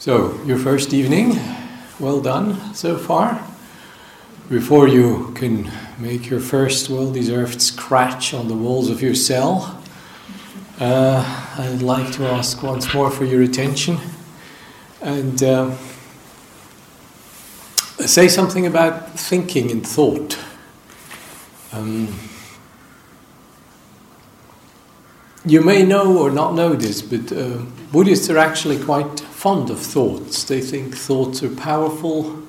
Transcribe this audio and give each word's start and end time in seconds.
So, 0.00 0.42
your 0.46 0.56
first 0.56 0.94
evening, 0.94 1.38
well 1.98 2.22
done 2.22 2.72
so 2.72 2.96
far. 2.96 3.46
Before 4.48 4.88
you 4.88 5.30
can 5.34 5.70
make 5.98 6.30
your 6.30 6.40
first 6.40 6.88
well 6.88 7.12
deserved 7.12 7.60
scratch 7.60 8.32
on 8.32 8.48
the 8.48 8.54
walls 8.54 8.88
of 8.88 9.02
your 9.02 9.14
cell, 9.14 9.78
uh, 10.78 11.54
I'd 11.58 11.82
like 11.82 12.14
to 12.14 12.24
ask 12.24 12.62
once 12.62 12.94
more 12.94 13.10
for 13.10 13.26
your 13.26 13.42
attention 13.42 13.98
and 15.02 15.42
uh, 15.42 15.76
say 17.98 18.26
something 18.26 18.64
about 18.64 19.20
thinking 19.20 19.70
and 19.70 19.86
thought. 19.86 20.38
Um, 21.72 22.18
you 25.44 25.60
may 25.60 25.82
know 25.82 26.16
or 26.16 26.30
not 26.30 26.54
know 26.54 26.72
this, 26.72 27.02
but 27.02 27.30
uh, 27.36 27.58
Buddhists 27.92 28.30
are 28.30 28.38
actually 28.38 28.82
quite 28.82 29.26
fond 29.40 29.70
of 29.70 29.78
thoughts. 29.80 30.44
They 30.44 30.60
think 30.60 30.94
thoughts 30.94 31.42
are 31.42 31.56
powerful. 31.56 32.42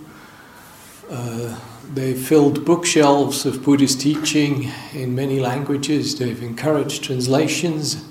Uh, 1.09 1.57
they've 1.93 2.20
filled 2.20 2.65
bookshelves 2.65 3.45
of 3.45 3.63
Buddhist 3.63 4.02
teaching 4.02 4.70
in 4.91 5.15
many 5.15 5.39
languages. 5.39 6.20
They've 6.20 6.43
encouraged 6.43 7.01
translations. 7.01 8.03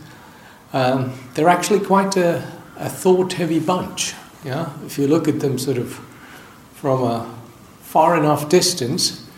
Um, 0.73 1.13
they're 1.35 1.51
actually 1.51 1.81
quite 1.81 2.17
a, 2.17 2.43
a 2.79 2.89
thought-heavy 2.89 3.61
bunch. 3.61 4.15
Yeah, 4.47 4.71
if 4.87 4.97
you 4.97 5.09
look 5.09 5.29
at 5.29 5.41
them 5.41 5.59
sort 5.59 5.77
of 5.77 6.01
from 6.73 7.03
a 7.03 7.39
far 7.83 8.17
enough 8.17 8.49
distance, 8.49 9.29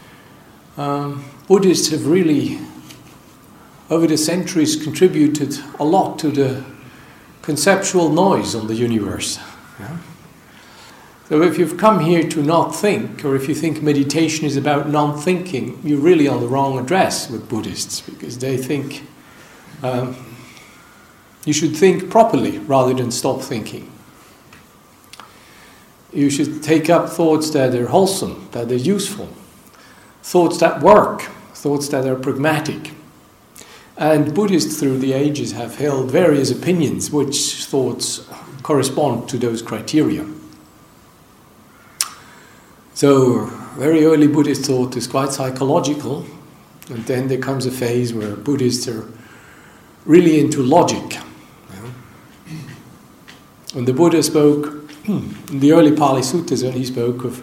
um, 0.76 1.24
Buddhists 1.48 1.90
have 1.90 2.06
really, 2.06 2.60
over 3.90 4.06
the 4.06 4.16
centuries, 4.16 4.80
contributed 4.80 5.58
a 5.80 5.84
lot 5.84 6.20
to 6.20 6.30
the 6.30 6.71
conceptual 7.42 8.08
noise 8.08 8.54
on 8.54 8.68
the 8.68 8.74
universe. 8.74 9.38
So, 11.28 11.40
if 11.42 11.58
you've 11.58 11.78
come 11.78 12.00
here 12.00 12.28
to 12.28 12.42
not 12.42 12.74
think, 12.74 13.24
or 13.24 13.34
if 13.34 13.48
you 13.48 13.54
think 13.54 13.82
meditation 13.82 14.44
is 14.44 14.56
about 14.56 14.88
non 14.88 15.18
thinking, 15.18 15.80
you're 15.82 16.00
really 16.00 16.28
on 16.28 16.40
the 16.40 16.46
wrong 16.46 16.78
address 16.78 17.30
with 17.30 17.48
Buddhists 17.48 18.00
because 18.00 18.38
they 18.38 18.56
think 18.56 19.06
um, 19.82 20.14
you 21.44 21.52
should 21.52 21.74
think 21.74 22.10
properly 22.10 22.58
rather 22.58 22.94
than 22.94 23.10
stop 23.10 23.40
thinking. 23.40 23.90
You 26.12 26.28
should 26.28 26.62
take 26.62 26.90
up 26.90 27.08
thoughts 27.08 27.50
that 27.50 27.74
are 27.74 27.88
wholesome, 27.88 28.48
that 28.52 28.70
are 28.70 28.76
useful, 28.76 29.28
thoughts 30.22 30.58
that 30.58 30.82
work, 30.82 31.22
thoughts 31.54 31.88
that 31.88 32.04
are 32.04 32.16
pragmatic. 32.16 32.92
And 33.96 34.34
Buddhists 34.34 34.80
through 34.80 34.98
the 34.98 35.12
ages 35.12 35.52
have 35.52 35.76
held 35.76 36.10
various 36.10 36.50
opinions 36.50 37.10
which 37.10 37.64
thoughts 37.64 38.26
correspond 38.62 39.28
to 39.28 39.38
those 39.38 39.60
criteria. 39.62 40.26
So, 42.94 43.46
very 43.76 44.04
early 44.04 44.28
Buddhist 44.28 44.66
thought 44.66 44.96
is 44.96 45.06
quite 45.06 45.32
psychological, 45.32 46.26
and 46.88 47.04
then 47.06 47.28
there 47.28 47.38
comes 47.38 47.66
a 47.66 47.70
phase 47.70 48.12
where 48.12 48.36
Buddhists 48.36 48.86
are 48.88 49.08
really 50.04 50.40
into 50.40 50.62
logic. 50.62 51.18
When 53.72 53.86
the 53.86 53.94
Buddha 53.94 54.22
spoke 54.22 54.90
in 55.06 55.60
the 55.60 55.72
early 55.72 55.96
Pali 55.96 56.20
Suttas, 56.20 56.62
when 56.62 56.74
he 56.74 56.84
spoke 56.84 57.24
of 57.24 57.42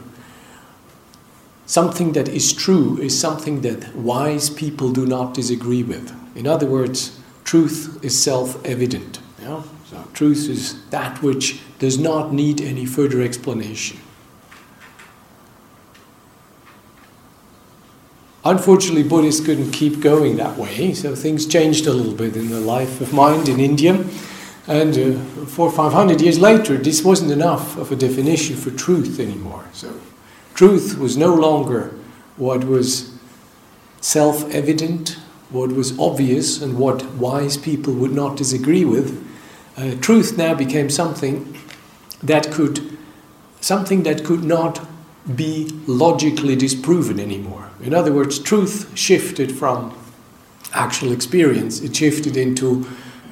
something 1.65 2.13
that 2.13 2.27
is 2.27 2.53
true 2.53 2.97
is 2.99 3.19
something 3.19 3.61
that 3.61 3.95
wise 3.95 4.49
people 4.49 4.91
do 4.91 5.05
not 5.05 5.33
disagree 5.33 5.83
with. 5.83 6.18
In 6.39 6.47
other 6.47 6.65
words, 6.65 7.19
truth 7.43 7.99
is 8.01 8.17
self 8.17 8.65
evident. 8.65 9.19
Yeah? 9.41 9.61
So, 9.89 10.07
truth 10.13 10.47
is 10.47 10.85
that 10.89 11.21
which 11.21 11.59
does 11.79 11.99
not 11.99 12.31
need 12.31 12.61
any 12.61 12.85
further 12.85 13.21
explanation. 13.21 13.99
Unfortunately, 18.45 19.03
Buddhists 19.03 19.45
couldn't 19.45 19.71
keep 19.71 19.99
going 19.99 20.37
that 20.37 20.57
way, 20.57 20.93
so 20.93 21.13
things 21.13 21.45
changed 21.45 21.87
a 21.87 21.91
little 21.91 22.15
bit 22.15 22.37
in 22.37 22.49
the 22.49 22.61
life 22.61 23.01
of 23.01 23.11
mind 23.11 23.49
in 23.49 23.59
India. 23.59 23.95
And 24.65 24.97
uh, 24.97 25.19
four 25.45 25.67
or 25.67 25.73
five 25.73 25.91
hundred 25.91 26.21
years 26.21 26.39
later, 26.39 26.77
this 26.77 27.03
wasn't 27.03 27.31
enough 27.31 27.77
of 27.77 27.91
a 27.91 27.97
definition 27.97 28.55
for 28.55 28.71
truth 28.71 29.19
anymore. 29.19 29.65
So, 29.73 29.99
truth 30.53 30.97
was 30.97 31.17
no 31.17 31.33
longer 31.33 31.93
what 32.37 32.63
was 32.63 33.13
self 33.99 34.49
evident, 34.51 35.17
what 35.49 35.71
was 35.71 35.97
obvious, 35.97 36.61
and 36.61 36.77
what 36.77 37.03
wise 37.13 37.57
people 37.57 37.93
would 37.93 38.11
not 38.11 38.37
disagree 38.37 38.85
with. 38.85 39.25
Uh, 39.77 39.95
truth 40.01 40.37
now 40.37 40.53
became 40.53 40.89
something 40.89 41.57
that 42.21 42.51
could, 42.51 42.97
something 43.61 44.03
that 44.03 44.23
could 44.23 44.43
not 44.43 44.85
be 45.35 45.69
logically 45.87 46.55
disproven 46.55 47.19
anymore. 47.19 47.69
In 47.81 47.93
other 47.93 48.11
words, 48.11 48.39
truth 48.39 48.91
shifted 48.97 49.51
from 49.51 49.95
actual 50.73 51.11
experience, 51.11 51.81
it 51.81 51.95
shifted 51.95 52.37
into 52.37 52.85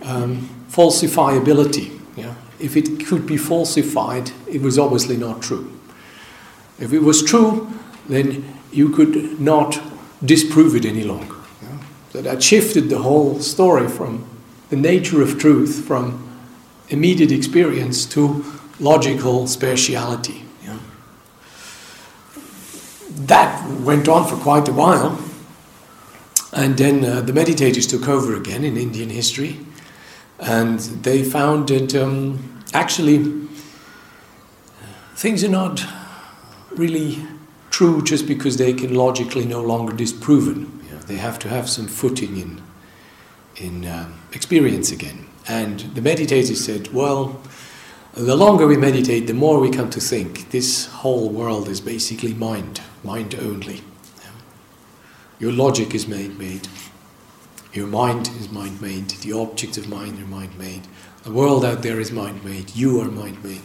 um, 0.04 0.50
falsifiability. 0.70 2.00
Yeah? 2.16 2.34
If 2.60 2.76
it 2.76 3.06
could 3.06 3.26
be 3.26 3.38
falsified, 3.38 4.32
it 4.48 4.62
was 4.62 4.80
obviously 4.80 5.18
not 5.18 5.42
true. 5.42 5.72
If 6.80 6.94
it 6.94 7.00
was 7.00 7.24
true, 7.24 7.72
then 8.08 8.54
you 8.72 8.90
could 8.90 9.40
not 9.40 9.80
disprove 10.24 10.76
it 10.76 10.86
any 10.86 11.04
longer. 11.04 11.37
That 12.22 12.44
shifted 12.44 12.90
the 12.90 13.00
whole 13.00 13.40
story 13.40 13.88
from 13.88 14.28
the 14.70 14.76
nature 14.76 15.22
of 15.22 15.40
truth, 15.40 15.86
from 15.86 16.24
immediate 16.90 17.32
experience 17.32 18.06
to 18.06 18.46
logical 18.80 19.44
spatiality. 19.44 20.44
Yeah? 20.64 20.78
That 23.12 23.70
went 23.82 24.08
on 24.08 24.28
for 24.28 24.36
quite 24.38 24.68
a 24.68 24.74
while. 24.74 25.20
And 26.54 26.78
then 26.78 27.06
uh, 27.06 27.22
the 27.22 27.34
meditators 27.34 27.90
took 27.90 28.08
over 28.08 28.36
again 28.36 28.64
in 28.64 28.78
Indian 28.78 29.10
history. 29.10 29.60
And 30.40 30.80
they 30.80 31.24
found 31.24 31.70
that 31.70 31.96
um, 31.96 32.64
actually 32.74 33.48
things 35.16 35.44
are 35.44 35.50
not 35.50 35.84
really 36.72 37.26
true 37.70 38.04
just 38.04 38.28
because 38.28 38.58
they 38.58 38.74
can 38.74 38.94
logically 38.94 39.46
no 39.46 39.62
longer 39.62 39.94
disproven. 39.94 40.58
You 40.58 40.66
know, 40.66 40.77
they 41.07 41.18
have 41.18 41.40
to 41.40 41.50
have 41.50 41.69
some 41.69 41.88
footing 41.88 42.38
in, 42.38 42.62
in 43.56 43.85
um, 43.85 44.19
experience 44.34 44.91
again. 44.91 45.28
And 45.47 45.79
the 45.95 46.01
meditators 46.01 46.57
said, 46.57 46.94
well, 46.94 47.41
the 48.13 48.35
longer 48.35 48.68
we 48.68 48.78
meditate, 48.78 49.28
the 49.28 49.34
more 49.34 49.59
we 49.59 49.69
come 49.69 49.90
to 49.91 50.00
think 50.00 50.50
this 50.50 50.88
whole 50.88 51.29
world 51.29 51.69
is 51.69 51.79
basically 51.79 52.34
mind, 52.34 52.81
mind 53.03 53.35
only. 53.35 53.81
Your 55.40 55.51
logic 55.51 55.94
is 55.94 56.07
made, 56.07 56.38
made. 56.40 56.68
Your 57.72 57.85
mind 57.85 58.29
is 58.39 58.50
mind 58.50 58.81
made. 58.81 59.09
The 59.09 59.34
objects 59.34 59.78
of 59.78 59.88
mind 59.88 60.19
are 60.19 60.25
mind 60.25 60.57
made. 60.57 60.88
The 61.24 61.31
world 61.31 61.63
out 61.63 61.84
there 61.84 62.00
is 62.00 62.12
mind 62.12 62.44
made. 62.44 62.75
You 62.75 63.00
are 63.01 63.12
mind 63.12 63.44
made. 63.44 63.62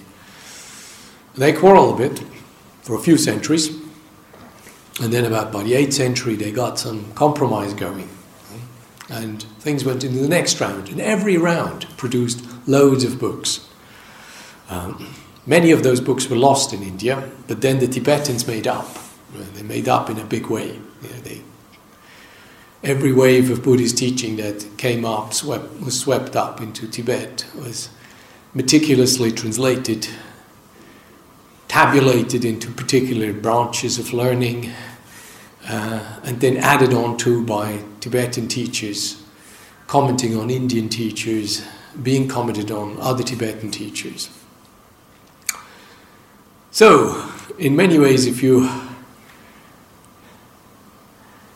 They 1.34 1.52
quarrel 1.52 1.94
a 1.94 1.96
bit 1.96 2.22
for 2.82 2.94
a 2.94 3.00
few 3.00 3.16
centuries. 3.16 3.81
And 5.02 5.12
then, 5.12 5.24
about 5.24 5.50
by 5.50 5.64
the 5.64 5.72
8th 5.72 5.94
century, 5.94 6.36
they 6.36 6.52
got 6.52 6.78
some 6.78 7.12
compromise 7.14 7.74
going. 7.74 8.08
And 9.10 9.42
things 9.58 9.84
went 9.84 10.04
into 10.04 10.20
the 10.20 10.28
next 10.28 10.60
round. 10.60 10.88
And 10.88 11.00
every 11.00 11.36
round 11.36 11.88
produced 11.96 12.44
loads 12.68 13.02
of 13.02 13.18
books. 13.18 13.68
Um, 14.70 15.12
many 15.44 15.72
of 15.72 15.82
those 15.82 16.00
books 16.00 16.30
were 16.30 16.36
lost 16.36 16.72
in 16.72 16.84
India, 16.84 17.28
but 17.48 17.62
then 17.62 17.80
the 17.80 17.88
Tibetans 17.88 18.46
made 18.46 18.68
up. 18.68 18.86
They 19.54 19.64
made 19.64 19.88
up 19.88 20.08
in 20.08 20.20
a 20.20 20.24
big 20.24 20.46
way. 20.46 20.74
You 21.02 21.08
know, 21.10 21.20
they 21.22 21.42
every 22.84 23.12
wave 23.12 23.50
of 23.50 23.62
Buddhist 23.62 23.98
teaching 23.98 24.36
that 24.36 24.66
came 24.76 25.04
up 25.04 25.34
swept, 25.34 25.80
was 25.80 25.98
swept 25.98 26.36
up 26.36 26.60
into 26.60 26.86
Tibet, 26.86 27.44
was 27.56 27.88
meticulously 28.54 29.32
translated, 29.32 30.08
tabulated 31.66 32.44
into 32.44 32.70
particular 32.70 33.32
branches 33.32 33.98
of 33.98 34.12
learning, 34.12 34.70
uh, 35.68 36.20
and 36.24 36.40
then 36.40 36.56
added 36.56 36.92
on 36.92 37.16
to 37.18 37.44
by 37.44 37.82
Tibetan 38.00 38.48
teachers, 38.48 39.22
commenting 39.86 40.36
on 40.36 40.50
Indian 40.50 40.88
teachers, 40.88 41.64
being 42.02 42.28
commented 42.28 42.70
on 42.70 42.96
other 43.00 43.22
Tibetan 43.22 43.70
teachers. 43.70 44.30
So, 46.70 47.30
in 47.58 47.76
many 47.76 47.98
ways, 47.98 48.26
if 48.26 48.42
you 48.42 48.68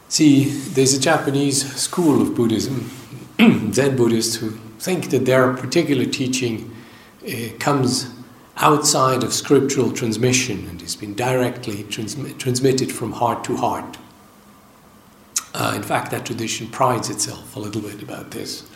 See, 0.08 0.44
there's 0.44 0.94
a 0.94 1.00
Japanese 1.00 1.74
school 1.74 2.22
of 2.22 2.34
Buddhism, 2.34 2.90
Zen 3.72 3.96
Buddhists, 3.96 4.36
who 4.36 4.52
think 4.78 5.10
that 5.10 5.26
their 5.26 5.52
particular 5.52 6.06
teaching 6.06 6.74
uh, 7.26 7.48
comes 7.58 8.08
outside 8.58 9.22
of 9.22 9.32
scriptural 9.32 9.92
transmission 9.92 10.66
and 10.68 10.80
has 10.80 10.96
been 10.96 11.14
directly 11.14 11.82
transmitted 11.84 12.90
from 12.90 13.12
heart 13.12 13.44
to 13.44 13.56
heart. 13.56 13.98
Uh, 15.52 15.72
in 15.74 15.82
fact, 15.82 16.10
that 16.10 16.26
tradition 16.26 16.66
prides 16.68 17.10
itself 17.10 17.56
a 17.56 17.58
little 17.58 17.80
bit 17.80 18.02
about 18.02 18.30
this. 18.30 18.68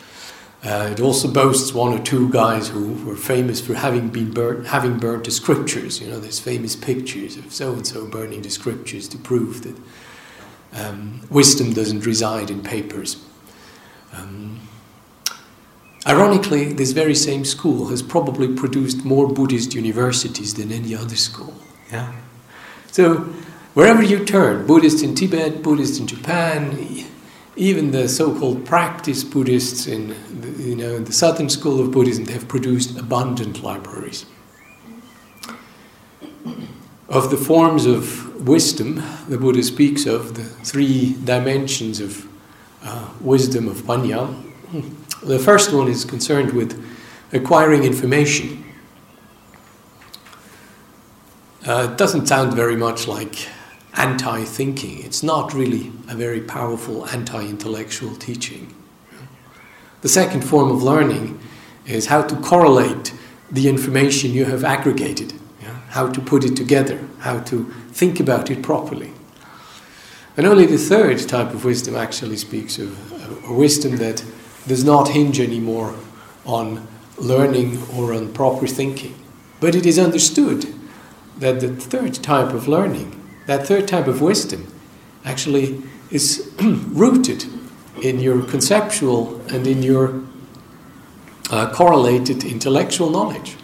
Uh, 0.63 0.89
it 0.91 0.99
also 0.99 1.27
boasts 1.27 1.73
one 1.73 1.91
or 1.91 2.03
two 2.03 2.29
guys 2.29 2.69
who 2.69 2.93
were 3.03 3.15
famous 3.15 3.59
for 3.59 3.73
having 3.73 4.09
been 4.09 4.31
burnt, 4.31 4.67
having 4.67 4.99
burnt 4.99 5.23
the 5.23 5.31
scriptures. 5.31 5.99
You 5.99 6.07
know, 6.07 6.19
there's 6.19 6.39
famous 6.39 6.75
pictures 6.75 7.35
of 7.35 7.51
so 7.51 7.73
and 7.73 7.85
so 7.85 8.05
burning 8.05 8.43
the 8.43 8.51
scriptures 8.51 9.07
to 9.09 9.17
prove 9.17 9.63
that 9.63 9.75
um, 10.73 11.21
wisdom 11.31 11.73
doesn't 11.73 12.05
reside 12.05 12.51
in 12.51 12.61
papers. 12.61 13.23
Um, 14.13 14.59
ironically, 16.05 16.73
this 16.73 16.91
very 16.91 17.15
same 17.15 17.45
school 17.45 17.87
has 17.89 18.01
probably 18.01 18.53
produced 18.53 19.05
more 19.05 19.27
Buddhist 19.27 19.73
universities 19.73 20.53
than 20.53 20.71
any 20.71 20.95
other 20.95 21.15
school. 21.15 21.53
Yeah. 21.91 22.13
So, 22.91 23.33
wherever 23.73 24.03
you 24.03 24.25
turn, 24.25 24.65
Buddhists 24.67 25.01
in 25.01 25.15
Tibet, 25.15 25.61
Buddhists 25.61 25.99
in 25.99 26.07
Japan, 26.07 27.05
even 27.55 27.91
the 27.91 28.07
so-called 28.07 28.65
practice 28.65 29.23
Buddhists 29.23 29.87
in 29.87 30.15
the, 30.41 30.63
you 30.63 30.75
know 30.75 30.99
the 30.99 31.13
southern 31.13 31.49
school 31.49 31.79
of 31.79 31.91
Buddhism 31.91 32.25
have 32.27 32.47
produced 32.47 32.97
abundant 32.97 33.61
libraries 33.61 34.25
of 37.09 37.29
the 37.29 37.37
forms 37.37 37.85
of 37.85 38.47
wisdom 38.47 39.03
the 39.27 39.37
Buddha 39.37 39.63
speaks 39.63 40.05
of 40.05 40.35
the 40.35 40.43
three 40.43 41.15
dimensions 41.23 41.99
of 41.99 42.27
uh, 42.83 43.09
wisdom 43.19 43.67
of 43.67 43.83
paññā. 43.83 44.33
The 45.23 45.37
first 45.37 45.71
one 45.71 45.87
is 45.87 46.03
concerned 46.03 46.51
with 46.53 46.83
acquiring 47.31 47.83
information. 47.83 48.63
Uh, 51.65 51.89
it 51.91 51.97
doesn't 51.97 52.25
sound 52.25 52.55
very 52.55 52.75
much 52.75 53.07
like 53.07 53.47
anti 53.93 54.43
thinking. 54.43 55.03
It's 55.03 55.21
not 55.21 55.53
really 55.53 55.91
a 56.09 56.15
very 56.15 56.41
powerful 56.41 57.07
anti 57.09 57.39
intellectual 57.47 58.15
teaching. 58.15 58.73
The 60.01 60.09
second 60.09 60.41
form 60.41 60.71
of 60.71 60.81
learning 60.81 61.39
is 61.85 62.07
how 62.07 62.23
to 62.23 62.35
correlate 62.37 63.13
the 63.51 63.69
information 63.69 64.31
you 64.31 64.45
have 64.45 64.63
aggregated, 64.63 65.33
yeah? 65.61 65.75
how 65.89 66.07
to 66.07 66.19
put 66.19 66.43
it 66.43 66.55
together, 66.55 66.99
how 67.19 67.41
to 67.41 67.65
think 67.91 68.19
about 68.19 68.49
it 68.49 68.63
properly. 68.63 69.11
And 70.35 70.47
only 70.47 70.65
the 70.65 70.79
third 70.79 71.19
type 71.27 71.53
of 71.53 71.63
wisdom 71.63 71.95
actually 71.95 72.37
speaks 72.37 72.79
of 72.79 73.47
a 73.47 73.53
wisdom 73.53 73.97
that 73.97 74.23
does 74.67 74.83
not 74.83 75.09
hinge 75.09 75.39
anymore 75.39 75.95
on 76.45 76.87
learning 77.17 77.81
or 77.95 78.13
on 78.13 78.33
proper 78.33 78.67
thinking. 78.67 79.15
But 79.59 79.75
it 79.75 79.85
is 79.85 79.99
understood 79.99 80.73
that 81.37 81.59
the 81.59 81.69
third 81.69 82.15
type 82.15 82.53
of 82.53 82.67
learning 82.67 83.21
that 83.47 83.67
third 83.67 83.87
type 83.87 84.07
of 84.07 84.21
wisdom 84.21 84.67
actually 85.25 85.81
is 86.09 86.51
rooted 86.61 87.45
in 88.01 88.19
your 88.19 88.43
conceptual 88.43 89.41
and 89.53 89.67
in 89.67 89.83
your 89.83 90.23
uh, 91.49 91.71
correlated 91.73 92.43
intellectual 92.43 93.09
knowledge. 93.09 93.55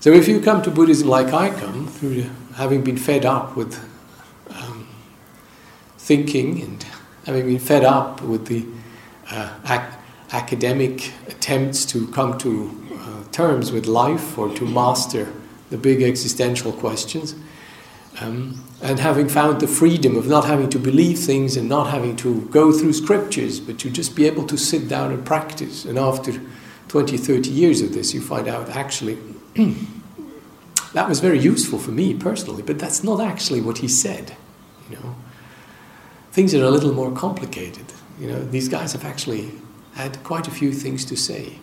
So, 0.00 0.12
if 0.12 0.28
you 0.28 0.40
come 0.40 0.62
to 0.62 0.70
Buddhism 0.70 1.08
like 1.08 1.32
I 1.32 1.50
come, 1.50 1.86
through 1.86 2.26
having 2.54 2.84
been 2.84 2.96
fed 2.96 3.24
up 3.24 3.56
with 3.56 3.82
thinking 6.08 6.62
and 6.62 6.86
having 7.26 7.44
been 7.44 7.58
fed 7.58 7.84
up 7.84 8.22
with 8.22 8.46
the 8.46 8.64
uh, 9.30 9.52
ac- 9.66 9.94
academic 10.32 11.12
attempts 11.26 11.84
to 11.84 12.08
come 12.08 12.38
to 12.38 12.50
uh, 12.94 13.30
terms 13.30 13.70
with 13.70 13.84
life 13.84 14.38
or 14.38 14.48
to 14.54 14.64
master 14.64 15.30
the 15.68 15.76
big 15.76 16.00
existential 16.00 16.72
questions. 16.72 17.34
Um, 18.20 18.64
and 18.80 18.98
having 18.98 19.28
found 19.28 19.60
the 19.60 19.68
freedom 19.68 20.16
of 20.16 20.26
not 20.26 20.46
having 20.46 20.70
to 20.70 20.78
believe 20.78 21.18
things 21.18 21.58
and 21.58 21.68
not 21.68 21.90
having 21.90 22.16
to 22.16 22.40
go 22.50 22.72
through 22.72 22.94
scriptures, 22.94 23.60
but 23.60 23.78
to 23.80 23.90
just 23.90 24.16
be 24.16 24.26
able 24.26 24.46
to 24.46 24.56
sit 24.56 24.88
down 24.88 25.12
and 25.12 25.26
practice. 25.26 25.84
And 25.84 25.98
after 25.98 26.32
20, 26.88 27.18
30 27.18 27.50
years 27.50 27.82
of 27.82 27.92
this, 27.92 28.14
you 28.14 28.22
find 28.22 28.48
out 28.48 28.70
actually 28.70 29.18
that 30.94 31.06
was 31.06 31.20
very 31.20 31.38
useful 31.38 31.78
for 31.78 31.90
me 31.90 32.14
personally, 32.14 32.62
but 32.62 32.78
that's 32.78 33.04
not 33.04 33.20
actually 33.20 33.60
what 33.60 33.78
he 33.78 33.88
said. 33.88 34.34
You 34.88 34.96
know, 34.96 35.14
things 36.38 36.54
are 36.54 36.62
a 36.62 36.70
little 36.70 36.94
more 36.94 37.10
complicated. 37.10 37.84
You 38.20 38.28
know, 38.28 38.40
these 38.44 38.68
guys 38.68 38.92
have 38.92 39.04
actually 39.04 39.50
had 39.94 40.22
quite 40.22 40.46
a 40.46 40.52
few 40.52 40.72
things 40.72 41.04
to 41.06 41.16
say, 41.16 41.58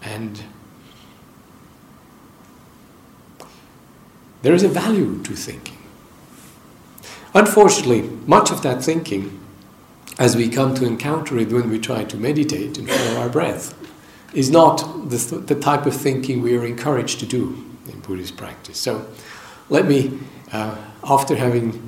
and 0.00 0.42
There 4.40 4.54
is 4.54 4.62
a 4.62 4.68
value 4.68 5.22
to 5.24 5.34
thinking. 5.34 5.78
Unfortunately, 7.34 8.02
much 8.26 8.50
of 8.50 8.62
that 8.62 8.82
thinking, 8.82 9.40
as 10.18 10.36
we 10.36 10.48
come 10.48 10.74
to 10.76 10.86
encounter 10.86 11.36
it 11.36 11.50
when 11.50 11.68
we 11.68 11.78
try 11.78 12.04
to 12.04 12.16
meditate 12.16 12.78
and 12.78 12.88
follow 12.88 13.20
our 13.20 13.28
breath, 13.28 13.74
is 14.32 14.48
not 14.50 15.10
the, 15.10 15.18
th- 15.18 15.46
the 15.46 15.54
type 15.54 15.84
of 15.84 15.94
thinking 15.94 16.42
we 16.42 16.56
are 16.56 16.64
encouraged 16.64 17.18
to 17.20 17.26
do 17.26 17.64
in 17.92 18.00
Buddhist 18.00 18.36
practice. 18.36 18.78
So, 18.78 19.06
let 19.68 19.86
me, 19.86 20.18
uh, 20.52 20.76
after 21.02 21.34
having 21.34 21.85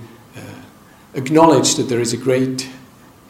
acknowledged 1.18 1.76
that 1.76 1.88
there 1.88 2.00
is 2.00 2.12
a 2.12 2.16
great 2.16 2.68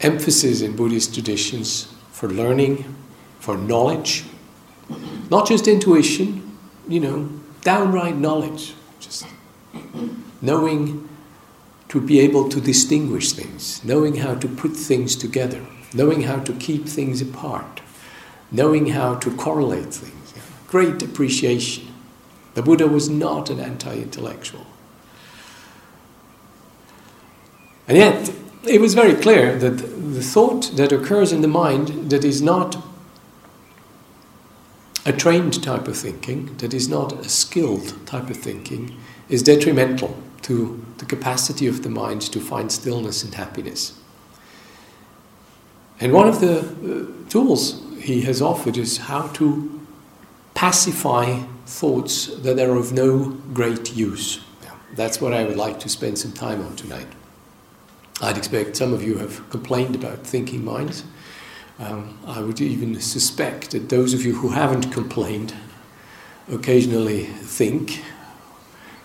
emphasis 0.01 0.61
in 0.61 0.75
Buddhist 0.75 1.13
traditions 1.13 1.91
for 2.11 2.29
learning, 2.29 2.95
for 3.39 3.57
knowledge, 3.57 4.25
not 5.29 5.47
just 5.47 5.67
intuition, 5.67 6.57
you 6.87 6.99
know, 6.99 7.29
downright 7.61 8.15
knowledge, 8.15 8.73
just 8.99 9.25
knowing 10.41 11.09
to 11.89 11.99
be 11.99 12.19
able 12.19 12.47
to 12.47 12.61
distinguish 12.61 13.33
things, 13.33 13.83
knowing 13.83 14.17
how 14.17 14.35
to 14.35 14.47
put 14.47 14.73
things 14.73 15.15
together, 15.15 15.65
knowing 15.93 16.21
how 16.21 16.39
to 16.39 16.53
keep 16.53 16.85
things 16.85 17.21
apart, 17.21 17.81
knowing 18.51 18.87
how 18.87 19.15
to 19.15 19.35
correlate 19.35 19.91
things. 19.91 20.33
Great 20.67 21.01
appreciation. 21.01 21.87
The 22.53 22.61
Buddha 22.61 22.87
was 22.87 23.09
not 23.09 23.49
an 23.49 23.59
anti 23.59 23.95
intellectual. 23.95 24.67
And 27.89 27.97
yet, 27.97 28.31
it 28.63 28.79
was 28.79 28.93
very 28.93 29.15
clear 29.15 29.57
that 29.57 29.77
the 29.77 30.21
thought 30.21 30.71
that 30.75 30.91
occurs 30.91 31.31
in 31.31 31.41
the 31.41 31.47
mind 31.47 32.11
that 32.11 32.23
is 32.23 32.39
not 32.39 32.77
a 35.07 35.11
trained 35.11 35.63
type 35.63 35.87
of 35.87 35.97
thinking, 35.97 36.55
that 36.57 36.71
is 36.71 36.87
not 36.87 37.13
a 37.13 37.29
skilled 37.29 37.95
type 38.05 38.29
of 38.29 38.37
thinking, 38.37 38.95
is 39.27 39.41
detrimental 39.41 40.15
to 40.43 40.85
the 40.99 41.05
capacity 41.05 41.65
of 41.65 41.81
the 41.81 41.89
mind 41.89 42.21
to 42.21 42.39
find 42.39 42.71
stillness 42.71 43.23
and 43.23 43.33
happiness. 43.33 43.99
And 45.99 46.13
one 46.13 46.27
of 46.27 46.41
the 46.41 46.59
uh, 46.59 47.29
tools 47.29 47.81
he 47.99 48.21
has 48.21 48.39
offered 48.39 48.77
is 48.77 48.97
how 48.97 49.29
to 49.29 49.81
pacify 50.53 51.41
thoughts 51.65 52.27
that 52.27 52.59
are 52.59 52.75
of 52.75 52.93
no 52.93 53.31
great 53.51 53.95
use. 53.95 54.41
That's 54.95 55.19
what 55.19 55.33
I 55.33 55.43
would 55.43 55.57
like 55.57 55.79
to 55.79 55.89
spend 55.89 56.19
some 56.19 56.33
time 56.33 56.63
on 56.63 56.75
tonight. 56.75 57.07
I'd 58.21 58.37
expect 58.37 58.75
some 58.75 58.93
of 58.93 59.01
you 59.01 59.17
have 59.17 59.49
complained 59.49 59.95
about 59.95 60.27
thinking 60.27 60.65
minds. 60.65 61.03
Um, 61.79 62.17
I 62.27 62.41
would 62.41 62.59
even 62.59 62.99
suspect 62.99 63.71
that 63.71 63.87
those 63.87 64.13
of 64.13 64.25
you 64.25 64.35
who 64.35 64.49
haven't 64.49 64.91
complained 64.91 65.53
occasionally 66.51 67.23
think 67.23 68.03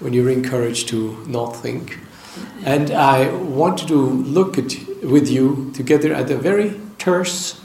when 0.00 0.12
you're 0.12 0.30
encouraged 0.30 0.88
to 0.88 1.24
not 1.28 1.54
think. 1.54 2.00
And 2.64 2.90
I 2.90 3.32
wanted 3.32 3.86
to 3.88 3.94
look 3.94 4.58
at, 4.58 4.74
with 5.04 5.30
you 5.30 5.70
together 5.74 6.12
at 6.12 6.28
a 6.32 6.36
very 6.36 6.80
terse, 6.98 7.60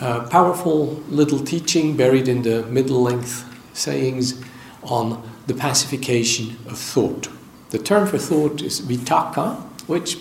uh, 0.00 0.26
powerful 0.28 1.02
little 1.08 1.38
teaching 1.38 1.96
buried 1.96 2.26
in 2.26 2.42
the 2.42 2.64
middle 2.64 3.00
length 3.00 3.44
sayings 3.74 4.42
on 4.82 5.22
the 5.46 5.54
pacification 5.54 6.56
of 6.66 6.78
thought. 6.78 7.28
The 7.70 7.78
term 7.78 8.08
for 8.08 8.18
thought 8.18 8.60
is 8.62 8.80
vitakka, 8.80 9.60
which 9.86 10.18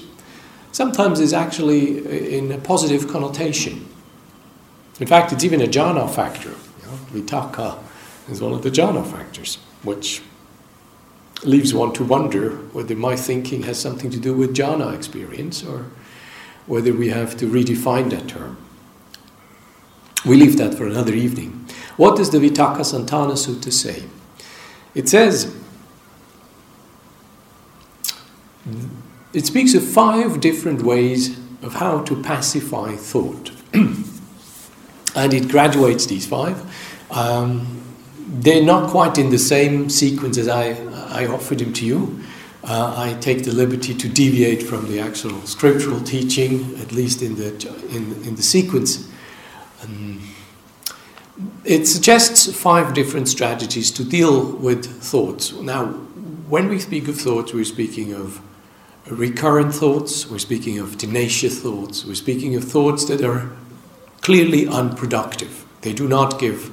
sometimes 0.74 1.22
is 1.22 1.32
actually 1.32 2.36
in 2.36 2.52
a 2.52 2.58
positive 2.58 3.08
connotation. 3.08 3.88
In 5.00 5.08
fact, 5.08 5.32
it's 5.32 5.46
even 5.46 5.62
a 5.62 5.68
jhana 5.68 6.14
factor. 6.14 6.50
You 6.50 6.86
know, 6.86 6.98
vitakka 7.22 7.80
is 8.30 8.42
one 8.42 8.52
of 8.52 8.64
the 8.64 8.70
jhana 8.70 9.06
factors, 9.10 9.58
which 9.84 10.22
leaves 11.44 11.74
one 11.74 11.94
to 11.94 12.04
wonder 12.04 12.52
whether 12.74 12.96
my 12.96 13.16
thinking 13.16 13.64
has 13.64 13.80
something 13.80 14.10
to 14.10 14.20
do 14.20 14.34
with 14.34 14.54
jhana 14.54 14.94
experience 14.94 15.64
or 15.64 15.86
whether 16.66 16.94
we 16.94 17.10
have 17.10 17.38
to 17.38 17.46
redefine 17.46 18.10
that 18.10 18.28
term. 18.28 18.58
We 20.26 20.38
leave 20.38 20.58
that 20.58 20.74
for 20.74 20.88
another 20.88 21.14
evening. 21.14 21.68
What 21.98 22.16
does 22.16 22.30
the 22.30 22.38
Vitakka 22.38 22.80
Santhana 22.80 23.34
Sutta 23.34 23.72
say? 23.72 24.04
It 24.96 25.10
says, 25.10 25.54
it 29.34 29.46
speaks 29.46 29.74
of 29.74 29.84
five 29.84 30.40
different 30.40 30.84
ways 30.84 31.38
of 31.62 31.74
how 31.74 32.02
to 32.04 32.22
pacify 32.22 32.96
thought. 32.96 33.52
and 33.74 35.34
it 35.34 35.50
graduates 35.50 36.06
these 36.06 36.26
five. 36.26 36.62
Um, 37.12 37.82
they're 38.28 38.64
not 38.64 38.90
quite 38.90 39.18
in 39.18 39.30
the 39.30 39.38
same 39.38 39.90
sequence 39.90 40.38
as 40.38 40.48
I, 40.48 40.72
I 41.10 41.28
offered 41.28 41.62
him 41.62 41.74
to 41.74 41.86
you, 41.86 42.24
uh, 42.64 42.94
I 42.96 43.14
take 43.20 43.44
the 43.44 43.52
liberty 43.52 43.94
to 43.94 44.08
deviate 44.08 44.64
from 44.64 44.88
the 44.88 45.00
actual 45.02 45.42
scriptural 45.42 46.00
teaching, 46.00 46.80
at 46.80 46.94
least 46.94 47.22
in 47.22 47.36
the, 47.36 47.50
in, 47.90 48.14
in 48.24 48.36
the 48.36 48.42
sequence. 48.42 49.10
Um, 49.84 50.22
it 51.66 51.88
suggests 51.88 52.54
five 52.56 52.94
different 52.94 53.28
strategies 53.28 53.92
to 53.92 54.06
deal 54.06 54.56
with 54.56 54.86
thoughts. 54.86 55.52
Now, 55.52 55.88
when 56.48 56.70
we 56.70 56.80
speak 56.80 57.10
of 57.10 57.20
thoughts, 57.20 57.54
we're 57.54 57.66
speaking 57.66 58.14
of 58.14 58.42
recurrent 59.08 59.74
thoughts, 59.74 60.30
we're 60.30 60.40
speaking 60.40 60.80
of 60.80 60.98
tenacious 60.98 61.62
thoughts, 61.62 62.06
we're 62.06 62.16
speaking 62.16 62.56
of 62.56 62.64
thoughts 62.64 63.06
that 63.06 63.24
are 63.24 63.52
clearly 64.22 64.68
unproductive. 64.68 65.66
They 65.82 65.94
do 65.94 66.08
not 66.08 66.40
give 66.40 66.72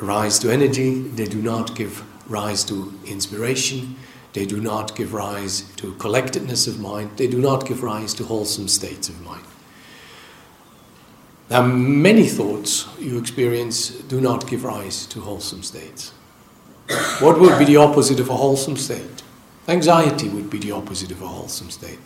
rise 0.00 0.38
to 0.40 0.52
energy, 0.52 1.00
they 1.00 1.26
do 1.26 1.40
not 1.40 1.74
give 1.74 2.04
rise 2.28 2.64
to 2.64 2.92
inspiration, 3.06 3.96
they 4.36 4.44
do 4.44 4.60
not 4.60 4.94
give 4.94 5.14
rise 5.14 5.62
to 5.76 5.94
collectedness 5.94 6.66
of 6.66 6.78
mind. 6.78 7.16
They 7.16 7.26
do 7.26 7.40
not 7.40 7.66
give 7.66 7.82
rise 7.82 8.12
to 8.14 8.24
wholesome 8.24 8.68
states 8.68 9.08
of 9.08 9.18
mind. 9.22 9.46
Now, 11.48 11.62
many 11.62 12.26
thoughts 12.26 12.86
you 12.98 13.16
experience 13.16 13.88
do 13.88 14.20
not 14.20 14.46
give 14.46 14.64
rise 14.64 15.06
to 15.06 15.22
wholesome 15.22 15.62
states. 15.62 16.12
What 17.20 17.40
would 17.40 17.58
be 17.58 17.64
the 17.64 17.78
opposite 17.78 18.20
of 18.20 18.28
a 18.28 18.36
wholesome 18.36 18.76
state? 18.76 19.22
Anxiety 19.68 20.28
would 20.28 20.48
be 20.48 20.58
the 20.58 20.72
opposite 20.72 21.10
of 21.10 21.22
a 21.22 21.26
wholesome 21.26 21.70
state. 21.70 21.98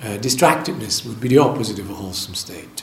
Uh, 0.00 0.18
distractedness 0.18 1.06
would 1.06 1.20
be 1.20 1.28
the 1.28 1.38
opposite 1.38 1.78
of 1.78 1.88
a 1.88 1.94
wholesome 1.94 2.34
state. 2.34 2.82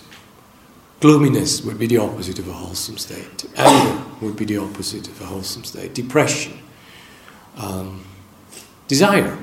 Gloominess 1.02 1.62
would 1.64 1.78
be 1.78 1.88
the 1.88 1.98
opposite 1.98 2.40
of 2.40 2.48
a 2.48 2.54
wholesome 2.54 2.98
state. 2.98 3.46
Anger 3.58 4.04
would 4.22 4.36
be 4.36 4.46
the 4.46 4.58
opposite 4.58 5.08
of 5.08 5.22
a 5.22 5.26
wholesome 5.26 5.64
state. 5.64 5.94
Depression, 5.94 6.60
um, 7.58 8.06
desire, 8.88 9.38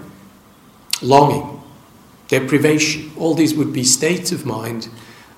longing, 1.02 1.62
deprivation. 2.28 3.12
All 3.18 3.34
these 3.34 3.54
would 3.54 3.72
be 3.72 3.84
states 3.84 4.32
of 4.32 4.46
mind 4.46 4.88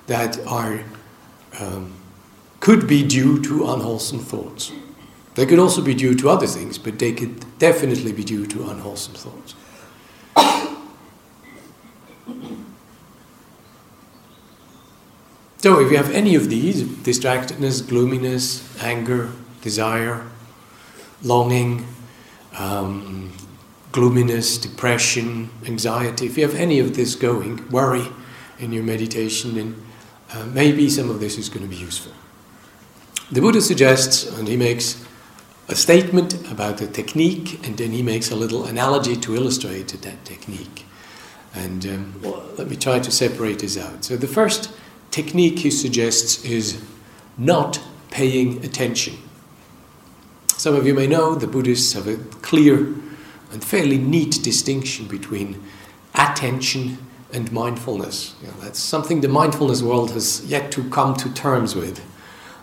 that 0.07 0.39
are 0.45 0.81
um, 1.59 1.93
could 2.59 2.87
be 2.87 3.03
due 3.03 3.41
to 3.43 3.69
unwholesome 3.69 4.19
thoughts. 4.19 4.71
They 5.35 5.45
could 5.45 5.59
also 5.59 5.81
be 5.81 5.93
due 5.93 6.15
to 6.15 6.29
other 6.29 6.47
things, 6.47 6.77
but 6.77 6.99
they 6.99 7.13
could 7.13 7.57
definitely 7.59 8.11
be 8.11 8.23
due 8.23 8.45
to 8.47 8.69
unwholesome 8.69 9.13
thoughts. 9.13 9.55
So, 15.61 15.79
if 15.81 15.91
you 15.91 15.97
have 15.97 16.11
any 16.11 16.35
of 16.35 16.49
these 16.49 16.83
distractedness, 16.83 17.85
gloominess, 17.85 18.63
anger, 18.81 19.31
desire, 19.61 20.25
longing, 21.21 21.85
um, 22.57 23.33
gloominess, 23.91 24.57
depression, 24.57 25.49
anxiety, 25.65 26.27
if 26.27 26.37
you 26.37 26.47
have 26.47 26.55
any 26.55 26.79
of 26.79 26.95
this 26.95 27.15
going, 27.15 27.69
worry 27.69 28.07
in 28.57 28.71
your 28.71 28.83
meditation, 28.83 29.55
then 29.55 29.75
uh, 30.31 30.45
maybe 30.45 30.89
some 30.89 31.09
of 31.09 31.19
this 31.19 31.37
is 31.37 31.49
going 31.49 31.63
to 31.63 31.69
be 31.69 31.75
useful. 31.75 32.13
The 33.29 33.41
Buddha 33.41 33.61
suggests, 33.61 34.25
and 34.37 34.47
he 34.47 34.55
makes 34.55 35.05
a 35.69 35.75
statement 35.75 36.33
about 36.51 36.79
the 36.79 36.87
technique, 36.87 37.65
and 37.65 37.77
then 37.77 37.91
he 37.91 38.01
makes 38.01 38.31
a 38.31 38.35
little 38.35 38.65
analogy 38.65 39.15
to 39.15 39.35
illustrate 39.35 39.89
that 39.89 40.25
technique. 40.25 40.85
And 41.53 41.85
um, 41.85 42.21
well, 42.23 42.43
let 42.57 42.67
me 42.67 42.75
try 42.75 42.99
to 42.99 43.11
separate 43.11 43.59
this 43.59 43.77
out. 43.77 44.03
So, 44.03 44.17
the 44.17 44.27
first 44.27 44.71
technique 45.11 45.59
he 45.59 45.71
suggests 45.71 46.43
is 46.43 46.83
not 47.37 47.79
paying 48.11 48.65
attention. 48.65 49.17
Some 50.47 50.75
of 50.75 50.85
you 50.85 50.93
may 50.93 51.07
know 51.07 51.35
the 51.35 51.47
Buddhists 51.47 51.93
have 51.93 52.07
a 52.07 52.17
clear 52.41 52.77
and 53.51 53.63
fairly 53.63 53.97
neat 53.97 54.43
distinction 54.43 55.07
between 55.07 55.63
attention 56.15 56.97
and 57.31 57.51
mindfulness. 57.51 58.35
You 58.41 58.47
know, 58.47 58.53
that's 58.61 58.79
something 58.79 59.21
the 59.21 59.27
mindfulness 59.27 59.81
world 59.81 60.11
has 60.11 60.43
yet 60.45 60.71
to 60.73 60.89
come 60.89 61.15
to 61.17 61.33
terms 61.33 61.75
with. 61.75 62.03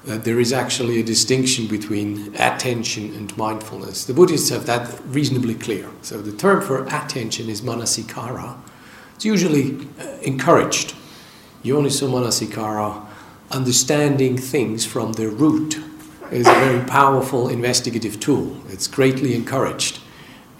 There 0.06 0.38
is 0.38 0.52
actually 0.52 1.00
a 1.00 1.02
distinction 1.02 1.66
between 1.66 2.32
attention 2.36 3.12
and 3.16 3.36
mindfulness. 3.36 4.04
The 4.04 4.14
Buddhists 4.14 4.50
have 4.50 4.64
that 4.66 5.00
reasonably 5.06 5.54
clear. 5.56 5.90
So 6.02 6.22
the 6.22 6.30
term 6.30 6.62
for 6.62 6.84
attention 6.84 7.48
is 7.48 7.60
manasikara. 7.60 8.56
It's 9.16 9.25
usually 9.25 9.88
uh, 9.98 10.04
encouraged. 10.22 10.94
Yoniso 11.64 12.08
manasikara, 12.08 13.04
understanding 13.50 14.38
things 14.38 14.86
from 14.86 15.14
their 15.14 15.30
root, 15.30 15.80
is 16.30 16.46
a 16.46 16.54
very 16.54 16.84
powerful 16.84 17.48
investigative 17.48 18.20
tool. 18.20 18.56
It's 18.68 18.86
greatly 18.86 19.34
encouraged. 19.34 19.98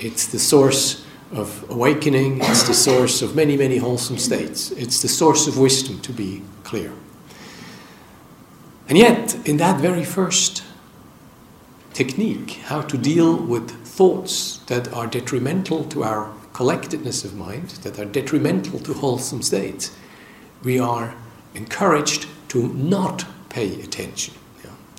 It's 0.01 0.27
the 0.27 0.41
source 0.41 1.07
of 1.31 1.65
awakening, 1.71 2.41
it's 2.41 2.67
the 2.67 2.75
source 2.75 3.23
of 3.23 3.37
many, 3.37 3.57
many 3.57 3.79
wholesome 3.79 4.19
states. 4.19 4.73
It's 4.73 5.03
the 5.03 5.09
source 5.09 5.47
of 5.47 5.57
wisdom, 5.59 6.01
to 6.01 6.13
be 6.13 6.43
clear. 6.65 6.93
And 8.89 8.97
yet, 8.97 9.37
in 9.47 9.57
that 9.57 9.81
very 9.81 10.05
first 10.05 10.63
technique, 11.93 12.61
how 12.65 12.83
to 12.83 12.97
deal 12.97 13.37
with 13.37 13.71
thoughts 13.85 14.59
that 14.67 14.93
are 14.93 15.07
detrimental 15.07 15.85
to 15.85 16.05
our 16.05 16.33
collectedness 16.53 17.25
of 17.25 17.35
mind, 17.35 17.71
that 17.83 17.99
are 17.99 18.05
detrimental 18.05 18.79
to 18.81 18.93
wholesome 18.95 19.43
states, 19.43 19.97
we 20.63 20.79
are 20.79 21.15
encouraged 21.55 22.27
to 22.49 22.69
not 22.75 23.25
pay 23.49 23.81
attention, 23.81 24.35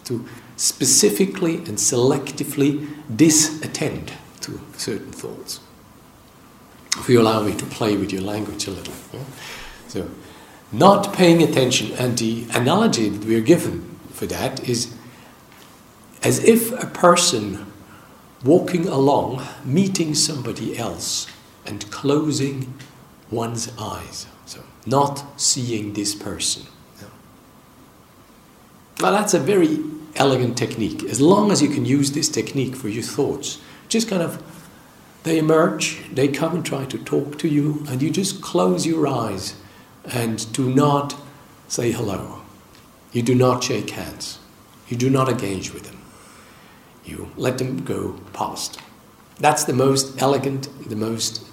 to 0.03 0.25
specifically 0.55 1.57
and 1.57 1.77
selectively 1.77 2.87
disattend 3.15 4.11
to 4.41 4.59
certain 4.75 5.11
thoughts. 5.11 5.59
If 6.97 7.09
you 7.09 7.21
allow 7.21 7.43
me 7.43 7.55
to 7.55 7.65
play 7.65 7.95
with 7.95 8.11
your 8.11 8.23
language 8.23 8.67
a 8.67 8.71
little. 8.71 8.93
Yeah? 9.13 9.23
So, 9.87 10.09
not 10.71 11.13
paying 11.13 11.41
attention, 11.41 11.91
and 11.93 12.17
the 12.17 12.45
analogy 12.53 13.09
that 13.09 13.25
we 13.25 13.35
are 13.35 13.41
given 13.41 13.97
for 14.11 14.25
that 14.25 14.67
is 14.67 14.93
as 16.23 16.43
if 16.43 16.71
a 16.71 16.87
person 16.87 17.71
walking 18.43 18.87
along, 18.87 19.45
meeting 19.63 20.13
somebody 20.13 20.77
else, 20.77 21.27
and 21.65 21.89
closing 21.91 22.73
one's 23.31 23.71
eyes. 23.77 24.27
So, 24.45 24.63
not 24.85 25.23
seeing 25.39 25.93
this 25.93 26.15
person. 26.15 26.63
Yeah. 27.01 27.07
Now, 29.01 29.11
that's 29.11 29.33
a 29.33 29.39
very 29.39 29.79
elegant 30.15 30.57
technique. 30.57 31.03
As 31.03 31.21
long 31.21 31.51
as 31.51 31.61
you 31.61 31.69
can 31.69 31.85
use 31.85 32.11
this 32.11 32.29
technique 32.29 32.75
for 32.75 32.89
your 32.89 33.03
thoughts, 33.03 33.59
just 33.89 34.09
kind 34.09 34.21
of 34.21 34.43
they 35.23 35.37
emerge, 35.37 36.03
they 36.11 36.29
come 36.29 36.55
and 36.55 36.65
try 36.65 36.85
to 36.85 36.97
talk 36.97 37.37
to 37.39 37.47
you, 37.47 37.83
and 37.89 38.01
you 38.01 38.09
just 38.09 38.41
close 38.41 38.85
your 38.85 39.07
eyes 39.07 39.55
and 40.13 40.51
do 40.53 40.73
not 40.73 41.15
say 41.67 41.91
hello. 41.91 42.41
You 43.11 43.21
do 43.21 43.35
not 43.35 43.63
shake 43.63 43.89
hands. 43.91 44.39
You 44.87 44.97
do 44.97 45.09
not 45.09 45.29
engage 45.29 45.73
with 45.73 45.83
them. 45.83 45.99
You 47.03 47.31
let 47.37 47.57
them 47.57 47.83
go 47.83 48.19
past. 48.33 48.79
That's 49.39 49.63
the 49.63 49.73
most 49.73 50.21
elegant, 50.21 50.69
the 50.89 50.95
most 50.95 51.45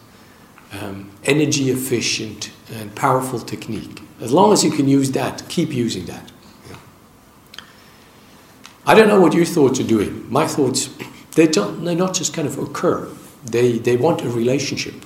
um, 0.73 1.11
energy 1.25 1.70
efficient, 1.70 2.50
and 2.73 2.94
powerful 2.94 3.38
technique. 3.38 4.02
As 4.20 4.32
long 4.32 4.52
as 4.52 4.64
you 4.64 4.70
can 4.70 4.88
use 4.88 5.11
that, 5.12 5.49
keep 5.49 5.73
using 5.73 6.06
that. 6.06 6.32
I 8.87 8.94
don't 8.94 9.08
know 9.08 9.20
what 9.20 9.34
your 9.34 9.44
thoughts 9.44 9.80
are 9.80 9.87
doing. 9.87 10.30
My 10.30 10.46
thoughts 10.46 10.90
they, 11.34 11.46
don't, 11.46 11.84
they 11.84 11.94
not 11.94 12.14
just 12.14 12.34
kind 12.34 12.46
of 12.46 12.58
occur, 12.58 13.08
they, 13.44 13.78
they 13.78 13.96
want 13.96 14.23
a 14.23 14.28
relationship. 14.28 15.03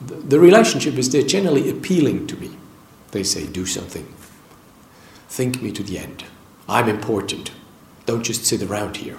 The, 0.00 0.40
relationship 0.40 0.94
is 0.94 1.10
they're 1.10 1.22
generally 1.22 1.68
appealing 1.68 2.26
to 2.28 2.36
me. 2.36 2.50
They 3.10 3.22
say, 3.22 3.46
do 3.46 3.66
something. 3.66 4.06
Think 5.28 5.60
me 5.62 5.72
to 5.72 5.82
the 5.82 5.98
end. 5.98 6.24
I'm 6.68 6.88
important. 6.88 7.50
Don't 8.06 8.22
just 8.22 8.44
sit 8.44 8.62
around 8.62 8.96
here. 8.96 9.18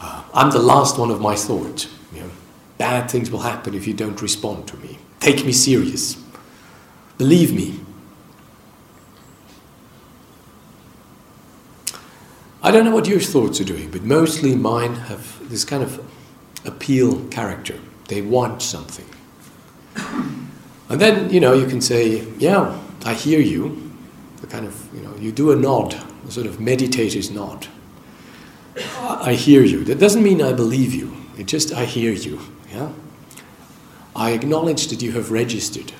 Uh, 0.00 0.24
I'm 0.34 0.50
the 0.50 0.58
last 0.58 0.98
one 0.98 1.10
of 1.10 1.20
my 1.20 1.34
thoughts. 1.36 1.88
You 2.12 2.20
know, 2.20 2.30
bad 2.78 3.10
things 3.10 3.30
will 3.30 3.40
happen 3.40 3.74
if 3.74 3.86
you 3.86 3.94
don't 3.94 4.20
respond 4.20 4.66
to 4.68 4.76
me. 4.78 4.98
Take 5.20 5.44
me 5.44 5.52
serious. 5.52 6.22
Believe 7.16 7.54
me, 7.54 7.80
I 12.62 12.70
don't 12.70 12.84
know 12.84 12.94
what 12.94 13.06
your 13.06 13.20
thoughts 13.20 13.60
are 13.60 13.64
doing, 13.64 13.90
but 13.90 14.02
mostly 14.02 14.54
mine 14.54 14.94
have 14.94 15.48
this 15.48 15.64
kind 15.64 15.82
of 15.82 16.04
appeal 16.64 17.24
character. 17.28 17.78
They 18.08 18.20
want 18.20 18.62
something. 18.62 19.06
And 20.90 20.98
then, 20.98 21.28
you 21.28 21.38
know, 21.38 21.52
you 21.52 21.66
can 21.66 21.82
say, 21.82 22.26
yeah, 22.38 22.74
I 23.04 23.12
hear 23.12 23.40
you. 23.40 23.92
The 24.40 24.46
kind 24.46 24.64
of, 24.64 24.88
you 24.94 25.02
know, 25.02 25.14
you 25.16 25.32
do 25.32 25.52
a 25.52 25.56
nod, 25.56 25.94
a 26.26 26.30
sort 26.30 26.46
of 26.46 26.60
meditator's 26.60 27.30
nod. 27.30 27.66
I 28.98 29.34
hear 29.34 29.62
you. 29.62 29.84
That 29.84 29.98
doesn't 29.98 30.22
mean 30.22 30.40
I 30.40 30.54
believe 30.54 30.94
you. 30.94 31.14
It 31.36 31.46
just, 31.46 31.74
I 31.74 31.84
hear 31.84 32.12
you. 32.12 32.40
Yeah? 32.72 32.92
I 34.16 34.30
acknowledge 34.30 34.88
that 34.88 35.02
you 35.02 35.12
have 35.12 35.30
registered. 35.30 35.92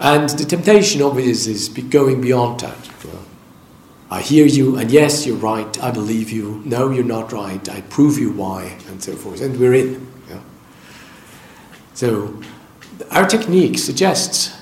And 0.00 0.28
the 0.30 0.44
temptation, 0.44 1.00
obviously, 1.00 1.52
is 1.52 1.68
going 1.68 2.20
beyond 2.20 2.58
that. 2.60 2.90
I 4.10 4.20
hear 4.20 4.46
you, 4.46 4.76
and 4.76 4.92
yes, 4.92 5.26
you're 5.26 5.36
right, 5.36 5.82
I 5.82 5.90
believe 5.90 6.30
you. 6.30 6.62
No, 6.64 6.90
you're 6.90 7.04
not 7.04 7.32
right, 7.32 7.68
I 7.68 7.80
prove 7.82 8.18
you 8.18 8.30
why, 8.30 8.76
and 8.88 9.02
so 9.02 9.16
forth. 9.16 9.40
And 9.40 9.58
we're 9.58 9.74
in. 9.74 10.06
Yeah. 10.28 10.40
So, 11.94 12.42
our 13.10 13.26
technique 13.26 13.78
suggests 13.78 14.56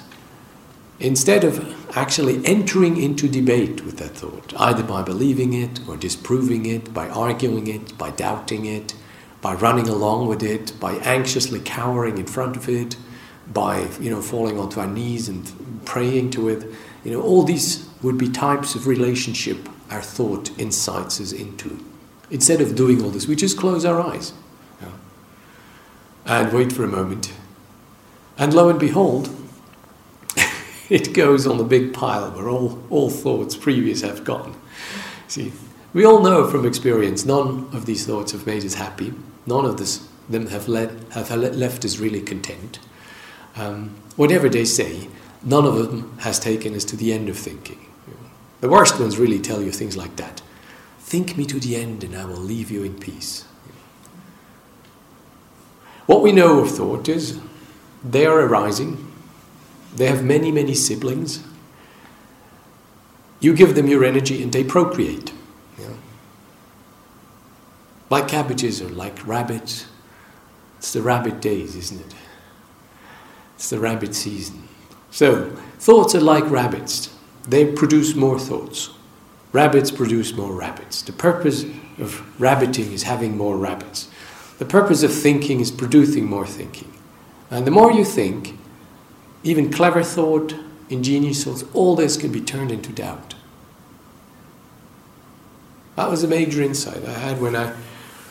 instead 1.00 1.44
of 1.44 1.96
actually 1.96 2.44
entering 2.46 3.00
into 3.02 3.26
debate 3.28 3.84
with 3.84 3.98
that 3.98 4.10
thought, 4.10 4.52
either 4.58 4.82
by 4.82 5.02
believing 5.02 5.54
it 5.54 5.80
or 5.88 5.96
disproving 5.96 6.66
it, 6.66 6.92
by 6.92 7.08
arguing 7.08 7.66
it, 7.66 7.96
by 7.96 8.10
doubting 8.10 8.66
it, 8.66 8.94
by 9.40 9.54
running 9.54 9.88
along 9.88 10.28
with 10.28 10.42
it, 10.42 10.78
by 10.78 10.94
anxiously 10.96 11.60
cowering 11.60 12.18
in 12.18 12.26
front 12.26 12.56
of 12.56 12.68
it, 12.68 12.96
by 13.52 13.88
you 13.98 14.10
know 14.10 14.22
falling 14.22 14.58
onto 14.58 14.78
our 14.78 14.86
knees 14.86 15.28
and 15.28 15.50
praying 15.86 16.30
to 16.30 16.48
it, 16.48 16.66
you 17.02 17.10
know, 17.10 17.22
all 17.22 17.42
these 17.42 17.88
would 18.02 18.18
be 18.18 18.28
types 18.28 18.74
of 18.74 18.86
relationship 18.86 19.68
our 19.90 20.02
thought 20.02 20.50
incites 20.58 21.20
us 21.20 21.32
into. 21.32 21.82
Instead 22.30 22.60
of 22.60 22.74
doing 22.74 23.02
all 23.02 23.10
this, 23.10 23.26
we 23.26 23.36
just 23.36 23.58
close 23.58 23.84
our 23.84 24.00
eyes 24.00 24.32
and 26.26 26.52
wait 26.52 26.72
for 26.72 26.84
a 26.84 26.88
moment. 26.88 27.32
And 28.38 28.54
lo 28.54 28.68
and 28.68 28.78
behold, 28.78 29.30
it 30.88 31.12
goes 31.12 31.46
on 31.46 31.58
the 31.58 31.64
big 31.64 31.92
pile 31.92 32.30
where 32.30 32.48
all, 32.48 32.82
all 32.90 33.10
thoughts 33.10 33.56
previous 33.56 34.02
have 34.02 34.24
gone. 34.24 34.54
See, 35.28 35.52
we 35.92 36.04
all 36.04 36.22
know 36.22 36.48
from 36.48 36.66
experience 36.66 37.24
none 37.24 37.68
of 37.72 37.86
these 37.86 38.06
thoughts 38.06 38.32
have 38.32 38.46
made 38.46 38.64
us 38.64 38.74
happy. 38.74 39.12
None 39.46 39.64
of 39.64 39.76
this, 39.76 40.06
them 40.28 40.46
have, 40.48 40.68
led, 40.68 41.04
have 41.12 41.30
left 41.30 41.84
us 41.84 41.98
really 41.98 42.22
content. 42.22 42.78
Um, 43.56 43.96
whatever 44.16 44.48
they 44.48 44.64
say, 44.64 45.08
none 45.42 45.66
of 45.66 45.76
them 45.76 46.16
has 46.20 46.38
taken 46.38 46.74
us 46.74 46.84
to 46.86 46.96
the 46.96 47.12
end 47.12 47.28
of 47.28 47.36
thinking. 47.36 47.86
The 48.60 48.68
worst 48.68 49.00
ones 49.00 49.18
really 49.18 49.40
tell 49.40 49.60
you 49.60 49.72
things 49.72 49.96
like 49.96 50.16
that. 50.16 50.40
Think 51.00 51.36
me 51.36 51.44
to 51.46 51.58
the 51.58 51.76
end 51.76 52.04
and 52.04 52.16
I 52.16 52.24
will 52.24 52.36
leave 52.36 52.70
you 52.70 52.84
in 52.84 52.94
peace. 52.94 53.44
What 56.06 56.22
we 56.22 56.32
know 56.32 56.60
of 56.60 56.70
thought 56.70 57.08
is 57.08 57.40
they 58.04 58.26
are 58.26 58.40
arising, 58.40 59.12
they 59.94 60.06
have 60.06 60.24
many, 60.24 60.50
many 60.50 60.74
siblings. 60.74 61.42
You 63.40 63.54
give 63.54 63.74
them 63.74 63.88
your 63.88 64.04
energy 64.04 64.42
and 64.42 64.52
they 64.52 64.64
procreate. 64.64 65.32
Like 68.08 68.28
cabbages 68.28 68.82
or 68.82 68.90
like 68.90 69.26
rabbits. 69.26 69.86
It's 70.76 70.92
the 70.92 71.00
rabbit 71.00 71.40
days, 71.40 71.76
isn't 71.76 72.00
it? 72.00 72.14
It's 73.54 73.70
the 73.70 73.80
rabbit 73.80 74.14
season. 74.14 74.68
So, 75.10 75.50
thoughts 75.78 76.14
are 76.14 76.20
like 76.20 76.48
rabbits. 76.50 77.08
They 77.48 77.72
produce 77.72 78.14
more 78.14 78.38
thoughts. 78.38 78.90
Rabbits 79.52 79.90
produce 79.90 80.34
more 80.34 80.52
rabbits. 80.52 81.02
The 81.02 81.12
purpose 81.12 81.64
of 81.98 82.40
rabbiting 82.40 82.92
is 82.92 83.04
having 83.04 83.36
more 83.36 83.56
rabbits. 83.56 84.08
The 84.62 84.68
purpose 84.68 85.02
of 85.02 85.12
thinking 85.12 85.58
is 85.58 85.72
producing 85.72 86.26
more 86.26 86.46
thinking. 86.46 86.92
And 87.50 87.66
the 87.66 87.72
more 87.72 87.90
you 87.90 88.04
think, 88.04 88.56
even 89.42 89.72
clever 89.72 90.04
thought, 90.04 90.54
ingenious 90.88 91.42
thoughts, 91.42 91.64
all 91.74 91.96
this 91.96 92.16
can 92.16 92.30
be 92.30 92.40
turned 92.40 92.70
into 92.70 92.92
doubt. 92.92 93.34
That 95.96 96.08
was 96.08 96.22
a 96.22 96.28
major 96.28 96.62
insight 96.62 97.04
I 97.04 97.14
had 97.14 97.40
when 97.40 97.56
I 97.56 97.74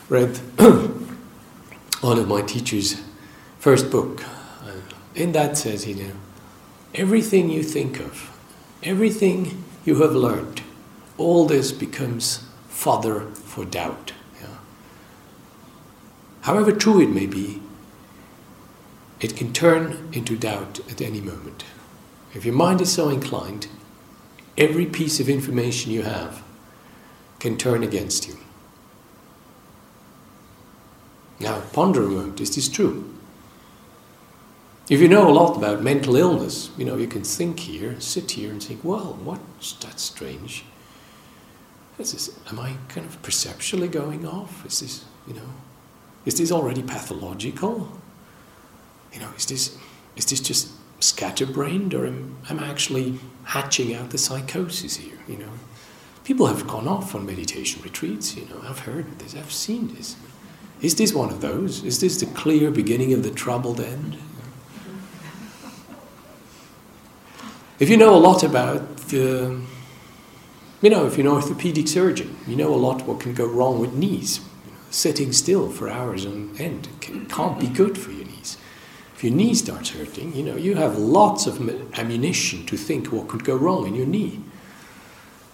read 0.08 0.38
one 2.00 2.18
of 2.18 2.28
my 2.28 2.40
teacher's 2.40 3.02
first 3.58 3.90
book. 3.90 4.24
In 5.14 5.32
that 5.32 5.58
says, 5.58 5.86
you 5.86 5.96
know, 5.96 6.12
everything 6.94 7.50
you 7.50 7.62
think 7.62 8.00
of, 8.00 8.34
everything 8.82 9.62
you 9.84 10.00
have 10.00 10.12
learned, 10.12 10.62
all 11.18 11.44
this 11.44 11.72
becomes 11.72 12.48
fodder 12.70 13.20
for 13.32 13.66
doubt. 13.66 14.14
However 16.42 16.72
true 16.72 17.00
it 17.00 17.10
may 17.10 17.26
be, 17.26 17.62
it 19.20 19.36
can 19.36 19.52
turn 19.52 20.08
into 20.12 20.36
doubt 20.36 20.80
at 20.90 21.00
any 21.00 21.20
moment. 21.20 21.64
If 22.34 22.44
your 22.44 22.54
mind 22.54 22.80
is 22.80 22.92
so 22.92 23.08
inclined, 23.08 23.68
every 24.58 24.86
piece 24.86 25.20
of 25.20 25.28
information 25.28 25.92
you 25.92 26.02
have 26.02 26.42
can 27.38 27.56
turn 27.56 27.82
against 27.82 28.26
you. 28.28 28.36
Now, 31.38 31.60
ponder 31.72 32.04
a 32.04 32.08
moment, 32.08 32.40
is 32.40 32.54
this 32.54 32.68
true? 32.68 33.08
If 34.88 35.00
you 35.00 35.08
know 35.08 35.28
a 35.28 35.32
lot 35.32 35.56
about 35.56 35.82
mental 35.82 36.16
illness, 36.16 36.70
you 36.76 36.84
know, 36.84 36.96
you 36.96 37.06
can 37.06 37.22
think 37.22 37.60
here, 37.60 38.00
sit 38.00 38.32
here 38.32 38.50
and 38.50 38.62
think, 38.62 38.82
well, 38.82 39.18
what's 39.22 39.74
that 39.74 40.00
strange? 40.00 40.64
Is 41.98 42.12
this, 42.12 42.38
am 42.50 42.58
I 42.58 42.74
kind 42.88 43.06
of 43.06 43.22
perceptually 43.22 43.88
going 43.88 44.26
off? 44.26 44.66
Is 44.66 44.80
this, 44.80 45.04
you 45.26 45.34
know, 45.34 45.48
is 46.24 46.36
this 46.36 46.52
already 46.52 46.82
pathological? 46.82 47.90
You 49.12 49.20
know, 49.20 49.30
is 49.36 49.46
this, 49.46 49.76
is 50.16 50.26
this 50.26 50.40
just 50.40 50.70
scatterbrained 51.00 51.94
or 51.94 52.06
am, 52.06 52.36
am 52.48 52.60
I 52.60 52.68
actually 52.68 53.18
hatching 53.44 53.94
out 53.94 54.10
the 54.10 54.18
psychosis 54.18 54.96
here, 54.96 55.18
you 55.28 55.36
know? 55.36 55.50
People 56.24 56.46
have 56.46 56.66
gone 56.68 56.86
off 56.86 57.14
on 57.14 57.26
meditation 57.26 57.82
retreats, 57.82 58.36
you 58.36 58.46
know, 58.46 58.62
I've 58.68 58.80
heard 58.80 59.18
this, 59.18 59.34
I've 59.34 59.52
seen 59.52 59.94
this. 59.94 60.16
Is 60.80 60.94
this 60.94 61.12
one 61.12 61.30
of 61.30 61.40
those? 61.40 61.82
Is 61.84 62.00
this 62.00 62.18
the 62.18 62.26
clear 62.26 62.70
beginning 62.70 63.12
of 63.12 63.22
the 63.22 63.30
troubled 63.30 63.80
end? 63.80 64.16
If 67.78 67.88
you 67.90 67.96
know 67.96 68.14
a 68.14 68.18
lot 68.18 68.44
about 68.44 68.96
the, 69.08 69.60
you 70.82 70.90
know, 70.90 71.06
if 71.06 71.18
you're 71.18 71.26
an 71.26 71.32
orthopedic 71.32 71.88
surgeon, 71.88 72.36
you 72.46 72.54
know 72.54 72.72
a 72.72 72.76
lot 72.76 73.02
what 73.06 73.18
can 73.18 73.34
go 73.34 73.44
wrong 73.44 73.80
with 73.80 73.92
knees. 73.92 74.40
Sitting 74.92 75.32
still 75.32 75.70
for 75.70 75.88
hours 75.88 76.26
on 76.26 76.54
end 76.58 76.86
can't 77.30 77.58
be 77.58 77.66
good 77.66 77.96
for 77.96 78.10
your 78.10 78.26
knees. 78.26 78.58
If 79.16 79.24
your 79.24 79.32
knee 79.32 79.54
starts 79.54 79.88
hurting, 79.88 80.36
you 80.36 80.42
know, 80.42 80.54
you 80.54 80.74
have 80.74 80.98
lots 80.98 81.46
of 81.46 81.66
ammunition 81.98 82.66
to 82.66 82.76
think 82.76 83.10
what 83.10 83.26
could 83.26 83.42
go 83.42 83.56
wrong 83.56 83.86
in 83.86 83.94
your 83.94 84.04
knee. 84.04 84.40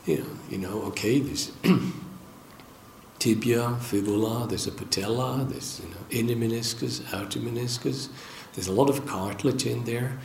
You 0.07 0.19
know, 0.19 0.27
you 0.51 0.59
know 0.59 0.83
okay, 0.87 1.21
there's 1.21 1.53
tibia, 3.21 3.77
fibula, 3.77 4.49
there's 4.49 4.67
a 4.67 4.73
patella, 4.73 5.47
there's 5.49 5.83
you 5.85 5.89
know, 5.89 5.97
inner 6.11 6.35
meniscus, 6.35 7.15
outer 7.15 7.39
meniscus, 7.39 8.09
there's 8.55 8.67
a 8.67 8.73
lot 8.73 8.91
of 8.91 9.07
cartilage 9.07 9.67
in 9.67 9.85
there. 9.85 10.19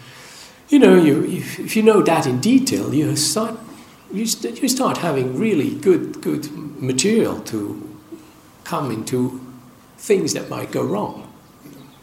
You 0.69 0.80
know, 0.80 0.95
you, 0.95 1.23
if, 1.23 1.60
if 1.60 1.76
you 1.76 1.84
know 1.84 2.02
that 2.02 2.26
in 2.26 2.39
detail, 2.39 2.91
you 2.95 3.15
start, 3.15 3.60
you, 4.12 4.26
st- 4.26 4.60
you 4.60 4.67
start 4.67 4.97
having 4.97 5.38
really 5.38 5.76
good, 5.76 6.19
good 6.19 6.52
material 6.82 7.39
to 7.41 7.93
come 8.63 8.91
into 8.91 9.41
things 9.97 10.34
that 10.34 10.49
might 10.49 10.71
go 10.71 10.84
wrong. 10.84 11.32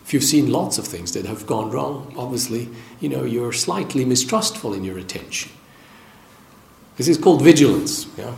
If 0.04 0.14
you've 0.14 0.24
seen 0.24 0.50
lots 0.50 0.78
of 0.78 0.86
things 0.86 1.12
that 1.12 1.26
have 1.26 1.46
gone 1.46 1.70
wrong, 1.70 2.12
obviously, 2.16 2.68
you 3.00 3.08
know, 3.08 3.24
you're 3.24 3.52
slightly 3.52 4.04
mistrustful 4.04 4.74
in 4.74 4.82
your 4.82 4.98
attention. 4.98 5.52
This 6.96 7.08
is 7.08 7.16
called 7.16 7.42
vigilance. 7.42 8.06
Yeah? 8.16 8.34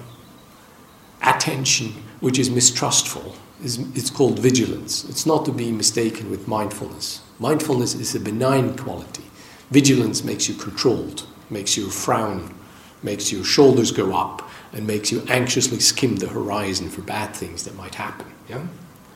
Attention 1.22 1.94
which 2.22 2.38
is 2.38 2.48
mistrustful, 2.50 3.34
is, 3.64 3.80
it's 3.96 4.08
called 4.08 4.38
vigilance. 4.38 5.04
It's 5.04 5.26
not 5.26 5.44
to 5.46 5.52
be 5.52 5.72
mistaken 5.72 6.30
with 6.30 6.46
mindfulness. 6.46 7.20
Mindfulness 7.40 7.94
is 7.94 8.14
a 8.14 8.20
benign 8.20 8.76
quality. 8.76 9.24
Vigilance 9.72 10.22
makes 10.22 10.48
you 10.48 10.54
controlled, 10.54 11.26
makes 11.50 11.76
you 11.76 11.90
frown, 11.90 12.54
makes 13.02 13.32
your 13.32 13.42
shoulders 13.42 13.90
go 13.90 14.14
up, 14.14 14.48
and 14.72 14.86
makes 14.86 15.12
you 15.12 15.22
anxiously 15.28 15.80
skim 15.80 16.16
the 16.16 16.28
horizon 16.28 16.88
for 16.88 17.02
bad 17.02 17.34
things 17.34 17.64
that 17.64 17.76
might 17.76 17.96
happen. 17.96 18.26
Yeah? 18.48 18.66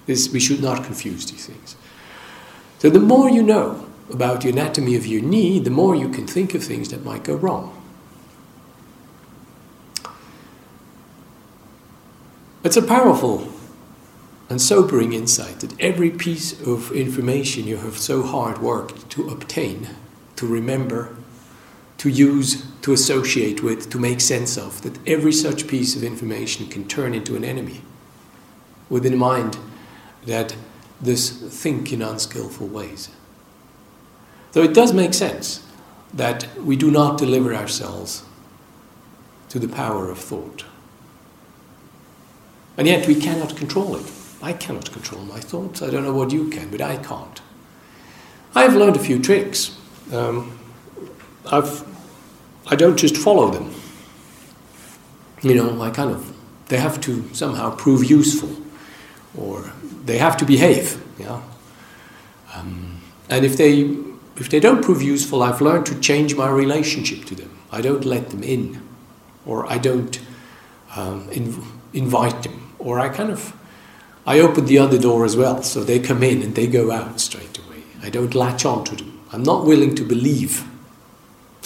This, 0.06 0.30
we 0.32 0.40
should 0.40 0.62
not 0.62 0.84
confuse 0.84 1.30
these 1.30 1.46
things. 1.46 1.76
So 2.78 2.90
the 2.90 3.00
more 3.00 3.30
you 3.30 3.42
know 3.42 3.86
about 4.10 4.42
the 4.42 4.50
anatomy 4.50 4.96
of 4.96 5.06
your 5.06 5.22
knee, 5.22 5.58
the 5.58 5.70
more 5.70 5.96
you 5.96 6.08
can 6.08 6.26
think 6.26 6.54
of 6.54 6.62
things 6.62 6.90
that 6.90 7.04
might 7.04 7.24
go 7.24 7.34
wrong. 7.34 7.72
It's 12.62 12.76
a 12.76 12.82
powerful 12.82 13.48
and 14.48 14.60
sobering 14.60 15.12
insight 15.12 15.60
that 15.60 15.80
every 15.80 16.10
piece 16.10 16.60
of 16.60 16.92
information 16.92 17.66
you 17.66 17.78
have 17.78 17.98
so 17.98 18.22
hard 18.22 18.58
worked 18.58 19.08
to 19.10 19.28
obtain, 19.28 19.88
to 20.36 20.46
remember, 20.46 21.16
to 21.98 22.08
use, 22.08 22.64
to 22.82 22.92
associate 22.92 23.62
with, 23.62 23.90
to 23.90 23.98
make 23.98 24.20
sense 24.20 24.56
of, 24.56 24.82
that 24.82 24.98
every 25.08 25.32
such 25.32 25.66
piece 25.66 25.96
of 25.96 26.02
information 26.02 26.66
can 26.66 26.86
turn 26.86 27.14
into 27.14 27.36
an 27.36 27.44
enemy 27.44 27.80
within 28.88 29.14
a 29.14 29.16
mind 29.16 29.58
that 30.26 30.54
this 31.00 31.30
think 31.30 31.92
in 31.92 32.02
unskillful 32.02 32.66
ways. 32.66 33.08
So 34.52 34.62
it 34.62 34.74
does 34.74 34.92
make 34.92 35.14
sense 35.14 35.66
that 36.14 36.48
we 36.58 36.76
do 36.76 36.90
not 36.90 37.18
deliver 37.18 37.54
ourselves 37.54 38.24
to 39.48 39.58
the 39.58 39.68
power 39.68 40.10
of 40.10 40.18
thought. 40.18 40.64
And 42.76 42.86
yet 42.86 43.06
we 43.06 43.14
cannot 43.14 43.56
control 43.56 43.96
it. 43.96 44.10
I 44.42 44.52
cannot 44.52 44.92
control 44.92 45.22
my 45.24 45.40
thoughts. 45.40 45.82
I 45.82 45.90
don't 45.90 46.04
know 46.04 46.12
what 46.12 46.30
you 46.30 46.48
can, 46.48 46.70
but 46.70 46.80
I 46.80 46.96
can't. 46.96 47.40
I 48.54 48.62
have 48.62 48.74
learned 48.74 48.96
a 48.96 49.00
few 49.00 49.20
tricks. 49.20 49.76
Um, 50.12 50.58
I've, 51.52 51.84
I 52.66 52.76
don't 52.76 52.96
just 52.96 53.16
follow 53.16 53.50
them. 53.50 53.74
you 55.42 55.54
know, 55.54 55.80
I 55.82 55.90
kind 55.90 56.10
of, 56.10 56.34
they 56.68 56.78
have 56.78 57.00
to 57.02 57.32
somehow 57.34 57.74
prove 57.74 58.04
useful, 58.04 58.50
or 59.36 59.72
they 60.04 60.18
have 60.18 60.36
to 60.38 60.44
behave, 60.44 61.02
yeah. 61.18 61.40
Um, 62.54 63.00
and 63.28 63.44
if 63.44 63.56
they 63.56 63.94
if 64.36 64.50
they 64.50 64.60
don't 64.60 64.82
prove 64.82 65.02
useful, 65.02 65.42
I've 65.42 65.60
learned 65.60 65.86
to 65.86 66.00
change 66.00 66.34
my 66.36 66.48
relationship 66.48 67.24
to 67.26 67.34
them. 67.34 67.50
I 67.72 67.80
don't 67.80 68.04
let 68.04 68.30
them 68.30 68.42
in, 68.42 68.82
or 69.46 69.70
I 69.70 69.78
don't 69.78 70.18
um, 70.94 71.28
in, 71.30 71.62
invite 71.92 72.42
them, 72.42 72.74
or 72.78 73.00
I 73.00 73.08
kind 73.08 73.30
of 73.30 73.54
I 74.26 74.40
open 74.40 74.66
the 74.66 74.78
other 74.78 74.98
door 74.98 75.24
as 75.24 75.36
well, 75.36 75.62
so 75.62 75.84
they 75.84 75.98
come 76.00 76.22
in 76.22 76.42
and 76.42 76.54
they 76.54 76.66
go 76.66 76.90
out 76.90 77.20
straight 77.20 77.58
away. 77.58 77.82
I 78.02 78.10
don't 78.10 78.34
latch 78.34 78.64
on 78.64 78.84
to 78.84 78.96
them. 78.96 79.20
I'm 79.32 79.42
not 79.42 79.64
willing 79.64 79.94
to 79.96 80.04
believe 80.04 80.64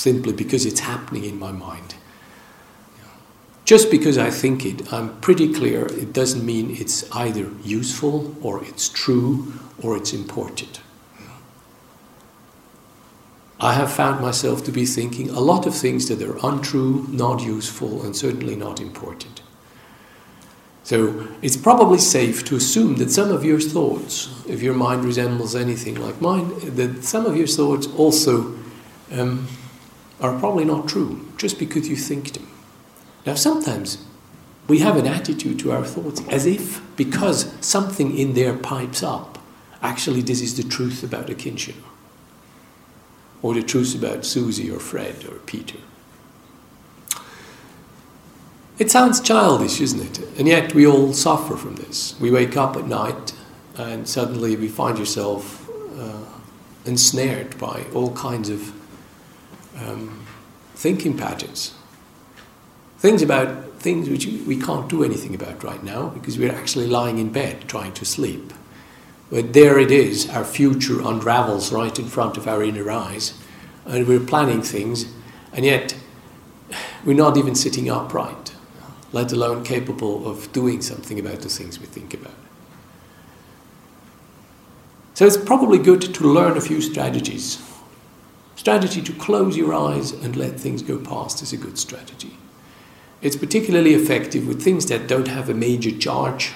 simply 0.00 0.32
because 0.32 0.64
it's 0.64 0.80
happening 0.80 1.24
in 1.24 1.38
my 1.38 1.52
mind. 1.52 1.94
Just 3.64 3.90
because 3.90 4.18
I 4.18 4.30
think 4.30 4.64
it, 4.64 4.92
I'm 4.92 5.20
pretty 5.20 5.52
clear 5.52 5.86
it 5.86 6.12
doesn't 6.12 6.44
mean 6.44 6.70
it's 6.70 7.08
either 7.12 7.50
useful 7.62 8.34
or 8.40 8.64
it's 8.64 8.88
true 8.88 9.52
or 9.82 9.96
it's 9.96 10.12
important. 10.12 10.80
I 13.60 13.74
have 13.74 13.92
found 13.92 14.22
myself 14.22 14.64
to 14.64 14.72
be 14.72 14.86
thinking 14.86 15.28
a 15.28 15.40
lot 15.40 15.66
of 15.66 15.74
things 15.74 16.08
that 16.08 16.22
are 16.22 16.38
untrue, 16.42 17.06
not 17.10 17.42
useful, 17.42 18.02
and 18.02 18.16
certainly 18.16 18.56
not 18.56 18.80
important. 18.80 19.42
So 20.82 21.28
it's 21.42 21.58
probably 21.58 21.98
safe 21.98 22.42
to 22.46 22.56
assume 22.56 22.96
that 22.96 23.10
some 23.10 23.30
of 23.30 23.44
your 23.44 23.60
thoughts, 23.60 24.42
if 24.48 24.62
your 24.62 24.74
mind 24.74 25.04
resembles 25.04 25.54
anything 25.54 25.96
like 25.96 26.22
mine, 26.22 26.48
that 26.76 27.04
some 27.04 27.26
of 27.26 27.36
your 27.36 27.46
thoughts 27.46 27.86
also 27.98 28.56
um, 29.12 29.46
are 30.20 30.38
probably 30.38 30.64
not 30.64 30.88
true, 30.88 31.26
just 31.36 31.58
because 31.58 31.88
you 31.88 31.96
think 31.96 32.32
them. 32.32 32.48
Now, 33.26 33.34
sometimes 33.34 34.04
we 34.68 34.78
have 34.78 34.96
an 34.96 35.06
attitude 35.06 35.58
to 35.60 35.72
our 35.72 35.84
thoughts 35.84 36.22
as 36.28 36.46
if 36.46 36.80
because 36.96 37.52
something 37.60 38.16
in 38.16 38.34
there 38.34 38.56
pipes 38.56 39.02
up, 39.02 39.38
actually, 39.82 40.20
this 40.20 40.40
is 40.40 40.56
the 40.56 40.62
truth 40.62 41.02
about 41.02 41.30
a 41.30 41.34
kinship 41.34 41.76
or 43.42 43.54
the 43.54 43.62
truth 43.62 43.94
about 43.94 44.24
Susie 44.24 44.70
or 44.70 44.78
Fred 44.78 45.24
or 45.24 45.38
Peter. 45.40 45.78
It 48.78 48.90
sounds 48.90 49.20
childish, 49.20 49.80
isn't 49.80 50.00
it? 50.00 50.38
And 50.38 50.48
yet 50.48 50.74
we 50.74 50.86
all 50.86 51.12
suffer 51.12 51.56
from 51.56 51.76
this. 51.76 52.18
We 52.18 52.30
wake 52.30 52.56
up 52.56 52.76
at 52.76 52.86
night 52.86 53.34
and 53.76 54.08
suddenly 54.08 54.56
we 54.56 54.68
find 54.68 54.98
yourself 54.98 55.68
uh, 55.98 56.24
ensnared 56.86 57.58
by 57.58 57.84
all 57.94 58.12
kinds 58.12 58.48
of 58.48 58.72
um, 59.80 60.24
thinking 60.74 61.16
patterns. 61.16 61.74
Things 62.98 63.22
about 63.22 63.70
things 63.80 64.10
which 64.10 64.26
we 64.26 64.60
can't 64.60 64.88
do 64.88 65.02
anything 65.02 65.34
about 65.34 65.64
right 65.64 65.82
now 65.82 66.08
because 66.08 66.38
we're 66.38 66.52
actually 66.52 66.86
lying 66.86 67.18
in 67.18 67.30
bed 67.30 67.66
trying 67.66 67.92
to 67.94 68.04
sleep. 68.04 68.52
But 69.30 69.52
there 69.52 69.78
it 69.78 69.90
is, 69.90 70.28
our 70.28 70.44
future 70.44 71.00
unravels 71.00 71.72
right 71.72 71.96
in 71.98 72.06
front 72.06 72.36
of 72.36 72.48
our 72.48 72.62
inner 72.62 72.90
eyes, 72.90 73.38
and 73.86 74.06
we're 74.06 74.20
planning 74.20 74.60
things, 74.60 75.06
and 75.52 75.64
yet 75.64 75.96
we're 77.04 77.16
not 77.16 77.36
even 77.36 77.54
sitting 77.54 77.88
upright, 77.88 78.54
let 79.12 79.32
alone 79.32 79.64
capable 79.64 80.28
of 80.28 80.52
doing 80.52 80.82
something 80.82 81.18
about 81.18 81.40
the 81.40 81.48
things 81.48 81.78
we 81.78 81.86
think 81.86 82.12
about. 82.12 82.34
So 85.14 85.26
it's 85.26 85.36
probably 85.36 85.78
good 85.78 86.02
to 86.02 86.24
learn 86.24 86.56
a 86.56 86.60
few 86.60 86.80
strategies. 86.80 87.62
Strategy 88.60 89.00
to 89.00 89.14
close 89.14 89.56
your 89.56 89.72
eyes 89.72 90.12
and 90.12 90.36
let 90.36 90.60
things 90.60 90.82
go 90.82 90.98
past 90.98 91.40
is 91.40 91.50
a 91.50 91.56
good 91.56 91.78
strategy. 91.78 92.36
It's 93.22 93.34
particularly 93.34 93.94
effective 93.94 94.46
with 94.46 94.60
things 94.60 94.84
that 94.90 95.08
don't 95.08 95.28
have 95.28 95.48
a 95.48 95.54
major 95.54 95.90
charge 95.90 96.52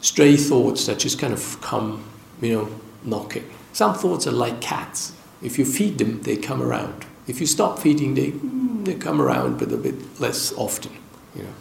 stray 0.00 0.36
thoughts 0.36 0.86
that 0.86 1.00
just 1.00 1.18
kind 1.18 1.32
of 1.32 1.60
come, 1.60 2.04
you 2.40 2.52
know, 2.52 2.68
knocking. 3.02 3.50
Some 3.72 3.94
thoughts 3.94 4.28
are 4.28 4.30
like 4.30 4.60
cats. 4.60 5.12
If 5.42 5.58
you 5.58 5.64
feed 5.64 5.98
them, 5.98 6.22
they 6.22 6.36
come 6.36 6.62
around. 6.62 7.04
If 7.26 7.40
you 7.40 7.46
stop 7.46 7.80
feeding, 7.80 8.14
they, 8.14 8.30
mm, 8.30 8.84
they 8.84 8.94
come 8.94 9.20
around, 9.20 9.58
but 9.58 9.72
a 9.72 9.76
bit 9.76 10.20
less 10.20 10.52
often. 10.52 10.92
You 11.34 11.42
know. 11.42 11.54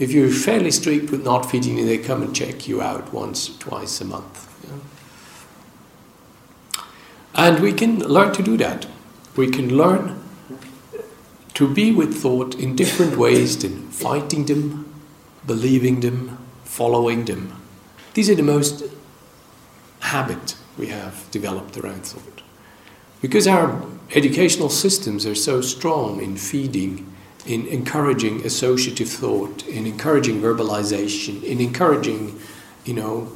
If 0.00 0.10
you're 0.10 0.28
fairly 0.28 0.72
strict 0.72 1.12
with 1.12 1.22
not 1.22 1.48
feeding 1.48 1.76
they 1.86 1.98
come 1.98 2.20
and 2.20 2.34
check 2.34 2.66
you 2.66 2.82
out 2.82 3.12
once, 3.12 3.56
twice 3.58 4.00
a 4.00 4.04
month. 4.04 4.53
And 7.34 7.60
we 7.60 7.72
can 7.72 7.98
learn 7.98 8.32
to 8.34 8.42
do 8.42 8.56
that. 8.58 8.86
We 9.36 9.50
can 9.50 9.76
learn 9.76 10.20
to 11.54 11.72
be 11.72 11.92
with 11.92 12.16
thought 12.16 12.54
in 12.54 12.76
different 12.76 13.16
ways 13.16 13.58
than 13.58 13.88
fighting 13.90 14.46
them, 14.46 14.92
believing 15.46 16.00
them, 16.00 16.38
following 16.64 17.24
them. 17.24 17.60
These 18.14 18.30
are 18.30 18.34
the 18.34 18.42
most 18.42 18.84
habit 20.00 20.56
we 20.76 20.88
have 20.88 21.28
developed 21.30 21.76
around 21.76 22.06
thought. 22.06 22.42
Because 23.20 23.46
our 23.46 23.84
educational 24.14 24.68
systems 24.68 25.26
are 25.26 25.34
so 25.34 25.60
strong 25.60 26.20
in 26.22 26.36
feeding, 26.36 27.12
in 27.46 27.66
encouraging 27.66 28.44
associative 28.44 29.08
thought, 29.08 29.66
in 29.66 29.86
encouraging 29.86 30.40
verbalization, 30.40 31.42
in 31.42 31.60
encouraging, 31.60 32.38
you 32.84 32.94
know, 32.94 33.32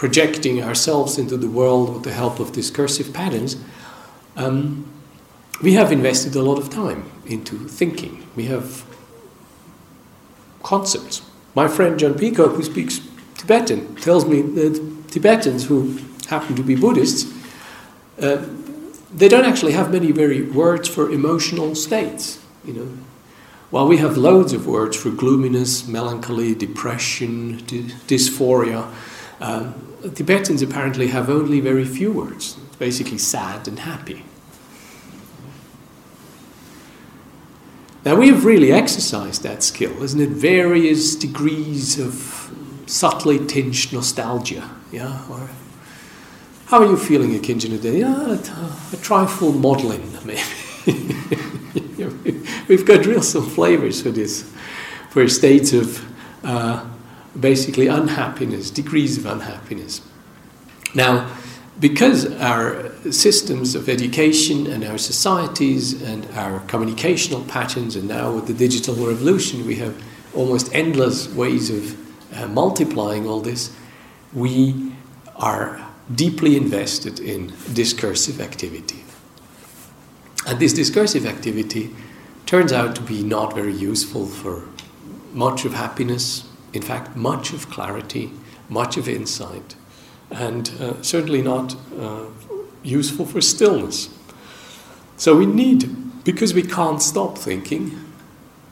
projecting 0.00 0.62
ourselves 0.62 1.18
into 1.18 1.36
the 1.36 1.46
world 1.46 1.92
with 1.92 2.04
the 2.04 2.12
help 2.12 2.40
of 2.40 2.52
discursive 2.52 3.12
patterns, 3.12 3.62
um, 4.34 4.90
we 5.62 5.74
have 5.74 5.92
invested 5.92 6.34
a 6.34 6.40
lot 6.42 6.56
of 6.56 6.70
time 6.70 7.04
into 7.26 7.68
thinking. 7.68 8.26
We 8.34 8.46
have 8.46 8.82
concepts 10.62 11.20
my 11.54 11.68
friend 11.68 11.98
John 11.98 12.14
Peacock, 12.14 12.52
who 12.52 12.62
speaks 12.62 13.00
Tibetan, 13.36 13.94
tells 13.96 14.24
me 14.24 14.40
that 14.40 15.10
Tibetans 15.10 15.66
who 15.66 15.98
happen 16.28 16.56
to 16.56 16.62
be 16.62 16.76
Buddhists, 16.76 17.30
uh, 18.22 18.42
they 19.12 19.28
don't 19.28 19.44
actually 19.44 19.72
have 19.72 19.92
many 19.92 20.12
very 20.12 20.40
words 20.40 20.88
for 20.88 21.10
emotional 21.10 21.74
states. 21.74 22.42
You 22.64 22.72
know, 22.72 22.88
while 23.68 23.86
we 23.86 23.98
have 23.98 24.16
loads 24.16 24.54
of 24.54 24.66
words 24.66 24.96
for 24.96 25.10
gloominess, 25.10 25.86
melancholy, 25.86 26.54
depression, 26.54 27.58
dysphoria, 28.06 28.90
uh, 29.42 29.72
Tibetans 30.14 30.62
apparently 30.62 31.08
have 31.08 31.28
only 31.28 31.60
very 31.60 31.84
few 31.84 32.12
words. 32.12 32.54
Basically, 32.78 33.18
sad 33.18 33.68
and 33.68 33.80
happy. 33.80 34.24
Now, 38.04 38.16
we 38.16 38.28
have 38.28 38.46
really 38.46 38.72
exercised 38.72 39.42
that 39.42 39.62
skill, 39.62 40.02
isn't 40.02 40.20
it? 40.20 40.30
Various 40.30 41.14
degrees 41.14 41.98
of 41.98 42.50
subtly 42.86 43.44
tinged 43.46 43.92
nostalgia. 43.92 44.70
Yeah? 44.90 45.22
Or, 45.30 45.50
how 46.66 46.78
are 46.78 46.86
you 46.86 46.96
feeling, 46.96 47.38
Akincano? 47.38 47.78
Yeah, 47.82 48.38
a, 48.38 48.96
a 48.96 49.00
trifle 49.00 49.52
maudlin, 49.52 50.02
maybe. 50.24 50.40
We've 52.68 52.86
got 52.86 53.04
real 53.04 53.22
some 53.22 53.48
flavors 53.50 54.00
for 54.00 54.10
this, 54.10 54.50
for 55.10 55.28
states 55.28 55.72
of 55.72 56.02
uh, 56.42 56.86
basically 57.38 57.86
unhappiness, 57.86 58.70
degrees 58.70 59.18
of 59.18 59.26
unhappiness. 59.26 60.00
Now, 60.94 61.34
because 61.78 62.30
our 62.40 62.90
systems 63.10 63.74
of 63.74 63.88
education 63.88 64.66
and 64.66 64.84
our 64.84 64.98
societies 64.98 66.02
and 66.02 66.26
our 66.34 66.60
communicational 66.60 67.46
patterns, 67.48 67.96
and 67.96 68.08
now 68.08 68.32
with 68.32 68.46
the 68.46 68.54
digital 68.54 68.94
revolution, 68.94 69.66
we 69.66 69.76
have 69.76 70.00
almost 70.34 70.72
endless 70.74 71.28
ways 71.32 71.70
of 71.70 71.96
uh, 72.36 72.46
multiplying 72.48 73.26
all 73.26 73.40
this, 73.40 73.74
we 74.34 74.92
are 75.36 75.80
deeply 76.14 76.56
invested 76.56 77.18
in 77.18 77.52
discursive 77.72 78.40
activity. 78.40 79.02
And 80.46 80.58
this 80.58 80.72
discursive 80.72 81.26
activity 81.26 81.94
turns 82.46 82.72
out 82.72 82.94
to 82.96 83.02
be 83.02 83.22
not 83.22 83.54
very 83.54 83.72
useful 83.72 84.26
for 84.26 84.64
much 85.32 85.64
of 85.64 85.72
happiness, 85.72 86.49
in 86.72 86.82
fact, 86.82 87.16
much 87.16 87.52
of 87.52 87.68
clarity, 87.70 88.32
much 88.68 88.96
of 88.96 89.08
insight 89.08 89.74
and 90.30 90.70
uh, 90.80 91.02
certainly 91.02 91.42
not 91.42 91.76
uh, 91.98 92.26
useful 92.82 93.26
for 93.26 93.40
stillness. 93.40 94.08
So 95.16 95.36
we 95.36 95.46
need, 95.46 96.24
because 96.24 96.54
we 96.54 96.62
can't 96.62 97.02
stop 97.02 97.36
thinking, 97.36 97.98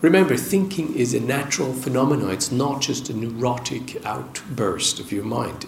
remember, 0.01 0.37
thinking 0.37 0.95
is 0.95 1.15
a 1.15 1.21
natural 1.21 1.73
phenomenon, 1.73 2.31
it's 2.31 2.53
not 2.53 2.81
just 2.81 3.11
a 3.11 3.15
neurotic 3.15 4.05
outburst 4.07 5.01
of 5.01 5.13
your 5.13 5.25
mind. 5.25 5.67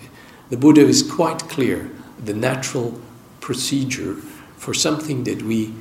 The 0.49 0.57
Buddha 0.57 0.83
is 0.83 1.03
quite 1.03 1.49
clear 1.49 1.91
the 2.25 2.35
natural 2.35 3.01
procedure 3.41 4.15
for 4.57 4.75
something 4.75 5.25
that 5.25 5.43
we 5.43 5.75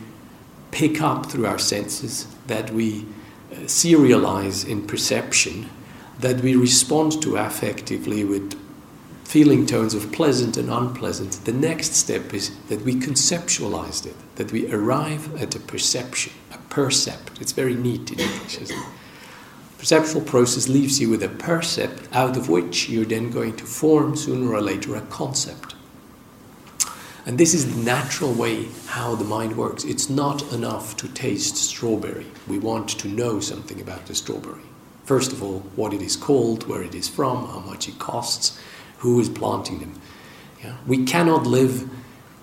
pick 0.71 1.01
up 1.01 1.25
through 1.25 1.45
our 1.45 1.59
senses, 1.59 2.27
that 2.47 2.71
we 2.71 3.05
uh, 3.51 3.55
serialize 3.65 4.67
in 4.67 4.85
perception, 4.85 5.69
that 6.19 6.41
we 6.41 6.55
respond 6.55 7.21
to 7.21 7.29
affectively 7.37 8.27
with 8.27 8.59
feeling 9.23 9.65
tones 9.65 9.93
of 9.93 10.11
pleasant 10.11 10.57
and 10.57 10.69
unpleasant, 10.69 11.33
the 11.45 11.53
next 11.53 11.93
step 11.93 12.33
is 12.33 12.55
that 12.67 12.81
we 12.81 12.95
conceptualize 12.95 14.05
it, 14.05 14.15
that 14.35 14.51
we 14.51 14.71
arrive 14.71 15.39
at 15.41 15.55
a 15.55 15.59
perception, 15.59 16.33
a 16.51 16.57
percept. 16.69 17.39
It's 17.39 17.51
very 17.51 17.75
neat 17.75 18.11
in 18.11 18.19
English? 18.19 18.57
Perceptual 19.77 20.21
process 20.21 20.67
leaves 20.67 20.99
you 20.99 21.09
with 21.09 21.23
a 21.23 21.29
percept 21.29 22.13
out 22.13 22.35
of 22.35 22.49
which 22.49 22.89
you're 22.89 23.05
then 23.05 23.29
going 23.31 23.55
to 23.55 23.65
form 23.65 24.15
sooner 24.15 24.51
or 24.51 24.61
later 24.61 24.95
a 24.95 25.01
concept. 25.01 25.75
And 27.25 27.37
this 27.37 27.53
is 27.53 27.75
the 27.75 27.83
natural 27.83 28.33
way 28.33 28.67
how 28.87 29.15
the 29.15 29.23
mind 29.23 29.55
works. 29.55 29.85
It's 29.85 30.09
not 30.09 30.51
enough 30.51 30.97
to 30.97 31.07
taste 31.07 31.55
strawberry. 31.55 32.25
We 32.47 32.57
want 32.57 32.89
to 32.89 33.07
know 33.07 33.39
something 33.39 33.79
about 33.79 34.07
the 34.07 34.15
strawberry. 34.15 34.63
First 35.09 35.31
of 35.31 35.41
all, 35.41 35.61
what 35.75 35.91
it 35.91 36.03
is 36.03 36.15
called, 36.15 36.67
where 36.67 36.83
it 36.83 36.93
is 36.93 37.09
from, 37.09 37.47
how 37.47 37.61
much 37.61 37.87
it 37.87 37.97
costs, 37.97 38.59
who 38.99 39.19
is 39.19 39.27
planting 39.27 39.79
them. 39.79 39.99
Yeah? 40.63 40.75
We 40.85 41.03
cannot 41.03 41.47
live 41.47 41.89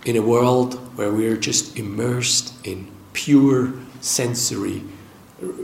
in 0.04 0.16
a 0.16 0.20
world 0.20 0.74
where 0.96 1.12
we 1.12 1.28
are 1.28 1.36
just 1.36 1.78
immersed 1.78 2.52
in 2.66 2.88
pure 3.12 3.72
sensory 4.00 4.82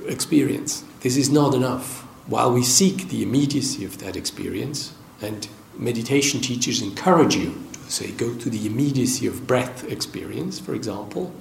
experience. 0.07 0.85
This 1.01 1.17
is 1.17 1.29
not 1.29 1.55
enough. 1.55 2.03
While 2.29 2.53
we 2.53 2.63
seek 2.63 3.09
the 3.09 3.25
immediacy 3.25 3.85
of 3.85 3.99
that 3.99 4.15
experience, 4.15 4.93
and 5.21 5.49
meditation 5.77 6.41
teachers 6.41 6.81
encourage 6.81 7.35
you 7.35 7.61
to 7.73 7.91
say, 7.91 8.13
go 8.13 8.33
to 8.33 8.49
the 8.49 8.65
immediacy 8.65 9.27
of 9.27 9.45
breath 9.49 9.83
experience, 9.91 10.61
for 10.61 10.73
example, 10.73 11.33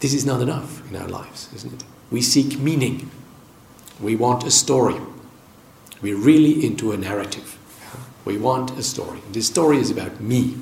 this 0.00 0.14
is 0.14 0.24
not 0.24 0.40
enough 0.40 0.90
in 0.90 0.96
our 0.96 1.08
lives, 1.08 1.50
isn't 1.54 1.74
it? 1.74 1.84
We 2.10 2.22
seek 2.22 2.58
meaning. 2.58 3.10
We 4.00 4.16
want 4.16 4.44
a 4.44 4.50
story. 4.50 4.96
We're 6.02 6.16
really 6.16 6.64
into 6.64 6.92
a 6.92 6.96
narrative. 6.96 7.58
We 8.24 8.36
want 8.36 8.72
a 8.72 8.82
story. 8.82 9.20
This 9.32 9.46
story 9.46 9.78
is 9.78 9.90
about 9.90 10.20
me. 10.20 10.56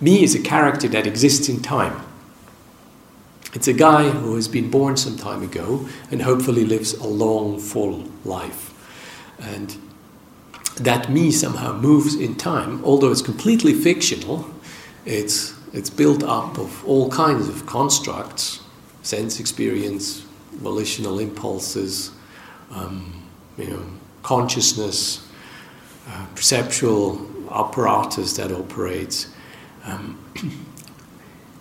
Me 0.00 0.22
is 0.22 0.34
a 0.34 0.42
character 0.42 0.88
that 0.88 1.06
exists 1.06 1.48
in 1.48 1.62
time. 1.62 2.04
It's 3.54 3.68
a 3.68 3.72
guy 3.72 4.08
who 4.10 4.34
has 4.36 4.48
been 4.48 4.70
born 4.70 4.96
some 4.96 5.16
time 5.16 5.42
ago 5.42 5.86
and 6.10 6.22
hopefully 6.22 6.64
lives 6.64 6.94
a 6.94 7.06
long, 7.06 7.58
full 7.58 8.08
life. 8.24 8.70
And 9.38 9.76
that 10.76 11.10
me 11.10 11.30
somehow 11.30 11.74
moves 11.74 12.14
in 12.14 12.34
time, 12.34 12.82
although 12.84 13.10
it's 13.10 13.22
completely 13.22 13.74
fictional, 13.74 14.50
it's, 15.04 15.54
it's 15.72 15.90
built 15.90 16.22
up 16.22 16.58
of 16.58 16.84
all 16.86 17.10
kinds 17.10 17.48
of 17.48 17.66
constructs 17.66 18.60
sense 19.02 19.38
experience, 19.40 20.24
volitional 20.52 21.18
impulses, 21.18 22.10
um, 22.70 23.22
you 23.58 23.68
know, 23.68 23.84
consciousness, 24.22 25.28
uh, 26.08 26.26
perceptual 26.34 27.26
apparatus 27.50 28.36
that 28.36 28.52
operates. 28.52 29.32
Um, 29.84 30.18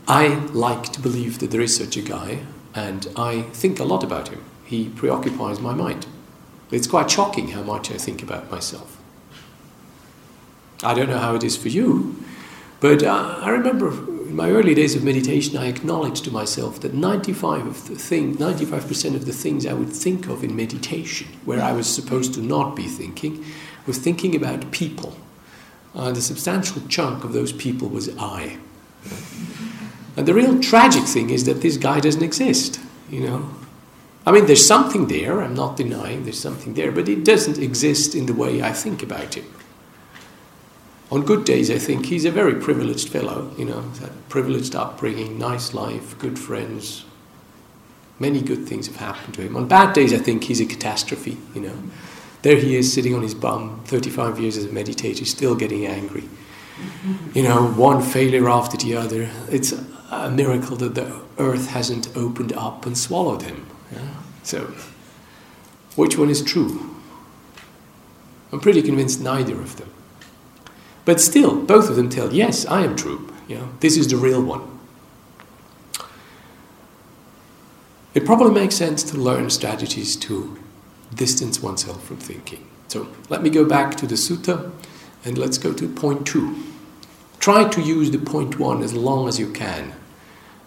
I 0.08 0.28
like 0.54 0.84
to 0.94 1.00
believe 1.00 1.40
that 1.40 1.52
there 1.52 1.62
is 1.62 1.76
such 1.76 1.96
a 1.98 2.02
guy, 2.02 2.40
and 2.74 3.08
I 3.16 3.44
think 3.54 3.80
a 3.80 3.84
lot 3.84 4.04
about 4.04 4.30
him. 4.30 4.44
He 4.66 4.90
preoccupies 4.90 5.60
my 5.60 5.74
mind. 5.74 6.06
It's 6.72 6.88
quite 6.88 7.12
shocking 7.12 7.50
how 7.50 7.64
much 7.64 7.92
I 7.92 7.98
think 7.98 8.24
about 8.24 8.50
myself. 8.50 8.98
I 10.84 10.94
don't 10.94 11.10
know 11.10 11.20
how 11.20 11.36
it 11.36 11.44
is 11.44 11.56
for 11.56 11.68
you, 11.68 12.16
but 12.80 13.04
uh, 13.04 13.40
I 13.42 13.50
remember 13.50 13.92
in 14.32 14.38
my 14.38 14.50
early 14.50 14.74
days 14.74 14.96
of 14.96 15.04
meditation, 15.04 15.58
I 15.58 15.68
acknowledged 15.68 16.24
to 16.24 16.32
myself 16.32 16.80
that 16.80 16.94
95 16.94 17.68
of 17.68 17.88
the 17.90 17.96
thing, 17.96 18.38
95% 18.38 19.14
of 19.14 19.26
the 19.26 19.34
things 19.34 19.66
I 19.66 19.74
would 19.74 19.92
think 19.92 20.30
of 20.30 20.42
in 20.42 20.56
meditation, 20.56 21.28
where 21.44 21.62
I 21.62 21.74
was 21.74 21.94
supposed 21.94 22.34
to 22.36 22.40
not 22.40 22.74
be 22.74 22.88
thinking, 22.88 23.44
was 23.86 23.98
thinking 23.98 24.34
about 24.34 24.72
people. 24.72 25.18
Uh, 25.94 26.04
and 26.04 26.16
a 26.16 26.22
substantial 26.22 26.82
chunk 26.88 27.26
of 27.26 27.34
those 27.34 27.52
people 27.52 27.90
was 27.90 28.08
I. 28.18 28.58
And 30.16 30.26
the 30.26 30.34
real 30.34 30.62
tragic 30.62 31.04
thing 31.04 31.30
is 31.30 31.44
that 31.44 31.62
this 31.62 31.76
guy 31.76 32.00
doesn't 32.00 32.24
exist, 32.24 32.80
you 33.10 33.28
know. 33.28 33.50
I 34.26 34.32
mean, 34.32 34.46
there's 34.46 34.66
something 34.66 35.10
there, 35.10 35.42
I'm 35.42 35.56
not 35.56 35.76
denying 35.76 36.24
there's 36.24 36.40
something 36.40 36.76
there, 36.76 36.94
but 36.94 37.10
it 37.10 37.26
doesn't 37.26 37.58
exist 37.58 38.16
in 38.16 38.28
the 38.28 38.34
way 38.34 38.62
I 38.64 38.72
think 38.72 39.04
about 39.04 39.34
him. 39.34 39.46
On 41.12 41.26
good 41.26 41.44
days, 41.44 41.70
I 41.70 41.78
think 41.78 42.06
he's 42.06 42.24
a 42.24 42.32
very 42.32 42.56
privileged 42.56 43.10
fellow, 43.10 43.54
you 43.58 43.66
know, 43.66 43.84
privileged 44.30 44.76
upbringing, 44.76 45.38
nice 45.38 45.74
life, 45.74 46.18
good 46.18 46.40
friends. 46.40 47.04
Many 48.18 48.42
good 48.42 48.66
things 48.66 48.88
have 48.88 48.96
happened 48.96 49.34
to 49.34 49.42
him. 49.42 49.58
On 49.58 49.68
bad 49.68 49.94
days, 49.94 50.14
I 50.14 50.18
think 50.18 50.46
he's 50.46 50.62
a 50.62 50.66
catastrophe, 50.66 51.38
you 51.54 51.62
know. 51.62 51.76
There 52.44 52.56
he 52.56 52.78
is 52.78 52.92
sitting 52.92 53.14
on 53.14 53.24
his 53.24 53.36
bum, 53.36 53.82
35 53.86 54.40
years 54.40 54.58
as 54.58 54.66
a 54.66 54.70
meditator, 54.70 55.26
still 55.26 55.54
getting 55.54 55.86
angry. 55.86 56.24
You 57.34 57.44
know, 57.44 57.68
one 57.68 58.02
failure 58.02 58.50
after 58.50 58.78
the 58.78 58.96
other. 58.96 59.30
It's 59.50 59.74
a 60.10 60.32
miracle 60.32 60.78
that 60.78 60.96
the 60.96 61.22
earth 61.38 61.68
hasn't 61.68 62.16
opened 62.16 62.54
up 62.54 62.86
and 62.86 62.98
swallowed 62.98 63.42
him. 63.44 63.68
Yeah? 63.92 64.08
So, 64.44 64.74
which 65.96 66.18
one 66.18 66.30
is 66.30 66.42
true? 66.42 66.96
I'm 68.52 68.60
pretty 68.60 68.82
convinced 68.82 69.22
neither 69.22 69.60
of 69.60 69.78
them. 69.78 69.90
But 71.06 71.20
still, 71.20 71.62
both 71.62 71.90
of 71.90 71.96
them 71.96 72.10
tell, 72.10 72.34
yes, 72.34 72.66
I 72.66 72.84
am 72.84 72.96
true. 72.96 73.34
You 73.48 73.58
know, 73.58 73.70
this 73.80 73.98
is 73.98 74.08
the 74.08 74.18
real 74.18 74.42
one. 74.42 74.80
It 78.14 78.26
probably 78.26 78.54
makes 78.54 78.76
sense 78.76 79.04
to 79.04 79.18
learn 79.18 79.50
strategies 79.50 80.16
to 80.18 80.58
distance 81.16 81.62
oneself 81.62 82.04
from 82.04 82.18
thinking. 82.18 82.68
So 82.88 83.08
let 83.30 83.42
me 83.42 83.50
go 83.50 83.66
back 83.66 83.96
to 83.98 84.08
the 84.08 84.16
sutta 84.16 84.72
and 85.24 85.38
let's 85.38 85.58
go 85.58 85.74
to 85.74 85.88
point 85.88 86.28
two. 86.28 86.56
Try 87.40 87.68
to 87.70 87.82
use 87.82 88.12
the 88.12 88.20
point 88.20 88.60
one 88.60 88.84
as 88.84 88.94
long 88.94 89.28
as 89.28 89.40
you 89.40 89.52
can 89.52 89.94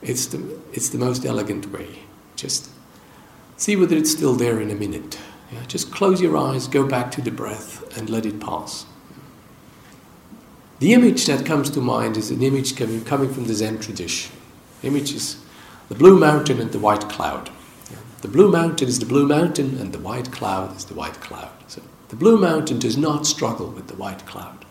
it's 0.04 0.26
the, 0.26 0.58
it's 0.72 0.90
the 0.90 0.98
most 0.98 1.24
elegant 1.24 1.72
way. 1.72 2.00
Just 2.36 2.70
see 3.56 3.74
whether 3.74 3.96
it's 3.96 4.12
still 4.12 4.34
there 4.34 4.60
in 4.60 4.70
a 4.70 4.74
minute. 4.74 5.18
Yeah? 5.50 5.64
Just 5.66 5.90
close 5.90 6.20
your 6.20 6.36
eyes, 6.36 6.68
go 6.68 6.86
back 6.86 7.10
to 7.12 7.22
the 7.22 7.30
breath, 7.30 7.96
and 7.96 8.10
let 8.10 8.26
it 8.26 8.38
pass. 8.38 8.86
The 10.84 10.92
image 10.92 11.24
that 11.28 11.46
comes 11.46 11.70
to 11.70 11.80
mind 11.80 12.18
is 12.18 12.30
an 12.30 12.42
image 12.42 12.76
coming, 12.76 13.02
coming 13.06 13.32
from 13.32 13.46
the 13.46 13.54
Zen 13.54 13.78
tradition. 13.78 14.36
Image 14.82 15.14
is 15.14 15.42
the 15.88 15.94
blue 15.94 16.18
mountain 16.18 16.60
and 16.60 16.72
the 16.72 16.78
white 16.78 17.08
cloud. 17.08 17.48
The 18.20 18.28
blue 18.28 18.50
mountain 18.50 18.86
is 18.86 18.98
the 18.98 19.06
blue 19.06 19.26
mountain, 19.26 19.78
and 19.78 19.94
the 19.94 19.98
white 19.98 20.30
cloud 20.30 20.76
is 20.76 20.84
the 20.84 20.92
white 20.92 21.22
cloud. 21.22 21.52
So 21.68 21.80
the 22.10 22.16
blue 22.16 22.36
mountain 22.36 22.78
does 22.78 22.98
not 22.98 23.26
struggle 23.26 23.70
with 23.70 23.86
the 23.86 23.96
white 23.96 24.26
cloud. 24.26 24.66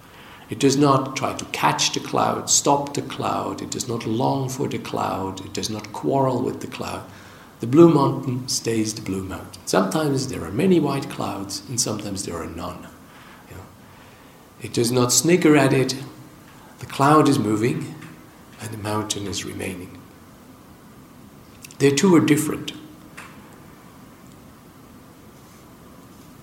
It 0.52 0.60
does 0.60 0.78
not 0.78 1.16
try 1.16 1.34
to 1.34 1.46
catch 1.46 1.94
the 1.94 2.00
cloud, 2.00 2.48
stop 2.48 2.94
the 2.94 3.02
cloud, 3.02 3.64
it 3.64 3.72
does 3.72 3.88
not 3.88 4.06
long 4.06 4.50
for 4.50 4.68
the 4.68 4.78
cloud, 4.78 5.44
it 5.44 5.54
does 5.54 5.72
not 5.72 5.94
quarrel 5.94 6.44
with 6.44 6.62
the 6.62 6.68
cloud. 6.68 7.10
The 7.60 7.66
blue 7.66 7.92
mountain 7.92 8.48
stays 8.48 8.94
the 8.94 9.02
blue 9.02 9.24
mountain. 9.24 9.66
Sometimes 9.66 10.28
there 10.28 10.46
are 10.46 10.52
many 10.52 10.80
white 10.80 11.10
clouds, 11.10 11.64
and 11.68 11.82
sometimes 11.82 12.24
there 12.24 12.38
are 12.38 12.46
none. 12.46 12.86
It 14.64 14.74
does 14.74 14.92
not 14.92 15.12
snigger 15.12 15.56
at 15.56 15.74
it. 15.74 15.96
The 16.80 16.86
cloud 16.86 17.28
is 17.30 17.38
moving, 17.38 17.94
and 18.62 18.72
the 18.72 18.78
mountain 18.78 19.28
is 19.28 19.46
remaining. 19.46 20.00
The 21.80 21.92
two 21.92 22.16
are 22.16 22.22
different. 22.22 22.72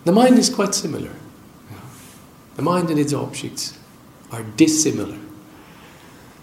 The 0.04 0.12
mind 0.12 0.38
is 0.38 0.50
quite 0.50 0.74
similar. 0.74 1.14
The 2.56 2.62
mind 2.62 2.90
and 2.90 2.98
its 2.98 3.14
objects 3.14 3.78
are 4.30 4.42
dissimilar. 4.42 5.18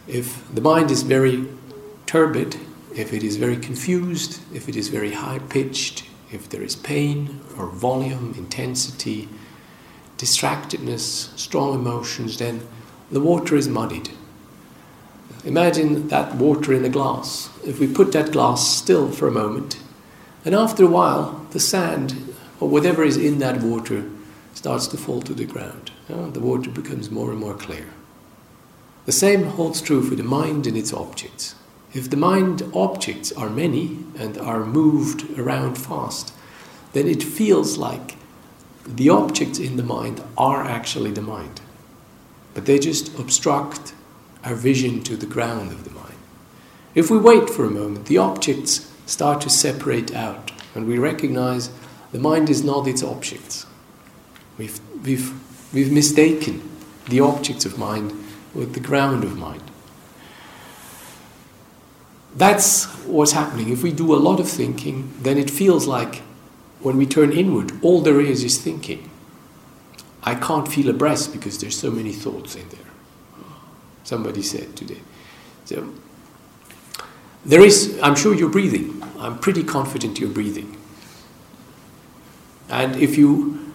If 0.07 0.51
the 0.53 0.61
mind 0.61 0.89
is 0.89 1.03
very 1.03 1.47
turbid, 2.05 2.57
if 2.95 3.13
it 3.13 3.23
is 3.23 3.37
very 3.37 3.57
confused, 3.57 4.39
if 4.53 4.67
it 4.67 4.75
is 4.75 4.87
very 4.87 5.13
high 5.13 5.39
pitched, 5.39 6.05
if 6.31 6.49
there 6.49 6.63
is 6.63 6.75
pain 6.75 7.41
or 7.57 7.67
volume, 7.67 8.33
intensity, 8.37 9.29
distractedness, 10.17 11.38
strong 11.38 11.75
emotions, 11.75 12.38
then 12.38 12.67
the 13.12 13.21
water 13.21 13.56
is 13.56 13.67
muddied. 13.67 14.10
Imagine 15.45 16.08
that 16.10 16.36
water 16.36 16.73
in 16.73 16.84
a 16.84 16.89
glass. 16.89 17.49
If 17.65 17.80
we 17.80 17.88
put 17.88 18.12
that 18.12 18.32
glass 18.32 18.67
still 18.67 19.10
for 19.12 19.27
a 19.27 19.32
moment, 19.32 19.80
and 20.43 20.53
after 20.53 20.84
a 20.84 20.89
while, 20.89 21.45
the 21.51 21.60
sand 21.60 22.34
or 22.60 22.67
whatever 22.67 23.03
is 23.03 23.17
in 23.17 23.39
that 23.39 23.62
water 23.62 24.10
starts 24.53 24.88
to 24.88 24.97
fall 24.97 25.21
to 25.21 25.34
the 25.34 25.45
ground. 25.45 25.91
The 26.08 26.39
water 26.39 26.69
becomes 26.69 27.12
more 27.12 27.32
and 27.32 27.39
more 27.39 27.53
clear. 27.53 27.86
The 29.06 29.12
same 29.12 29.43
holds 29.45 29.82
true 29.82 30.01
for 30.01 30.15
the 30.15 30.23
mind 30.23 30.67
and 30.67 30.75
its 30.75 30.91
objects. 30.91 31.56
If 31.93 32.10
the 32.10 32.17
mind 32.17 32.69
objects 32.73 33.32
are 33.32 33.49
many 33.49 33.99
and 34.17 34.38
are 34.38 34.65
moved 34.65 35.39
around 35.39 35.77
fast, 35.77 36.34
then 36.91 37.08
it 37.08 37.23
feels 37.23 37.77
like 37.77 38.16
the 38.88 39.10
objects 39.10 39.60
in 39.60 39.78
the 39.78 39.84
mind 39.84 40.23
are 40.38 40.63
actually 40.63 41.12
the 41.12 41.21
mind. 41.21 41.62
But 42.54 42.65
they 42.65 42.80
just 42.80 43.17
obstruct 43.19 43.93
our 44.43 44.56
vision 44.56 45.04
to 45.04 45.17
the 45.17 45.26
ground 45.26 45.71
of 45.71 45.84
the 45.84 45.91
mind. 45.91 46.15
If 46.95 47.12
we 47.12 47.17
wait 47.17 47.50
for 47.50 47.65
a 47.65 47.69
moment, 47.69 48.06
the 48.06 48.17
objects 48.17 48.91
start 49.06 49.41
to 49.41 49.50
separate 49.50 50.13
out, 50.15 50.52
and 50.73 50.88
we 50.88 50.97
recognize 50.97 51.69
the 52.12 52.19
mind 52.19 52.50
is 52.50 52.63
not 52.63 52.88
its 52.88 53.04
objects. 53.04 53.65
We've, 54.58 54.80
we've 55.04 55.34
We've 55.73 55.91
mistaken 55.91 56.62
the 57.10 57.19
objects 57.19 57.65
of 57.65 57.78
mind 57.78 58.13
with 58.54 58.73
the 58.73 58.80
ground 58.80 59.23
of 59.23 59.38
mind. 59.38 59.62
That's 62.36 62.86
what's 63.06 63.34
happening. 63.34 63.69
If 63.69 63.84
we 63.84 63.91
do 63.91 64.13
a 64.13 64.17
lot 64.17 64.39
of 64.39 64.47
thinking, 64.47 65.12
then 65.21 65.38
it 65.38 65.50
feels 65.50 65.88
like 65.88 66.21
when 66.79 66.97
we 66.97 67.05
turn 67.05 67.31
inward, 67.31 67.71
all 67.81 68.01
there 68.01 68.21
is 68.21 68.43
is 68.43 68.57
thinking. 68.59 69.09
I 70.23 70.35
can't 70.35 70.67
feel 70.67 70.89
a 70.89 70.93
breath 70.93 71.31
because 71.31 71.59
there's 71.59 71.77
so 71.77 71.89
many 71.89 72.11
thoughts 72.11 72.55
in 72.55 72.67
there. 72.69 72.79
Somebody 74.03 74.41
said 74.41 74.75
today. 74.75 75.01
So 75.65 75.93
there 77.45 77.63
is, 77.63 77.99
I'm 78.03 78.15
sure 78.15 78.33
you're 78.33 78.49
breathing. 78.49 79.01
I'm 79.19 79.39
pretty 79.39 79.63
confident 79.63 80.19
you're 80.19 80.29
breathing. 80.29 80.77
And 82.69 82.95
if 82.97 83.17
you 83.17 83.73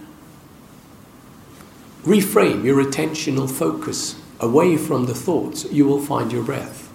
reframe 2.04 2.64
your 2.64 2.84
attentional 2.84 3.50
focus 3.50 4.20
away 4.40 4.76
from 4.76 5.06
the 5.06 5.14
thoughts, 5.14 5.64
you 5.72 5.86
will 5.86 6.00
find 6.00 6.32
your 6.32 6.44
breath. 6.44 6.90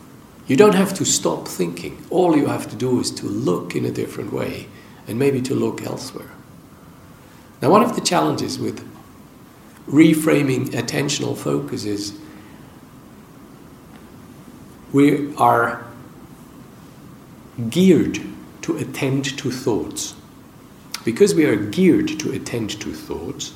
You 0.48 0.56
don't 0.56 0.76
have 0.76 0.94
to 0.96 1.06
stop 1.06 1.48
thinking. 1.48 2.06
All 2.10 2.38
you 2.38 2.46
have 2.46 2.70
to 2.70 2.76
do 2.76 3.00
is 3.00 3.12
to 3.12 3.26
look 3.26 3.76
in 3.76 3.86
a 3.86 3.92
different 3.92 4.32
way 4.32 4.68
and 5.08 5.18
maybe 5.18 5.42
to 5.42 5.56
look 5.56 5.82
elsewhere. 5.84 6.30
Now, 7.62 7.72
one 7.72 7.84
of 7.84 7.96
the 7.96 8.02
challenges 8.02 8.60
with 8.60 8.88
reframing 9.88 10.70
attentional 10.70 11.36
focus 11.36 11.86
is 11.86 12.20
we 14.92 15.36
are 15.36 15.86
geared 17.70 18.20
to 18.62 18.78
attend 18.78 19.38
to 19.38 19.52
thoughts. 19.52 20.14
Because 21.04 21.34
we 21.34 21.46
are 21.46 21.56
geared 21.56 22.20
to 22.20 22.32
attend 22.32 22.70
to 22.82 22.94
thoughts, 22.94 23.54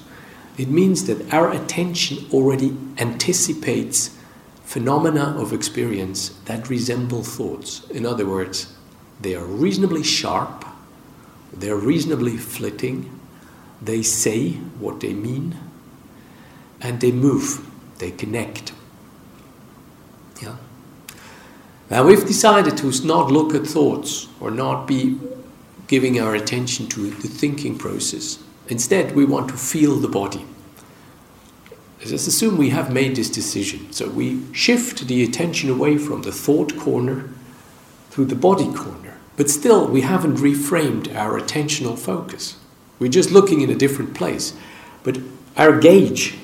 it 0.57 0.69
means 0.69 1.05
that 1.05 1.33
our 1.33 1.51
attention 1.51 2.25
already 2.31 2.75
anticipates 2.97 4.15
phenomena 4.63 5.35
of 5.37 5.51
experience 5.51 6.29
that 6.45 6.69
resemble 6.69 7.23
thoughts. 7.23 7.83
In 7.89 8.05
other 8.05 8.25
words, 8.25 8.73
they 9.19 9.35
are 9.35 9.43
reasonably 9.43 10.03
sharp, 10.03 10.65
they're 11.53 11.75
reasonably 11.75 12.37
flitting, 12.37 13.19
they 13.81 14.01
say 14.03 14.51
what 14.79 14.99
they 14.99 15.13
mean, 15.13 15.57
and 16.79 17.01
they 17.01 17.11
move, 17.11 17.67
they 17.97 18.11
connect. 18.11 18.73
Yeah. 20.41 20.55
Now, 21.89 22.05
we've 22.05 22.25
decided 22.25 22.77
to 22.77 23.05
not 23.05 23.31
look 23.31 23.53
at 23.53 23.67
thoughts 23.67 24.27
or 24.39 24.49
not 24.49 24.87
be 24.87 25.19
giving 25.87 26.19
our 26.21 26.35
attention 26.35 26.87
to 26.87 27.09
the 27.09 27.27
thinking 27.27 27.77
process. 27.77 28.39
Instead, 28.69 29.13
we 29.13 29.25
want 29.25 29.49
to 29.49 29.57
feel 29.57 29.97
the 29.97 30.07
body. 30.07 30.45
Let's 31.99 32.25
assume 32.27 32.57
we 32.57 32.69
have 32.69 32.91
made 32.91 33.15
this 33.15 33.29
decision. 33.29 33.91
So 33.91 34.09
we 34.09 34.41
shift 34.53 35.07
the 35.07 35.23
attention 35.23 35.69
away 35.69 35.97
from 35.97 36.23
the 36.23 36.31
thought 36.31 36.75
corner 36.77 37.29
to 38.11 38.25
the 38.25 38.35
body 38.35 38.71
corner. 38.73 39.19
But 39.37 39.49
still, 39.49 39.87
we 39.87 40.01
haven't 40.01 40.37
reframed 40.37 41.13
our 41.15 41.39
attentional 41.39 41.97
focus. 41.97 42.57
We're 42.99 43.09
just 43.09 43.31
looking 43.31 43.61
in 43.61 43.69
a 43.69 43.75
different 43.75 44.13
place. 44.13 44.55
But 45.03 45.19
our 45.57 45.79
gauge, 45.79 46.35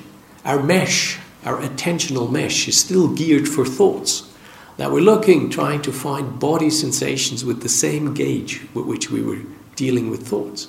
our 0.44 0.62
mesh, 0.62 1.18
our 1.44 1.60
attentional 1.60 2.30
mesh 2.30 2.66
is 2.66 2.80
still 2.80 3.08
geared 3.14 3.48
for 3.48 3.64
thoughts. 3.64 4.32
Now 4.78 4.90
we're 4.90 5.00
looking, 5.00 5.50
trying 5.50 5.82
to 5.82 5.92
find 5.92 6.38
body 6.38 6.70
sensations 6.70 7.44
with 7.44 7.62
the 7.62 7.68
same 7.68 8.14
gauge 8.14 8.62
with 8.74 8.86
which 8.86 9.10
we 9.10 9.22
were 9.22 9.40
dealing 9.76 10.10
with 10.10 10.26
thoughts. 10.26 10.68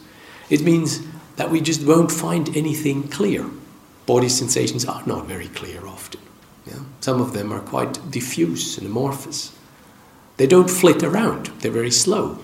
It 0.50 0.62
means 0.62 1.02
that 1.36 1.52
we 1.52 1.62
just 1.62 1.84
won't 1.84 2.12
find 2.12 2.56
anything 2.56 3.08
clear 3.08 3.46
body 4.10 4.28
sensations 4.28 4.86
are 4.86 5.04
not 5.06 5.28
very 5.28 5.50
clear 5.50 5.86
often. 5.86 6.20
Yeah? 6.66 6.80
Some 7.00 7.22
of 7.22 7.34
them 7.34 7.54
are 7.54 7.60
quite 7.60 8.10
diffuse 8.10 8.76
and 8.80 8.88
amorphous. 8.88 9.56
They 10.40 10.48
don't 10.48 10.70
flit 10.70 11.04
around, 11.04 11.48
they're 11.60 11.70
very 11.70 11.92
slow. 11.92 12.40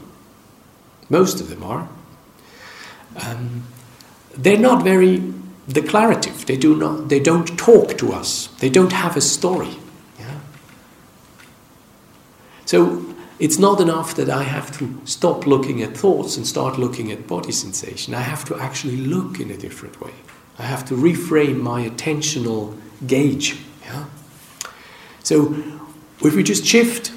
Most 1.10 1.40
of 1.40 1.48
them 1.48 1.64
are. 1.64 1.88
Um, 3.26 3.64
they're 4.38 4.60
not 4.60 4.84
very 4.84 5.34
declarative. 5.70 6.46
They, 6.46 6.58
do 6.58 6.76
not, 6.76 7.08
they 7.08 7.22
don't 7.22 7.58
talk 7.58 7.98
to 8.00 8.12
us, 8.12 8.48
they 8.60 8.70
don't 8.70 8.92
have 8.92 9.16
a 9.16 9.22
story. 9.22 9.78
Yeah? 10.20 10.40
So 12.66 13.16
it's 13.40 13.58
not 13.58 13.80
enough 13.80 14.14
that 14.16 14.30
I 14.30 14.44
have 14.44 14.78
to 14.80 15.00
stop 15.06 15.48
looking 15.48 15.82
at 15.82 15.96
thoughts 15.96 16.36
and 16.36 16.46
start 16.46 16.78
looking 16.78 17.14
at 17.14 17.28
body 17.28 17.54
sensation. 17.54 18.14
I 18.14 18.24
have 18.24 18.44
to 18.50 18.60
actually 18.60 18.98
look 18.98 19.40
in 19.40 19.50
a 19.52 19.58
different 19.58 20.02
way. 20.02 20.16
I 20.60 20.64
have 20.64 20.84
to 20.90 20.96
reframe 20.96 21.62
my 21.62 21.88
attentional 21.88 22.78
gauge. 23.08 23.58
Yeah? 23.86 24.08
So 25.24 25.56
if 26.22 26.36
we 26.36 26.44
just 26.44 26.66
shift 26.66 27.14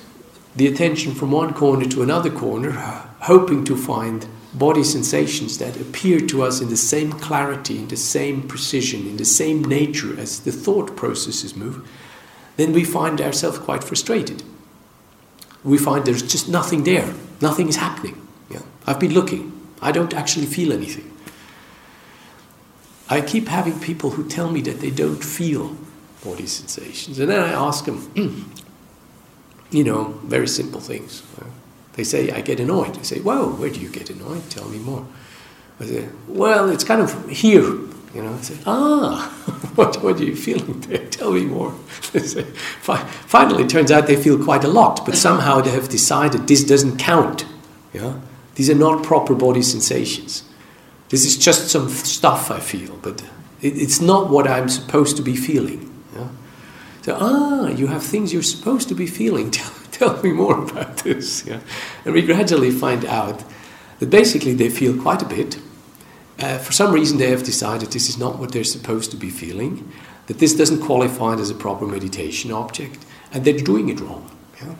the 0.58 0.66
attention 0.66 1.14
from 1.14 1.30
one 1.30 1.54
corner 1.54 1.84
to 1.86 2.02
another 2.02 2.30
corner, 2.30 2.72
hoping 3.20 3.64
to 3.64 3.76
find 3.76 4.26
body 4.52 4.82
sensations 4.82 5.58
that 5.58 5.80
appear 5.80 6.18
to 6.18 6.42
us 6.42 6.60
in 6.60 6.68
the 6.68 6.76
same 6.76 7.12
clarity, 7.12 7.78
in 7.78 7.86
the 7.86 7.96
same 7.96 8.42
precision, 8.48 9.06
in 9.06 9.18
the 9.18 9.24
same 9.24 9.62
nature 9.62 10.18
as 10.18 10.40
the 10.40 10.50
thought 10.50 10.96
processes 10.96 11.54
move, 11.54 11.88
then 12.56 12.72
we 12.72 12.82
find 12.82 13.20
ourselves 13.20 13.58
quite 13.58 13.84
frustrated. 13.84 14.42
We 15.62 15.78
find 15.78 16.04
there's 16.04 16.22
just 16.22 16.48
nothing 16.48 16.82
there, 16.82 17.14
nothing 17.40 17.68
is 17.68 17.76
happening. 17.76 18.20
Yeah? 18.50 18.62
I've 18.84 18.98
been 18.98 19.14
looking, 19.14 19.52
I 19.80 19.92
don't 19.92 20.12
actually 20.12 20.46
feel 20.46 20.72
anything. 20.72 21.08
I 23.08 23.20
keep 23.20 23.46
having 23.46 23.78
people 23.78 24.10
who 24.10 24.28
tell 24.28 24.50
me 24.50 24.60
that 24.62 24.80
they 24.80 24.90
don't 24.90 25.22
feel 25.22 25.76
body 26.24 26.46
sensations. 26.46 27.20
And 27.20 27.30
then 27.30 27.40
I 27.40 27.52
ask 27.52 27.84
them, 27.84 28.00
mm, 28.08 28.44
you 29.70 29.84
know, 29.84 30.04
very 30.24 30.48
simple 30.48 30.80
things. 30.80 31.22
They 31.92 32.04
say, 32.04 32.30
I 32.30 32.42
get 32.42 32.60
annoyed. 32.60 32.96
I 32.96 33.02
say, 33.02 33.20
well, 33.20 33.50
where 33.50 33.70
do 33.70 33.80
you 33.80 33.88
get 33.88 34.08
annoyed? 34.08 34.48
Tell 34.50 34.68
me 34.68 34.78
more. 34.78 35.04
I 35.80 35.86
say, 35.86 36.08
well, 36.28 36.70
it's 36.70 36.84
kind 36.84 37.00
of 37.00 37.28
here. 37.28 37.64
You 38.14 38.22
know, 38.22 38.34
I 38.34 38.40
say, 38.40 38.56
ah, 38.66 39.28
what, 39.74 40.02
what 40.02 40.20
are 40.20 40.24
you 40.24 40.36
feeling 40.36 40.80
there? 40.82 41.06
Tell 41.06 41.32
me 41.32 41.44
more. 41.44 41.74
They 42.12 42.20
say, 42.20 42.44
finally, 42.44 43.64
it 43.64 43.68
turns 43.68 43.90
out 43.90 44.06
they 44.06 44.16
feel 44.16 44.42
quite 44.42 44.64
a 44.64 44.68
lot, 44.68 45.04
but 45.04 45.14
somehow 45.14 45.60
they 45.60 45.70
have 45.70 45.88
decided 45.88 46.46
this 46.46 46.64
doesn't 46.64 46.98
count. 46.98 47.44
Yeah? 47.92 48.20
These 48.54 48.70
are 48.70 48.74
not 48.74 49.04
proper 49.04 49.34
body 49.34 49.62
sensations. 49.62 50.44
This 51.10 51.26
is 51.26 51.36
just 51.36 51.68
some 51.68 51.88
stuff 51.88 52.50
I 52.50 52.60
feel, 52.60 52.96
but 53.02 53.22
it, 53.60 53.76
it's 53.76 54.00
not 54.00 54.30
what 54.30 54.48
I'm 54.48 54.68
supposed 54.68 55.16
to 55.16 55.22
be 55.22 55.36
feeling. 55.36 55.87
So, 57.02 57.16
ah, 57.20 57.68
you 57.68 57.86
have 57.86 58.02
things 58.02 58.32
you're 58.32 58.42
supposed 58.42 58.88
to 58.88 58.94
be 58.94 59.06
feeling. 59.06 59.50
Tell, 59.58 59.72
tell 59.90 60.22
me 60.22 60.32
more 60.32 60.62
about 60.62 60.98
this. 60.98 61.46
Yeah? 61.46 61.60
And 62.04 62.14
we 62.14 62.22
gradually 62.22 62.70
find 62.70 63.04
out 63.04 63.42
that 63.98 64.10
basically 64.10 64.54
they 64.54 64.70
feel 64.70 65.00
quite 65.00 65.22
a 65.22 65.26
bit. 65.26 65.58
Uh, 66.38 66.58
for 66.58 66.72
some 66.72 66.92
reason, 66.92 67.18
they 67.18 67.30
have 67.30 67.42
decided 67.42 67.90
this 67.90 68.08
is 68.08 68.18
not 68.18 68.38
what 68.38 68.52
they're 68.52 68.62
supposed 68.62 69.10
to 69.10 69.16
be 69.16 69.30
feeling, 69.30 69.90
that 70.26 70.38
this 70.38 70.54
doesn't 70.54 70.80
qualify 70.80 71.34
as 71.34 71.50
a 71.50 71.54
proper 71.54 71.86
meditation 71.86 72.52
object, 72.52 73.04
and 73.32 73.44
they're 73.44 73.58
doing 73.58 73.88
it 73.88 73.98
wrong. 73.98 74.30
Yeah? 74.60 74.74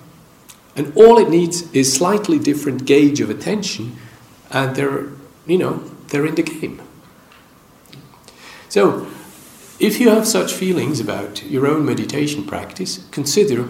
And 0.77 0.97
all 0.97 1.19
it 1.19 1.29
needs 1.29 1.69
is 1.73 1.93
slightly 1.93 2.39
different 2.39 2.85
gauge 2.85 3.21
of 3.21 3.31
attention, 3.31 3.97
and 4.51 4.77
they're, 4.77 5.09
you 5.47 5.59
know, 5.59 5.79
they're 6.09 6.27
in 6.27 6.37
the 6.37 6.43
game. 6.43 6.81
So, 8.69 9.09
if 9.79 10.01
you 10.01 10.11
have 10.11 10.27
such 10.27 10.53
feelings 10.53 11.01
about 11.01 11.45
your 11.45 11.67
own 11.67 11.85
meditation 11.85 12.45
practice, 12.45 13.07
consider 13.11 13.69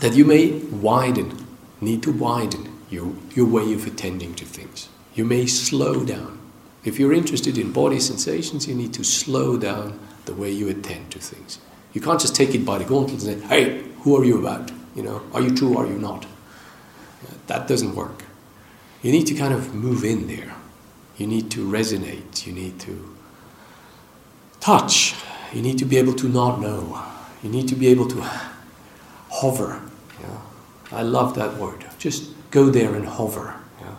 that 0.00 0.14
you 0.14 0.24
may 0.24 0.52
widen, 0.52 1.46
need 1.80 2.02
to 2.02 2.12
widen 2.12 2.72
your, 2.90 3.14
your 3.34 3.46
way 3.46 3.72
of 3.72 3.86
attending 3.86 4.34
to 4.34 4.44
things. 4.44 4.88
You 5.14 5.24
may 5.24 5.46
slow 5.46 6.04
down. 6.04 6.38
If 6.84 6.98
you're 6.98 7.12
interested 7.12 7.58
in 7.58 7.72
body 7.72 7.98
sensations, 7.98 8.68
you 8.68 8.74
need 8.74 8.92
to 8.94 9.04
slow 9.04 9.56
down 9.56 9.98
the 10.26 10.34
way 10.34 10.50
you 10.50 10.68
attend 10.68 11.10
to 11.12 11.18
things. 11.18 11.58
You 11.92 12.00
can't 12.00 12.20
just 12.20 12.36
take 12.36 12.54
it 12.54 12.64
by 12.64 12.78
the 12.78 12.84
gauntlet 12.84 13.22
and 13.24 13.40
say, 13.40 13.46
hey, 13.48 13.84
who 14.00 14.16
are 14.16 14.24
you 14.24 14.38
about? 14.38 14.70
You 14.94 15.02
know, 15.02 15.22
are 15.32 15.40
you 15.40 15.54
true, 15.54 15.76
or 15.76 15.84
are 15.84 15.88
you 15.88 15.98
not? 15.98 16.26
That 17.46 17.66
doesn't 17.68 17.94
work. 17.94 18.24
You 19.02 19.12
need 19.12 19.26
to 19.28 19.34
kind 19.34 19.54
of 19.54 19.74
move 19.74 20.04
in 20.04 20.26
there. 20.26 20.54
You 21.16 21.26
need 21.26 21.50
to 21.52 21.66
resonate. 21.66 22.46
You 22.46 22.52
need 22.52 22.78
to 22.80 23.15
touch. 24.66 25.14
You 25.52 25.62
need 25.62 25.78
to 25.78 25.84
be 25.84 25.96
able 25.96 26.14
to 26.14 26.28
not 26.28 26.60
know. 26.60 27.00
You 27.42 27.50
need 27.50 27.68
to 27.68 27.76
be 27.76 27.86
able 27.86 28.08
to 28.08 28.20
hover. 29.30 29.80
Yeah? 30.20 30.38
I 30.90 31.02
love 31.02 31.36
that 31.36 31.56
word. 31.56 31.86
Just 31.98 32.32
go 32.50 32.68
there 32.68 32.96
and 32.96 33.06
hover. 33.06 33.54
Yeah? 33.80 33.94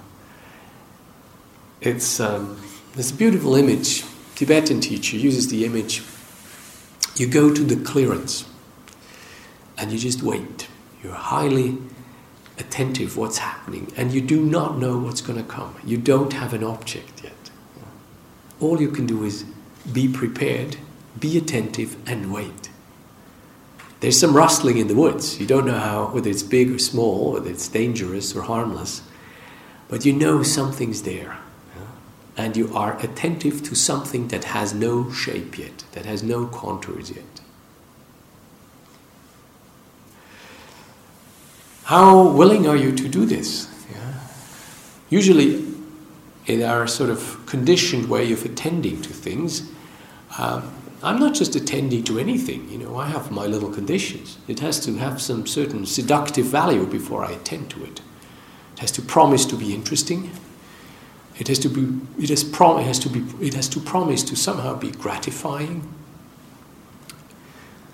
It's, 1.80 2.20
um, 2.20 2.59
beautiful 3.18 3.55
image. 3.55 4.03
Tibetan 4.36 4.82
teacher 4.82 5.15
uses 5.15 5.47
the 5.47 5.63
image. 5.63 6.03
You 7.15 7.28
go 7.28 7.53
to 7.53 7.63
the 7.63 7.78
clearance 7.78 8.43
and 9.78 9.89
you 9.93 9.97
just 9.97 10.22
wait. 10.22 10.68
You're 11.01 11.13
highly 11.13 11.78
attentive 12.59 13.15
what's 13.15 13.38
happening 13.38 13.93
and 13.95 14.11
you 14.11 14.20
do 14.20 14.41
not 14.41 14.78
know 14.78 14.97
what's 14.97 15.22
going 15.22 15.39
to 15.41 15.49
come. 15.49 15.76
You 15.86 15.97
don't 15.97 16.34
have 16.34 16.53
an 16.53 16.63
object 16.63 17.24
yet. 17.24 17.51
All 18.59 18.82
you 18.82 18.89
can 18.89 19.05
do 19.05 19.24
is 19.24 19.45
be 19.91 20.07
prepared, 20.07 20.77
be 21.19 21.38
attentive 21.38 21.95
and 22.07 22.33
wait. 22.33 22.69
There's 23.99 24.19
some 24.19 24.35
rustling 24.35 24.77
in 24.77 24.88
the 24.88 24.95
woods. 24.95 25.39
You 25.39 25.47
don't 25.47 25.65
know 25.65 25.79
how, 25.79 26.07
whether 26.07 26.29
it's 26.29 26.43
big 26.43 26.71
or 26.71 26.79
small, 26.79 27.33
whether 27.33 27.49
it's 27.49 27.67
dangerous 27.67 28.35
or 28.35 28.43
harmless, 28.43 29.01
but 29.88 30.05
you 30.05 30.13
know 30.13 30.43
something's 30.43 31.03
there. 31.03 31.38
And 32.35 32.55
you 32.55 32.71
are 32.75 32.99
attentive 32.99 33.63
to 33.63 33.73
something 33.73 34.27
that 34.27 34.43
has 34.43 34.71
no 34.71 35.11
shape 35.11 35.57
yet, 35.57 35.85
that 35.93 36.05
has 36.05 36.21
no 36.21 36.45
contours 36.45 37.09
yet. 37.09 37.41
How 41.85 42.27
willing 42.27 42.67
are 42.67 42.75
you 42.75 42.95
to 42.95 43.07
do 43.07 43.25
this? 43.25 43.67
Yeah. 43.89 44.13
Usually, 45.09 45.65
in 46.45 46.61
our 46.61 46.85
sort 46.85 47.09
of 47.09 47.43
conditioned 47.47 48.07
way 48.07 48.31
of 48.31 48.45
attending 48.45 49.01
to 49.01 49.13
things, 49.13 49.71
um, 50.38 50.73
I'm 51.03 51.19
not 51.19 51.35
just 51.35 51.55
attending 51.55 52.03
to 52.05 52.17
anything, 52.17 52.69
you 52.69 52.77
know, 52.79 52.97
I 52.97 53.07
have 53.07 53.29
my 53.31 53.45
little 53.45 53.69
conditions. 53.69 54.38
It 54.47 54.59
has 54.61 54.79
to 54.81 54.95
have 54.95 55.21
some 55.21 55.45
certain 55.45 55.85
seductive 55.85 56.47
value 56.47 56.85
before 56.85 57.23
I 57.23 57.31
attend 57.31 57.69
to 57.71 57.83
it. 57.83 58.01
It 58.73 58.79
has 58.79 58.91
to 58.93 59.01
promise 59.01 59.45
to 59.45 59.55
be 59.55 59.73
interesting. 59.73 60.31
It 61.38 61.47
has 61.49 61.59
to 61.59 61.69
be 61.69 61.99
it 62.21 62.29
has, 62.29 62.43
prom- 62.43 62.79
it 62.79 62.85
has 62.85 62.97
to 62.99 63.09
be 63.09 63.23
it 63.45 63.53
has 63.53 63.69
to 63.69 63.79
promise 63.79 64.23
to 64.23 64.35
somehow 64.35 64.75
be 64.75 64.91
gratifying. 64.91 65.88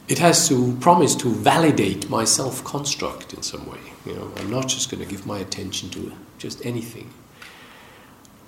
It 0.08 0.20
has 0.20 0.48
to 0.50 0.76
promise 0.80 1.16
to 1.16 1.30
validate 1.30 2.10
my 2.10 2.26
self-construct 2.26 3.34
in 3.34 3.42
some 3.42 3.70
way. 3.70 3.80
You 4.06 4.14
know, 4.16 4.32
I'm 4.38 4.50
not 4.50 4.68
just 4.68 4.92
going 4.92 5.02
to 5.04 5.10
give 5.10 5.26
my 5.26 5.40
attention 5.40 5.90
to 5.92 6.12
just 6.38 6.66
anything. 6.66 7.14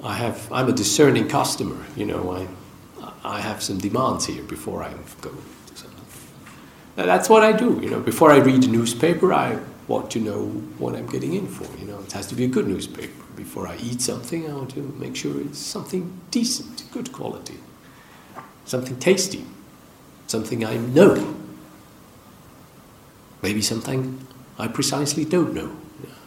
I 0.03 0.13
have 0.15 0.49
I'm 0.51 0.69
a 0.69 0.73
discerning 0.73 1.27
customer, 1.27 1.85
you 1.95 2.05
know, 2.05 2.31
I 2.31 2.47
I 3.24 3.41
have 3.41 3.62
some 3.62 3.78
demands 3.78 4.26
here 4.26 4.43
before 4.43 4.84
I 4.84 4.93
go 5.22 5.32
to 5.32 5.76
something. 5.76 6.06
Uh, 6.97 7.06
that's 7.06 7.30
what 7.30 7.43
I 7.43 7.51
do. 7.51 7.80
You 7.82 7.89
know, 7.89 7.99
before 7.99 8.32
I 8.32 8.38
read 8.38 8.64
a 8.64 8.68
newspaper, 8.68 9.34
I 9.34 9.60
want 9.88 10.10
to 10.12 10.20
know 10.20 10.47
what 10.78 10.95
I'm 10.95 11.08
getting 11.08 11.34
in 11.34 11.47
for. 11.47 11.66
You 11.78 11.86
know, 11.86 11.99
it 11.99 12.12
has 12.14 12.28
to 12.28 12.36
be 12.36 12.45
a 12.45 12.47
good 12.47 12.68
newspaper. 12.68 13.24
Before 13.36 13.68
I 13.68 13.76
eat 13.78 14.01
something, 14.01 14.49
I 14.49 14.53
want 14.53 14.72
to 14.72 14.82
make 14.97 15.16
sure 15.16 15.39
it's 15.41 15.60
something 15.60 16.20
decent, 16.32 16.84
good 16.91 17.12
quality, 17.12 17.60
something 18.66 18.97
tasty, 18.97 19.45
something 20.28 20.64
I 20.64 20.78
know. 20.78 21.36
Maybe 23.41 23.62
something 23.62 24.26
I 24.58 24.68
precisely 24.68 25.26
don't 25.26 25.53
know. 25.53 25.76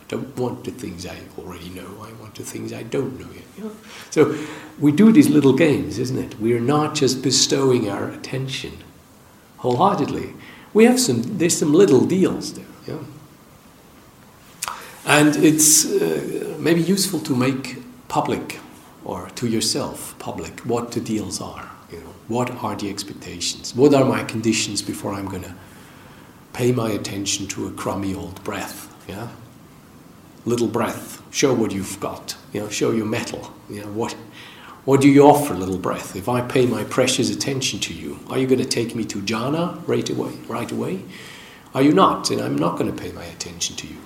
Don't 0.08 0.36
want 0.38 0.64
the 0.64 0.70
things 0.70 1.06
I 1.06 1.18
already 1.38 1.68
know. 1.68 1.86
I 2.02 2.12
want 2.20 2.34
the 2.34 2.42
things 2.42 2.72
I 2.72 2.82
don't 2.82 3.20
know 3.20 3.30
yet. 3.32 3.44
You 3.56 3.64
know? 3.64 3.76
So 4.10 4.34
we 4.78 4.90
do 4.90 5.12
these 5.12 5.28
little 5.28 5.52
games, 5.52 5.98
isn't 5.98 6.18
it? 6.18 6.40
We 6.40 6.54
are 6.54 6.60
not 6.60 6.94
just 6.94 7.22
bestowing 7.22 7.90
our 7.90 8.10
attention 8.10 8.72
wholeheartedly. 9.58 10.32
We 10.72 10.84
have 10.84 10.98
some. 10.98 11.38
There's 11.38 11.58
some 11.58 11.72
little 11.74 12.06
deals 12.06 12.54
there. 12.54 12.64
Yeah? 12.86 12.98
And 15.04 15.36
it's 15.36 15.86
uh, 15.86 16.56
maybe 16.58 16.82
useful 16.82 17.20
to 17.20 17.34
make 17.34 17.78
public 18.08 18.60
or 19.04 19.30
to 19.36 19.46
yourself 19.46 20.14
public 20.18 20.60
what 20.60 20.92
the 20.92 21.00
deals 21.00 21.40
are. 21.40 21.70
You 21.90 22.00
know, 22.00 22.14
what 22.28 22.50
are 22.62 22.76
the 22.76 22.90
expectations? 22.90 23.74
What 23.74 23.94
are 23.94 24.04
my 24.04 24.22
conditions 24.24 24.82
before 24.82 25.14
I'm 25.14 25.26
going 25.26 25.44
to 25.44 25.54
pay 26.52 26.72
my 26.72 26.90
attention 26.90 27.46
to 27.48 27.66
a 27.66 27.72
crummy 27.72 28.14
old 28.14 28.42
breath? 28.44 28.94
Yeah, 29.08 29.28
little 30.48 30.66
breath. 30.66 31.22
Show 31.30 31.54
what 31.54 31.72
you've 31.72 32.00
got. 32.00 32.36
You 32.52 32.62
know, 32.62 32.68
show 32.68 32.90
your 32.90 33.06
mettle. 33.06 33.52
You 33.68 33.82
know 33.82 33.92
what. 33.92 34.16
What 34.84 35.02
do 35.02 35.08
you 35.08 35.22
offer, 35.24 35.54
little 35.54 35.76
breath? 35.78 36.16
If 36.16 36.28
I 36.28 36.40
pay 36.40 36.64
my 36.64 36.84
precious 36.84 37.30
attention 37.30 37.78
to 37.80 37.94
you, 37.94 38.20
are 38.30 38.38
you 38.38 38.46
going 38.46 38.60
to 38.60 38.68
take 38.68 38.94
me 38.94 39.04
to 39.04 39.20
jhana 39.20 39.86
right 39.86 40.08
away? 40.08 40.32
Right 40.48 40.72
away? 40.72 41.02
Are 41.74 41.82
you 41.82 41.92
not? 41.92 42.30
And 42.30 42.40
I'm 42.40 42.56
not 42.56 42.78
going 42.78 42.90
to 42.90 43.02
pay 43.02 43.12
my 43.12 43.24
attention 43.24 43.76
to 43.76 43.86
you. 43.86 43.98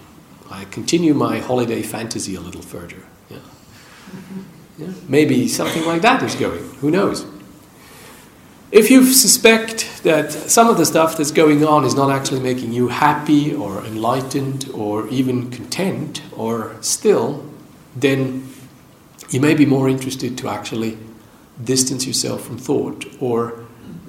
I 0.51 0.65
continue 0.65 1.15
my 1.15 1.39
holiday 1.39 1.83
fantasy 1.83 2.35
a 2.35 2.41
little 2.41 2.63
further. 2.63 3.03
Yeah. 3.31 3.39
Yeah. 4.79 4.93
Maybe 5.09 5.47
something 5.47 5.85
like 5.87 6.03
that 6.03 6.23
is 6.23 6.35
going. 6.35 6.65
Who 6.81 6.91
knows? 6.91 7.25
If 8.73 8.91
you 8.91 9.05
suspect 9.07 9.92
that 10.03 10.33
some 10.33 10.69
of 10.69 10.77
the 10.77 10.85
stuff 10.85 11.17
that's 11.17 11.31
going 11.31 11.65
on 11.65 11.85
is 11.85 11.95
not 11.95 12.11
actually 12.11 12.41
making 12.41 12.73
you 12.73 12.89
happy 12.89 13.55
or 13.55 13.85
enlightened 13.85 14.69
or 14.75 15.07
even 15.09 15.51
content 15.51 16.23
or 16.37 16.77
still, 16.81 17.45
then 17.95 18.49
you 19.31 19.41
may 19.41 19.55
be 19.55 19.65
more 19.65 19.89
interested 19.89 20.37
to 20.39 20.49
actually 20.49 20.99
distance 21.63 22.07
yourself 22.07 22.45
from 22.45 22.59
thought 22.59 23.05
or 23.21 23.65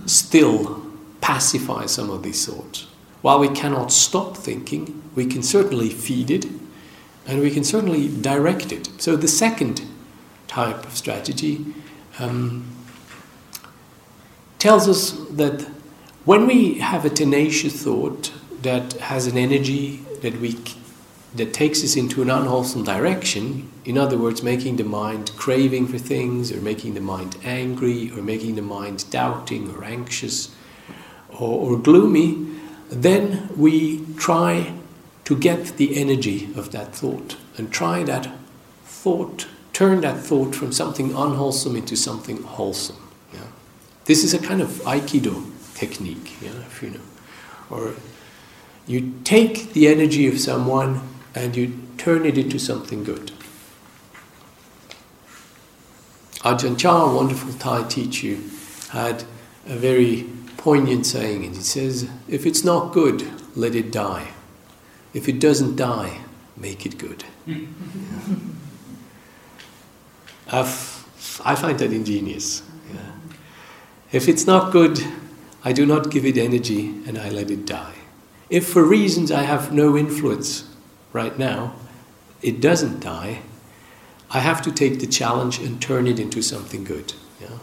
still 0.05 0.83
pacify 1.21 1.85
some 1.85 2.09
of 2.09 2.23
these 2.23 2.45
thoughts. 2.45 2.87
While 3.21 3.39
we 3.39 3.49
cannot 3.49 3.91
stop 3.91 4.35
thinking, 4.35 5.01
we 5.15 5.25
can 5.25 5.43
certainly 5.43 5.89
feed 5.89 6.29
it 6.29 6.45
and 7.25 7.39
we 7.39 7.51
can 7.51 7.63
certainly 7.63 8.09
direct 8.09 8.71
it. 8.71 8.89
So, 8.97 9.15
the 9.15 9.29
second 9.29 9.81
type 10.47 10.85
of 10.85 10.97
strategy 10.97 11.65
um, 12.19 12.67
tells 14.59 14.89
us 14.89 15.11
that 15.31 15.65
when 16.26 16.47
we 16.47 16.76
have 16.76 17.05
a 17.05 17.09
tenacious 17.09 17.84
thought 17.84 18.32
that 18.61 18.93
has 18.93 19.28
an 19.28 19.38
energy 19.38 19.97
that 20.21 20.39
we 20.39 20.57
that 21.36 21.51
takes 21.51 21.84
us 21.84 21.95
into 21.95 22.21
an 22.21 22.30
unwholesome 22.30 22.84
direction, 22.84 23.67
in 23.86 23.97
other 23.97 24.17
words, 24.17 24.43
making 24.43 24.76
the 24.76 24.84
mind 24.84 25.32
craving 25.36 25.88
for 25.88 25.97
things, 25.97 26.51
or 26.51 26.61
making 26.61 26.93
the 26.93 27.01
mind 27.01 27.36
angry, 27.43 28.11
or 28.11 28.21
making 28.21 28.53
the 28.55 28.61
mind 28.61 29.09
doubting 29.09 29.74
or 29.76 29.84
anxious 29.84 30.53
or, 31.30 31.71
or 31.71 31.80
gloomy, 31.80 32.45
then 32.89 33.49
we 33.57 34.05
try 34.15 34.74
to 35.26 35.36
get 35.36 35.78
the 35.78 35.97
energy 35.99 36.53
of 36.55 36.71
that 36.71 36.93
thought 36.93 37.36
and 37.57 37.71
try 37.71 38.03
that 38.03 38.32
thought, 38.84 39.47
turn 39.71 40.01
that 40.01 40.19
thought 40.19 40.53
from 40.53 40.71
something 40.71 41.15
unwholesome 41.15 41.76
into 41.76 41.95
something 41.95 42.43
wholesome. 42.43 42.97
Yeah? 43.34 43.39
This 44.05 44.24
is 44.24 44.34
a 44.34 44.39
kind 44.39 44.61
of 44.61 44.69
aikido 44.82 45.52
technique, 45.76 46.41
yeah, 46.41 46.51
if 46.67 46.82
you 46.82 46.91
know. 46.91 46.99
Or 47.69 47.93
you 48.86 49.13
take 49.24 49.74
the 49.74 49.88
energy 49.88 50.28
of 50.28 50.39
someone 50.39 51.01
and 51.34 51.55
you 51.55 51.80
turn 51.97 52.26
it 52.26 52.38
into 52.38 52.59
something 52.59 53.03
good. 53.03 53.32
Ajahn 56.41 56.78
Chah, 56.78 57.05
a 57.05 57.15
wonderful 57.15 57.53
Thai 57.53 57.84
teacher, 57.84 58.38
had 58.91 59.24
a 59.65 59.78
very 59.78 60.30
poignant 60.57 61.05
saying, 61.05 61.45
and 61.45 61.55
he 61.55 61.61
says, 61.61 62.09
If 62.28 62.45
it's 62.45 62.63
not 62.65 62.91
good, 62.91 63.26
let 63.55 63.76
it 63.76 63.91
die. 63.91 64.34
If 65.13 65.30
it 65.30 65.39
doesn't 65.39 65.78
die, 65.78 66.19
make 66.57 66.86
it 66.86 66.97
good. 66.97 67.24
i 70.51 70.63
find 70.63 71.80
that 71.80 71.93
ingenious. 71.93 72.61
Yeah. 72.93 72.99
If 74.11 74.28
it's 74.28 74.45
not 74.45 74.71
good, 74.71 75.01
I 75.64 75.72
do 75.72 75.86
not 75.86 76.11
give 76.11 76.26
it 76.26 76.38
energy 76.38 76.89
and 77.07 77.18
I 77.18 77.30
let 77.30 77.49
it 77.49 77.66
die. 77.66 77.95
If 78.49 78.68
for 78.68 78.84
reasons 78.84 79.32
I 79.32 79.43
have 79.43 79.72
no 79.72 79.97
influence 79.97 80.70
right 81.14 81.38
now, 81.38 81.76
it 82.41 82.59
doesn't 82.59 82.99
die, 82.99 83.41
I 84.30 84.39
have 84.39 84.61
to 84.64 84.72
take 84.72 84.99
the 84.99 85.07
challenge 85.07 85.59
and 85.59 85.82
turn 85.82 86.07
it 86.07 86.20
into 86.20 86.41
something 86.41 86.84
good. 86.84 87.14
Yeah? 87.39 87.59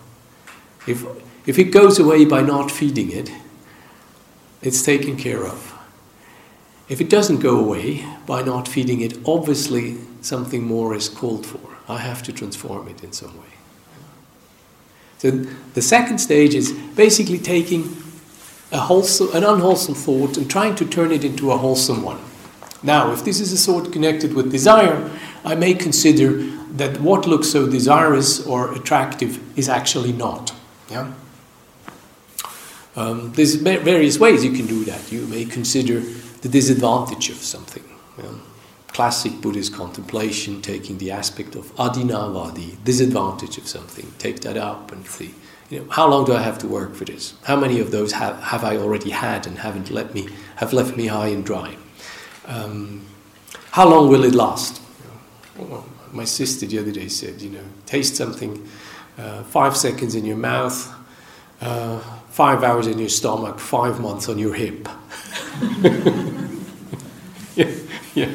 If, 0.87 1.05
if 1.47 1.59
it 1.59 1.65
goes 1.65 1.99
away 1.99 2.25
by 2.25 2.43
not 2.43 2.71
feeding 2.71 3.11
it, 3.11 3.31
it's 4.63 4.83
taken 4.83 5.17
care 5.17 5.47
of. 5.47 5.77
If 6.89 7.01
it 7.01 7.09
doesn't 7.09 7.41
go 7.41 7.59
away 7.59 8.05
by 8.27 8.43
not 8.43 8.67
feeding 8.67 9.01
it, 9.01 9.19
obviously 9.25 9.99
something 10.23 10.65
more 10.65 10.95
is 10.95 11.09
called 11.09 11.47
for. 11.47 11.61
I 11.89 11.99
have 11.99 12.23
to 12.25 12.33
transform 12.33 12.89
it 12.89 13.05
in 13.05 13.13
some 13.13 13.39
way. 13.39 13.60
So 15.21 15.33
the 15.75 15.83
second 15.83 16.17
stage 16.17 16.55
is 16.55 16.73
basically 16.97 17.39
taking 17.39 17.95
a 18.73 18.79
wholesome, 18.79 19.29
an 19.35 19.45
unwholesome 19.45 19.95
thought 19.95 20.39
and 20.39 20.51
trying 20.51 20.75
to 20.77 20.87
turn 20.87 21.13
it 21.13 21.25
into 21.25 21.53
a 21.53 21.59
wholesome 21.59 22.03
one. 22.03 22.19
Now, 22.83 23.13
if 23.13 23.23
this 23.23 23.39
is 23.39 23.53
a 23.53 23.59
thought 23.59 23.93
connected 23.93 24.33
with 24.33 24.51
desire, 24.51 25.11
I 25.45 25.57
may 25.57 25.75
consider 25.75 26.39
that 26.79 27.03
what 27.03 27.27
looks 27.27 27.51
so 27.51 27.69
desirous 27.69 28.47
or 28.47 28.73
attractive 28.73 29.39
is 29.59 29.69
actually 29.69 30.15
not. 30.15 30.55
Yeah? 30.91 31.13
Um, 32.97 33.33
there's 33.33 33.57
various 33.57 34.19
ways 34.19 34.43
you 34.43 34.53
can 34.53 34.67
do 34.67 34.87
that. 34.87 35.13
You 35.13 35.27
may 35.27 35.45
consider 35.45 36.01
the 36.41 36.49
disadvantage 36.49 37.29
of 37.29 37.37
something. 37.37 37.85
Know? 38.17 38.41
Classic 38.93 39.33
Buddhist 39.41 39.73
contemplation, 39.75 40.61
taking 40.63 40.99
the 40.99 41.11
aspect 41.11 41.55
of 41.55 41.75
adinava, 41.77 42.55
the 42.55 42.73
disadvantage 42.85 43.57
of 43.59 43.69
something, 43.69 44.13
take 44.19 44.41
that 44.41 44.57
up 44.57 44.93
and 44.93 45.07
see. 45.07 45.35
You 45.71 45.81
know, 45.81 45.91
how 45.91 46.09
long 46.09 46.25
do 46.25 46.35
I 46.35 46.43
have 46.43 46.59
to 46.59 46.67
work 46.67 46.95
for 46.95 47.05
this? 47.05 47.35
How 47.45 47.55
many 47.55 47.79
of 47.79 47.93
those 47.93 48.13
have, 48.13 48.43
have 48.43 48.65
I 48.65 48.77
already 48.77 49.11
had 49.11 49.47
and 49.47 49.59
haven't 49.59 49.91
let 49.91 50.15
me 50.15 50.29
have 50.57 50.73
left 50.73 50.97
me 50.97 51.07
high 51.07 51.29
and 51.29 51.45
dry? 51.45 51.77
Um, 52.47 53.07
how 53.71 53.89
long 53.89 54.09
will 54.09 54.25
it 54.25 54.35
last? 54.35 54.83
My 56.13 56.25
sister 56.25 56.67
the 56.67 56.81
other 56.81 56.91
day 56.91 57.07
said, 57.07 57.41
you 57.41 57.51
know, 57.51 57.65
taste 57.87 58.17
something 58.17 58.67
uh, 59.17 59.45
five 59.45 59.77
seconds 59.77 60.17
in 60.17 60.25
your 60.25 60.37
mouth, 60.37 60.93
uh, 61.61 62.01
five 62.31 62.65
hours 62.65 62.89
in 62.89 62.99
your 62.99 63.09
stomach, 63.09 63.61
five 63.61 64.01
months 64.01 64.29
on 64.29 64.39
your 64.39 64.55
hip. 64.55 64.89
yeah, 67.55 67.71
yeah, 68.15 68.31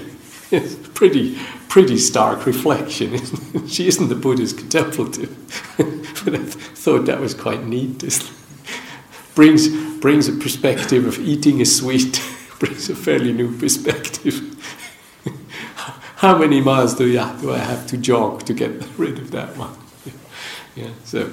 it's 0.51 0.75
pretty, 0.89 1.37
pretty 1.69 1.97
stark 1.97 2.45
reflection. 2.45 3.13
Isn't 3.13 3.67
she 3.67 3.87
isn't 3.87 4.09
the 4.09 4.15
Buddha's 4.15 4.53
contemplative, 4.53 5.29
but 6.23 6.35
I 6.35 6.39
thought 6.39 7.05
that 7.05 7.19
was 7.19 7.33
quite 7.33 7.65
neat. 7.65 7.99
This 7.99 8.31
brings 9.33 9.69
brings 9.99 10.27
a 10.27 10.33
perspective 10.33 11.05
of 11.05 11.19
eating 11.19 11.61
a 11.61 11.65
sweet, 11.65 12.21
brings 12.59 12.89
a 12.89 12.95
fairly 12.95 13.33
new 13.33 13.57
perspective. 13.57 14.51
How 16.17 16.37
many 16.37 16.61
miles 16.61 16.95
do, 16.95 17.07
you, 17.07 17.25
do 17.41 17.51
I 17.51 17.57
have 17.57 17.87
to 17.87 17.97
jog 17.97 18.45
to 18.45 18.53
get 18.53 18.83
rid 18.97 19.17
of 19.17 19.31
that 19.31 19.57
one? 19.57 19.75
yeah, 20.75 20.91
so 21.03 21.29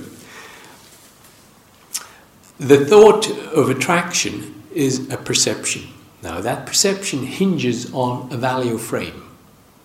the 2.59 2.85
thought 2.85 3.31
of 3.31 3.71
attraction 3.71 4.63
is 4.75 5.11
a 5.11 5.17
perception. 5.17 5.83
Now, 6.23 6.41
that 6.41 6.67
perception 6.67 7.27
hinges 7.27 7.93
on 7.93 8.33
a 8.33 8.37
value 8.37 8.79
frame. 8.79 9.25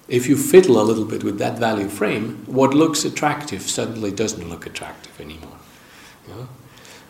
If 0.08 0.28
you 0.28 0.38
fiddle 0.38 0.80
a 0.80 0.84
little 0.84 1.04
bit 1.04 1.24
with 1.24 1.40
that 1.40 1.58
value 1.58 1.90
frame, 1.90 2.44
what 2.46 2.74
looks 2.74 3.04
attractive 3.04 3.64
suddenly 3.64 4.12
doesn't 4.12 4.48
look 4.48 4.66
attractive 4.66 5.20
anymore. 5.20 5.58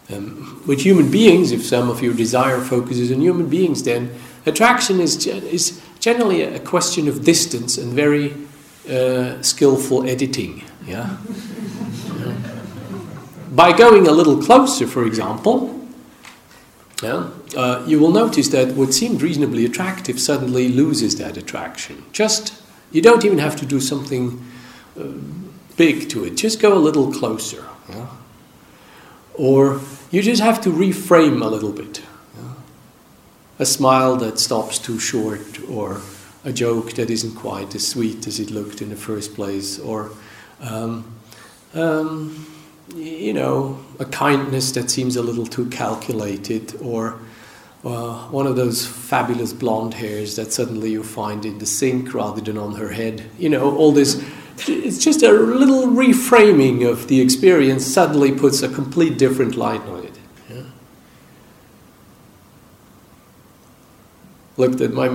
Um, 0.10 0.64
with 0.66 0.82
human 0.82 1.12
beings, 1.12 1.52
if 1.52 1.66
some 1.66 1.90
of 1.90 2.02
your 2.02 2.14
desire 2.14 2.62
focuses 2.62 3.12
on 3.12 3.20
human 3.20 3.50
beings, 3.50 3.84
then 3.84 4.18
attraction 4.46 5.02
is, 5.02 5.28
is 5.28 5.82
generally 6.00 6.44
a 6.44 6.60
question 6.60 7.10
of 7.10 7.26
distance 7.26 7.78
and 7.78 7.92
very 7.92 8.34
uh, 8.90 9.42
skillful 9.42 10.08
editing. 10.08 10.64
Yeah? 10.86 11.18
By 13.52 13.76
going 13.76 14.08
a 14.08 14.12
little 14.12 14.42
closer, 14.42 14.88
for 14.88 15.06
example, 15.06 15.77
yeah, 17.04 17.30
uh, 17.56 17.84
you 17.86 18.00
will 18.00 18.12
notice 18.12 18.50
that 18.50 18.76
what 18.76 18.94
seemed 18.94 19.22
reasonably 19.22 19.66
attractive 19.66 20.20
suddenly 20.20 20.70
loses 20.70 21.18
that 21.18 21.38
attraction. 21.38 22.04
Just, 22.12 22.54
you 22.92 23.02
don't 23.02 23.24
even 23.24 23.38
have 23.38 23.56
to 23.58 23.66
do 23.66 23.80
something 23.80 24.44
uh, 25.00 25.04
big 25.76 26.10
to 26.10 26.26
it, 26.26 26.36
just 26.36 26.60
go 26.60 26.76
a 26.76 26.80
little 26.80 27.12
closer. 27.12 27.64
Yeah? 27.88 28.08
Or 29.36 29.80
you 30.10 30.24
just 30.24 30.42
have 30.42 30.60
to 30.62 30.70
reframe 30.70 31.46
a 31.46 31.48
little 31.48 31.72
bit. 31.72 32.02
Yeah? 32.36 32.54
A 33.60 33.66
smile 33.66 34.16
that 34.18 34.40
stops 34.40 34.80
too 34.80 35.00
short, 35.00 35.60
or 35.70 36.02
a 36.44 36.52
joke 36.52 36.94
that 36.94 37.12
isn't 37.12 37.36
quite 37.36 37.76
as 37.76 37.88
sweet 37.88 38.26
as 38.26 38.40
it 38.40 38.50
looked 38.50 38.82
in 38.82 38.90
the 38.90 38.96
first 38.96 39.36
place, 39.36 39.78
or 39.78 40.12
um, 40.62 41.14
um, 41.76 42.48
you 42.96 43.34
know, 43.34 43.80
a 44.00 44.06
kindness 44.06 44.72
that 44.72 44.90
seems 44.90 45.16
a 45.16 45.22
little 45.22 45.46
too 45.46 45.70
calculated, 45.70 46.76
or 46.82 47.20
uh, 47.84 48.28
one 48.30 48.48
of 48.48 48.56
those 48.56 48.86
fabulous 48.86 49.54
blonde 49.54 49.96
hairs 49.96 50.36
that 50.36 50.52
suddenly 50.52 50.92
you 50.92 51.04
find 51.04 51.46
in 51.46 51.60
the 51.60 51.66
sink 51.66 52.14
rather 52.14 52.42
than 52.42 52.58
on 52.58 52.76
her 52.76 52.90
head. 52.90 53.30
You 53.38 53.50
know, 53.50 53.76
all 53.76 53.92
this. 53.92 54.24
It's 54.68 55.04
just 55.04 55.22
a 55.22 55.32
little 55.32 55.88
reframing 55.88 56.90
of 56.90 57.08
the 57.08 57.22
experience 57.22 57.86
suddenly 57.86 58.32
puts 58.32 58.64
a 58.64 58.70
complete 58.70 59.18
different 59.20 59.56
light 59.56 59.82
on 59.82 60.04
it. 60.04 60.18
Yeah? 60.50 60.64
Looked 64.58 64.82
at 64.82 64.94
my 64.94 65.10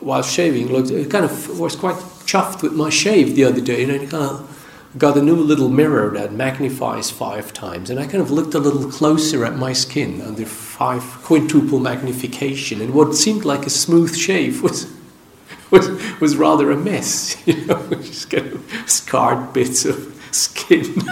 while 0.00 0.22
shaving. 0.22 0.68
Looked, 0.68 1.10
kind 1.10 1.24
of 1.24 1.58
was 1.58 1.74
quite 1.74 1.96
chuffed 2.26 2.62
with 2.62 2.74
my 2.74 2.90
shave 2.90 3.34
the 3.34 3.44
other 3.44 3.60
day, 3.60 3.82
and 3.82 3.92
I 3.92 3.98
kind 4.06 4.14
of 4.14 4.53
got 4.96 5.16
a 5.16 5.22
new 5.22 5.36
little 5.36 5.68
mirror 5.68 6.10
that 6.10 6.32
magnifies 6.32 7.10
five 7.10 7.52
times, 7.52 7.90
and 7.90 7.98
I 7.98 8.06
kind 8.06 8.22
of 8.22 8.30
looked 8.30 8.54
a 8.54 8.58
little 8.58 8.90
closer 8.90 9.44
at 9.44 9.56
my 9.56 9.72
skin 9.72 10.20
under 10.20 10.46
five 10.46 11.02
quintuple 11.22 11.80
magnification, 11.80 12.80
and 12.80 12.94
what 12.94 13.14
seemed 13.14 13.44
like 13.44 13.66
a 13.66 13.70
smooth 13.70 14.16
shave 14.16 14.62
was 14.62 14.92
was, 15.70 15.88
was 16.20 16.36
rather 16.36 16.70
a 16.70 16.76
mess, 16.76 17.36
you 17.46 17.66
know, 17.66 17.82
just 17.90 18.30
kind 18.30 18.52
of 18.52 18.64
scarred 18.86 19.52
bits 19.52 19.84
of 19.84 20.14
skin. 20.30 21.02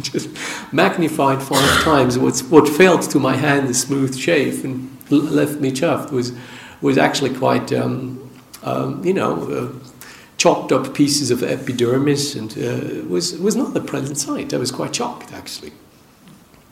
just 0.00 0.28
magnified 0.72 1.42
five 1.42 1.82
times. 1.82 2.18
What's, 2.18 2.42
what 2.42 2.68
felt 2.68 3.02
to 3.10 3.18
my 3.18 3.36
hand 3.36 3.68
a 3.68 3.74
smooth 3.74 4.16
shave 4.16 4.64
and 4.64 4.96
left 5.10 5.60
me 5.60 5.70
chuffed 5.70 6.10
was 6.10 6.32
was 6.80 6.98
actually 6.98 7.34
quite, 7.34 7.72
um, 7.72 8.30
um, 8.62 9.02
you 9.04 9.14
know, 9.14 9.34
uh, 9.50 9.95
chopped 10.38 10.72
up 10.72 10.94
pieces 10.94 11.30
of 11.30 11.42
epidermis, 11.42 12.34
and 12.34 12.52
uh, 12.58 13.06
was 13.08 13.38
was 13.38 13.56
not 13.56 13.76
a 13.76 13.80
pleasant 13.80 14.18
sight. 14.18 14.52
I 14.52 14.58
was 14.58 14.70
quite 14.70 14.94
shocked, 14.94 15.32
actually. 15.32 15.72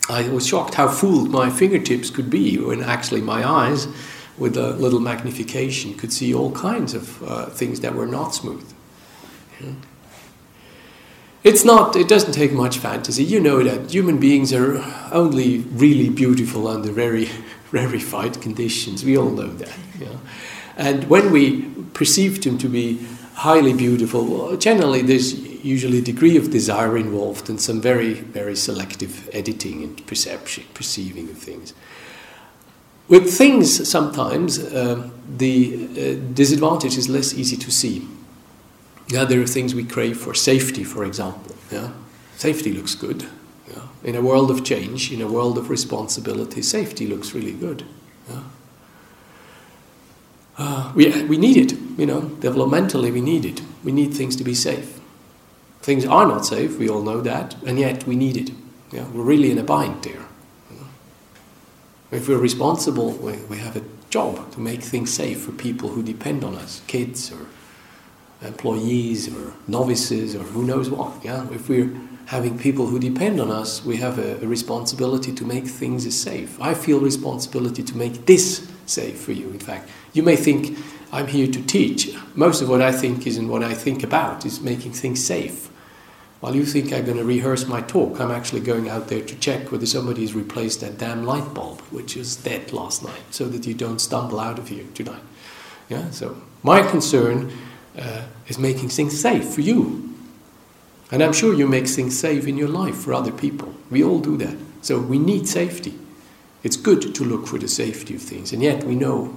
I 0.08 0.28
was 0.28 0.46
shocked 0.46 0.74
how 0.74 0.88
fooled 0.88 1.30
my 1.30 1.48
fingertips 1.50 2.10
could 2.10 2.28
be 2.28 2.58
when 2.58 2.82
actually 2.82 3.22
my 3.22 3.48
eyes, 3.48 3.88
with 4.36 4.56
a 4.56 4.74
little 4.74 5.00
magnification, 5.00 5.94
could 5.94 6.12
see 6.12 6.34
all 6.34 6.52
kinds 6.52 6.92
of 6.92 7.22
uh, 7.22 7.46
things 7.46 7.80
that 7.80 7.94
were 7.94 8.06
not 8.06 8.34
smooth. 8.34 8.70
It's 11.42 11.64
not. 11.64 11.96
It 11.96 12.08
doesn't 12.08 12.32
take 12.32 12.52
much 12.52 12.78
fantasy. 12.78 13.22
You 13.22 13.40
know 13.40 13.62
that 13.62 13.90
human 13.90 14.18
beings 14.18 14.52
are 14.52 14.82
only 15.12 15.58
really 15.58 16.08
beautiful 16.08 16.68
under 16.68 16.90
very 16.90 17.28
rarefied 17.72 18.40
conditions. 18.40 19.04
We 19.04 19.16
all 19.16 19.30
know 19.30 19.48
that. 19.48 19.78
Yeah. 20.00 20.18
And 20.76 21.04
when 21.08 21.30
we 21.30 21.62
perceive 21.92 22.42
them 22.42 22.58
to 22.58 22.68
be 22.68 23.06
highly 23.34 23.72
beautiful. 23.72 24.56
Generally, 24.56 25.02
there's 25.02 25.38
usually 25.64 25.98
a 25.98 26.02
degree 26.02 26.36
of 26.36 26.50
desire 26.50 26.96
involved 26.96 27.48
and 27.48 27.60
some 27.60 27.80
very, 27.80 28.14
very 28.14 28.56
selective 28.56 29.28
editing 29.32 29.82
and 29.82 30.06
perception, 30.06 30.64
perceiving 30.74 31.28
of 31.30 31.38
things. 31.38 31.74
With 33.08 33.36
things, 33.36 33.88
sometimes 33.88 34.58
uh, 34.58 35.10
the 35.36 35.74
uh, 35.74 36.32
disadvantage 36.34 36.96
is 36.96 37.08
less 37.08 37.34
easy 37.34 37.56
to 37.56 37.70
see. 37.70 38.08
Yeah, 39.08 39.24
there 39.24 39.40
are 39.42 39.46
things 39.46 39.74
we 39.74 39.84
crave 39.84 40.18
for, 40.18 40.32
safety, 40.32 40.84
for 40.84 41.04
example. 41.04 41.54
Yeah, 41.70 41.90
safety 42.36 42.72
looks 42.72 42.94
good. 42.94 43.26
Yeah? 43.68 43.82
In 44.02 44.14
a 44.16 44.22
world 44.22 44.50
of 44.50 44.64
change, 44.64 45.12
in 45.12 45.20
a 45.20 45.26
world 45.26 45.58
of 45.58 45.68
responsibility, 45.68 46.62
safety 46.62 47.06
looks 47.06 47.34
really 47.34 47.52
good. 47.52 47.84
Uh, 50.56 50.92
we, 50.96 51.22
we 51.24 51.36
need 51.36 51.56
it, 51.56 51.78
you 51.98 52.06
know, 52.06 52.22
developmentally 52.40 53.12
we 53.12 53.20
need 53.20 53.44
it. 53.44 53.62
We 53.82 53.92
need 53.92 54.14
things 54.14 54.36
to 54.36 54.44
be 54.44 54.54
safe. 54.54 55.00
Things 55.82 56.06
are 56.06 56.26
not 56.26 56.46
safe, 56.46 56.78
we 56.78 56.88
all 56.88 57.02
know 57.02 57.20
that, 57.20 57.56
and 57.66 57.78
yet 57.78 58.06
we 58.06 58.16
need 58.16 58.36
it. 58.36 58.50
Yeah, 58.90 59.06
we're 59.08 59.24
really 59.24 59.50
in 59.50 59.58
a 59.58 59.62
bind 59.62 60.02
there. 60.02 60.24
You 60.70 60.76
know? 60.76 60.86
If 62.10 62.28
we're 62.28 62.38
responsible, 62.38 63.10
we, 63.12 63.36
we 63.50 63.58
have 63.58 63.76
a 63.76 63.82
job 64.08 64.52
to 64.52 64.60
make 64.60 64.80
things 64.80 65.12
safe 65.12 65.42
for 65.42 65.52
people 65.52 65.90
who 65.90 66.02
depend 66.02 66.44
on 66.44 66.54
us, 66.54 66.80
kids 66.86 67.32
or 67.32 67.46
employees 68.46 69.34
or 69.34 69.52
novices 69.66 70.34
or 70.34 70.44
who 70.44 70.62
knows 70.62 70.88
what. 70.88 71.24
Yeah? 71.24 71.46
If 71.50 71.68
we're 71.68 71.92
having 72.26 72.58
people 72.58 72.86
who 72.86 72.98
depend 72.98 73.40
on 73.40 73.50
us, 73.50 73.84
we 73.84 73.96
have 73.96 74.18
a, 74.18 74.36
a 74.36 74.46
responsibility 74.46 75.32
to 75.32 75.44
make 75.44 75.66
things 75.66 76.02
safe. 76.16 76.60
I 76.60 76.74
feel 76.74 77.00
responsibility 77.00 77.82
to 77.82 77.96
make 77.96 78.26
this 78.26 78.70
safe 78.86 79.20
for 79.20 79.32
you, 79.32 79.48
in 79.50 79.58
fact. 79.58 79.88
You 80.12 80.22
may 80.22 80.36
think, 80.36 80.78
I'm 81.12 81.26
here 81.28 81.46
to 81.46 81.62
teach. 81.62 82.14
Most 82.34 82.60
of 82.60 82.68
what 82.68 82.82
I 82.82 82.92
think 82.92 83.26
is 83.26 83.36
and 83.36 83.48
what 83.48 83.62
I 83.62 83.74
think 83.74 84.02
about 84.02 84.44
is 84.44 84.60
making 84.60 84.92
things 84.92 85.24
safe. 85.24 85.70
While 86.40 86.56
you 86.56 86.66
think 86.66 86.92
I'm 86.92 87.04
going 87.04 87.16
to 87.16 87.24
rehearse 87.24 87.66
my 87.66 87.80
talk, 87.80 88.20
I'm 88.20 88.30
actually 88.30 88.60
going 88.60 88.88
out 88.88 89.08
there 89.08 89.22
to 89.22 89.34
check 89.36 89.72
whether 89.72 89.86
somebody's 89.86 90.34
replaced 90.34 90.80
that 90.80 90.98
damn 90.98 91.24
light 91.24 91.54
bulb, 91.54 91.80
which 91.90 92.16
was 92.16 92.36
dead 92.36 92.72
last 92.72 93.02
night, 93.02 93.22
so 93.30 93.48
that 93.48 93.66
you 93.66 93.74
don't 93.74 93.98
stumble 93.98 94.38
out 94.38 94.58
of 94.58 94.68
here 94.68 94.84
tonight. 94.92 95.22
Yeah, 95.88 96.10
so 96.10 96.36
my 96.62 96.82
concern 96.82 97.52
uh, 97.98 98.24
is 98.48 98.58
making 98.58 98.90
things 98.90 99.18
safe 99.18 99.48
for 99.54 99.60
you. 99.60 100.14
And 101.10 101.22
I'm 101.22 101.32
sure 101.32 101.54
you 101.54 101.66
make 101.66 101.86
things 101.86 102.18
safe 102.18 102.46
in 102.46 102.58
your 102.58 102.68
life 102.68 102.96
for 102.96 103.14
other 103.14 103.32
people. 103.32 103.72
We 103.90 104.02
all 104.02 104.18
do 104.18 104.36
that. 104.38 104.56
So 104.82 104.98
we 104.98 105.18
need 105.18 105.46
safety. 105.48 105.98
It's 106.64 106.76
good 106.76 107.14
to 107.14 107.24
look 107.24 107.46
for 107.46 107.58
the 107.58 107.68
safety 107.68 108.16
of 108.16 108.22
things, 108.22 108.52
and 108.52 108.60
yet 108.60 108.82
we 108.82 108.96
know 108.96 109.36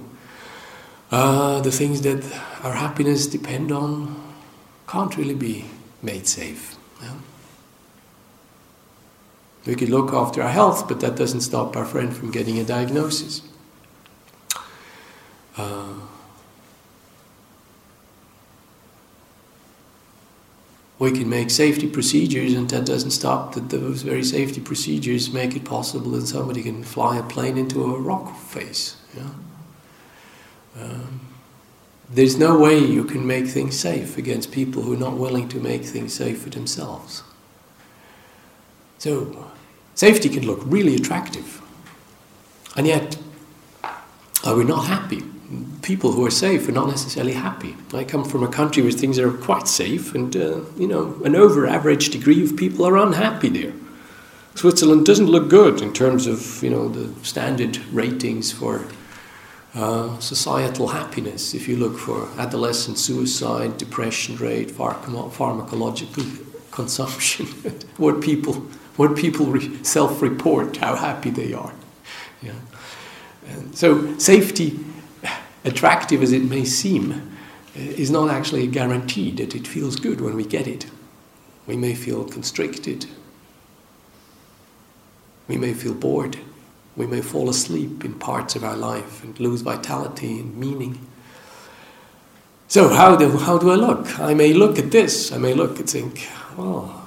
uh, 1.12 1.60
the 1.60 1.70
things 1.70 2.00
that 2.02 2.24
our 2.64 2.72
happiness 2.72 3.26
depend 3.26 3.70
on 3.70 4.16
can't 4.88 5.16
really 5.16 5.34
be 5.34 5.66
made 6.02 6.26
safe. 6.26 6.74
We 9.66 9.74
could 9.74 9.90
look 9.90 10.14
after 10.14 10.42
our 10.42 10.48
health, 10.48 10.88
but 10.88 11.00
that 11.00 11.16
doesn't 11.16 11.42
stop 11.42 11.76
our 11.76 11.84
friend 11.84 12.16
from 12.16 12.30
getting 12.30 12.58
a 12.58 12.64
diagnosis. 12.64 13.42
Uh, 15.58 15.92
we 20.98 21.12
can 21.12 21.28
make 21.28 21.50
safety 21.50 21.88
procedures, 21.88 22.54
and 22.54 22.68
that 22.70 22.84
doesn't 22.84 23.12
stop 23.12 23.54
that 23.54 23.70
those 23.70 24.02
very 24.02 24.24
safety 24.24 24.60
procedures 24.60 25.32
make 25.32 25.54
it 25.54 25.64
possible 25.64 26.10
that 26.12 26.26
somebody 26.26 26.62
can 26.62 26.82
fly 26.82 27.18
a 27.18 27.22
plane 27.22 27.56
into 27.56 27.94
a 27.94 27.98
rock 27.98 28.36
face. 28.36 28.96
Yeah? 29.16 29.30
Um, 30.80 31.20
there's 32.10 32.36
no 32.36 32.58
way 32.58 32.78
you 32.78 33.04
can 33.04 33.26
make 33.26 33.46
things 33.46 33.78
safe 33.78 34.16
against 34.18 34.50
people 34.50 34.82
who 34.82 34.94
are 34.94 34.98
not 34.98 35.14
willing 35.14 35.48
to 35.50 35.60
make 35.60 35.84
things 35.84 36.14
safe 36.14 36.42
for 36.42 36.50
themselves. 36.50 37.22
So, 38.98 39.46
Safety 39.98 40.28
can 40.28 40.46
look 40.46 40.60
really 40.64 40.94
attractive. 40.94 41.60
And 42.76 42.86
yet, 42.86 43.18
are 44.44 44.54
we 44.54 44.62
not 44.62 44.86
happy? 44.86 45.24
People 45.82 46.12
who 46.12 46.26
are 46.26 46.30
safe 46.30 46.68
are 46.68 46.72
not 46.72 46.88
necessarily 46.88 47.32
happy. 47.32 47.74
I 47.94 48.04
come 48.04 48.24
from 48.24 48.42
a 48.42 48.48
country 48.48 48.82
where 48.82 48.92
things 48.92 49.18
are 49.18 49.32
quite 49.32 49.66
safe, 49.66 50.14
and 50.14 50.36
uh, 50.36 50.60
you 50.76 50.86
know, 50.86 51.18
an 51.24 51.34
over 51.34 51.66
average 51.66 52.10
degree 52.10 52.44
of 52.44 52.56
people 52.56 52.86
are 52.86 52.98
unhappy 52.98 53.48
there. 53.48 53.72
Switzerland 54.54 55.06
doesn't 55.06 55.28
look 55.28 55.48
good 55.48 55.80
in 55.80 55.92
terms 55.92 56.26
of 56.26 56.62
you 56.62 56.68
know 56.68 56.88
the 56.88 57.14
standard 57.24 57.78
ratings 57.92 58.52
for 58.52 58.84
uh, 59.74 60.18
societal 60.18 60.88
happiness. 60.88 61.54
If 61.54 61.68
you 61.68 61.76
look 61.76 61.98
for 61.98 62.28
adolescent 62.38 62.98
suicide, 62.98 63.78
depression 63.78 64.36
rate, 64.36 64.68
pharmacological 64.68 66.26
consumption, 66.70 67.46
what 67.96 68.20
people 68.20 68.54
what 68.96 69.16
people 69.16 69.46
re- 69.46 69.82
self-report 69.84 70.76
how 70.78 70.96
happy 70.96 71.30
they 71.30 71.52
are. 71.52 71.72
Yeah. 72.42 72.52
And 73.46 73.76
so 73.76 74.18
safety, 74.18 74.78
attractive 75.68 76.22
as 76.22 76.32
it 76.32 76.42
may 76.42 76.64
seem, 76.64 77.12
uh, 77.12 77.20
is 77.74 78.10
not 78.10 78.30
actually 78.30 78.64
a 78.64 78.66
guarantee 78.66 79.30
that 79.32 79.54
it 79.54 79.66
feels 79.66 79.96
good 79.96 80.20
when 80.20 80.34
we 80.34 80.44
get 80.44 80.66
it. 80.66 80.86
We 81.66 81.76
may 81.76 81.94
feel 81.94 82.24
constricted. 82.24 83.06
We 85.46 85.56
may 85.56 85.74
feel 85.74 85.94
bored. 85.94 86.38
We 86.96 87.06
may 87.06 87.20
fall 87.20 87.48
asleep 87.48 88.04
in 88.04 88.14
parts 88.14 88.56
of 88.56 88.64
our 88.64 88.76
life 88.76 89.22
and 89.22 89.38
lose 89.38 89.60
vitality 89.60 90.40
and 90.40 90.56
meaning. 90.56 90.98
So, 92.66 92.88
how 92.88 93.16
do, 93.16 93.38
how 93.38 93.56
do 93.56 93.70
I 93.70 93.76
look? 93.76 94.18
I 94.18 94.34
may 94.34 94.52
look 94.52 94.78
at 94.78 94.90
this, 94.90 95.32
I 95.32 95.38
may 95.38 95.54
look 95.54 95.78
and 95.78 95.88
think, 95.88 96.28
well, 96.56 97.02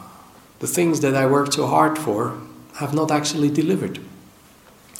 the 0.59 0.67
things 0.67 1.01
that 1.01 1.15
I 1.15 1.25
worked 1.25 1.53
so 1.53 1.67
hard 1.67 1.99
for 1.99 2.39
have 2.75 2.93
not 2.93 3.11
actually 3.11 3.49
delivered. 3.49 3.99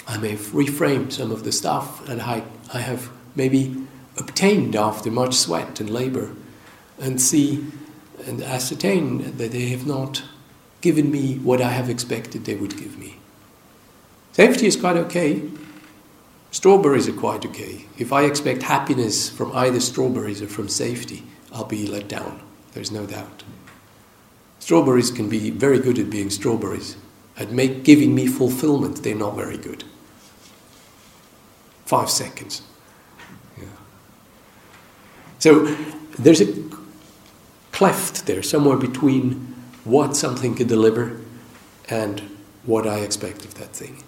I 0.08 0.18
may 0.18 0.36
reframe 0.36 1.12
some 1.12 1.32
of 1.32 1.44
the 1.44 1.52
stuff 1.52 2.06
that 2.06 2.20
I, 2.20 2.44
I 2.74 2.80
have 2.80 3.10
maybe 3.36 3.76
obtained 4.18 4.76
after 4.76 5.10
much 5.10 5.36
sweat 5.36 5.80
and 5.80 5.90
labor 5.90 6.36
and 7.00 7.22
see 7.22 7.66
and 8.26 8.42
ascertain 8.44 9.38
that 9.38 9.52
they 9.52 9.70
have 9.70 9.88
not 9.88 10.24
given 10.82 11.12
me 11.12 11.38
what 11.38 11.62
I 11.62 11.70
have 11.70 11.90
expected 11.90 12.46
they 12.46 12.56
would 12.56 12.78
give 12.78 12.98
me. 12.98 13.18
Safety 14.34 14.66
is 14.68 14.76
quite 14.76 14.98
okay. 14.98 15.44
Strawberries 16.52 17.08
are 17.08 17.14
quite 17.14 17.46
okay. 17.46 17.86
If 17.98 18.12
I 18.12 18.24
expect 18.24 18.64
happiness 18.64 19.30
from 19.30 19.56
either 19.56 19.80
strawberries 19.80 20.42
or 20.42 20.48
from 20.48 20.68
safety, 20.68 21.24
I'll 21.52 21.66
be 21.66 21.88
let 21.88 22.08
down. 22.08 22.42
There's 22.74 22.92
no 22.92 23.06
doubt. 23.06 23.44
Strawberries 24.60 25.12
can 25.12 25.28
be 25.30 25.50
very 25.50 25.80
good 25.80 25.98
at 25.98 26.10
being 26.10 26.30
strawberries. 26.30 26.98
At 27.38 27.52
make, 27.52 27.84
giving 27.84 28.14
me 28.14 28.28
fulfillment, 28.28 29.04
they're 29.04 29.16
not 29.16 29.36
very 29.36 29.58
good. 29.58 29.84
Five 31.86 32.10
seconds. 32.10 32.62
So 35.42 35.66
there's 36.20 36.40
a 36.40 36.54
cleft 37.72 38.28
there, 38.28 38.44
somewhere 38.44 38.78
between 38.78 39.56
what 39.84 40.16
something 40.16 40.54
can 40.54 40.68
deliver 40.68 41.20
and 41.90 42.20
what 42.64 42.86
I 42.86 43.00
expect 43.00 43.44
of 43.44 43.56
that 43.56 43.70
thing. 43.70 44.04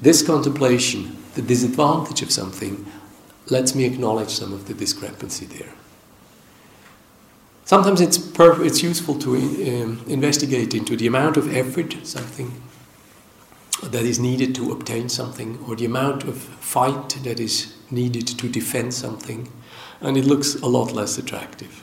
This 0.00 0.22
contemplation, 0.22 1.18
the 1.34 1.42
disadvantage 1.42 2.22
of 2.22 2.30
something, 2.30 2.86
lets 3.50 3.74
me 3.74 3.84
acknowledge 3.84 4.30
some 4.30 4.54
of 4.54 4.68
the 4.68 4.72
discrepancy 4.72 5.44
there. 5.44 5.74
Sometimes 7.66 8.00
it's, 8.00 8.16
per- 8.16 8.64
it's 8.64 8.82
useful 8.82 9.18
to 9.18 9.34
um, 9.34 10.02
investigate 10.08 10.72
into 10.72 10.96
the 10.96 11.06
amount 11.06 11.36
of 11.36 11.54
effort 11.54 11.94
something 12.06 12.62
that 13.82 14.04
is 14.04 14.18
needed 14.18 14.54
to 14.54 14.72
obtain 14.72 15.10
something, 15.10 15.62
or 15.68 15.76
the 15.76 15.84
amount 15.84 16.24
of 16.24 16.38
fight 16.38 17.10
that 17.22 17.38
is 17.38 17.74
needed 17.90 18.26
to 18.26 18.48
defend 18.48 18.94
something, 18.94 19.52
and 20.02 20.16
it 20.16 20.24
looks 20.24 20.54
a 20.56 20.66
lot 20.66 20.92
less 20.92 21.16
attractive. 21.16 21.82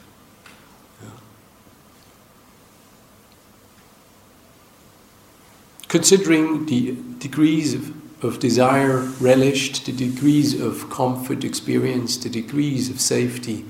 Considering 5.88 6.68
the 6.68 6.96
degrees 7.18 7.74
of 7.74 7.94
of 8.22 8.40
desire 8.40 8.98
relished, 9.22 9.86
the 9.86 9.92
degrees 9.92 10.60
of 10.60 10.90
comfort 10.90 11.44
experienced, 11.44 12.24
the 12.24 12.30
degrees 12.30 12.90
of 12.90 13.00
safety 13.00 13.66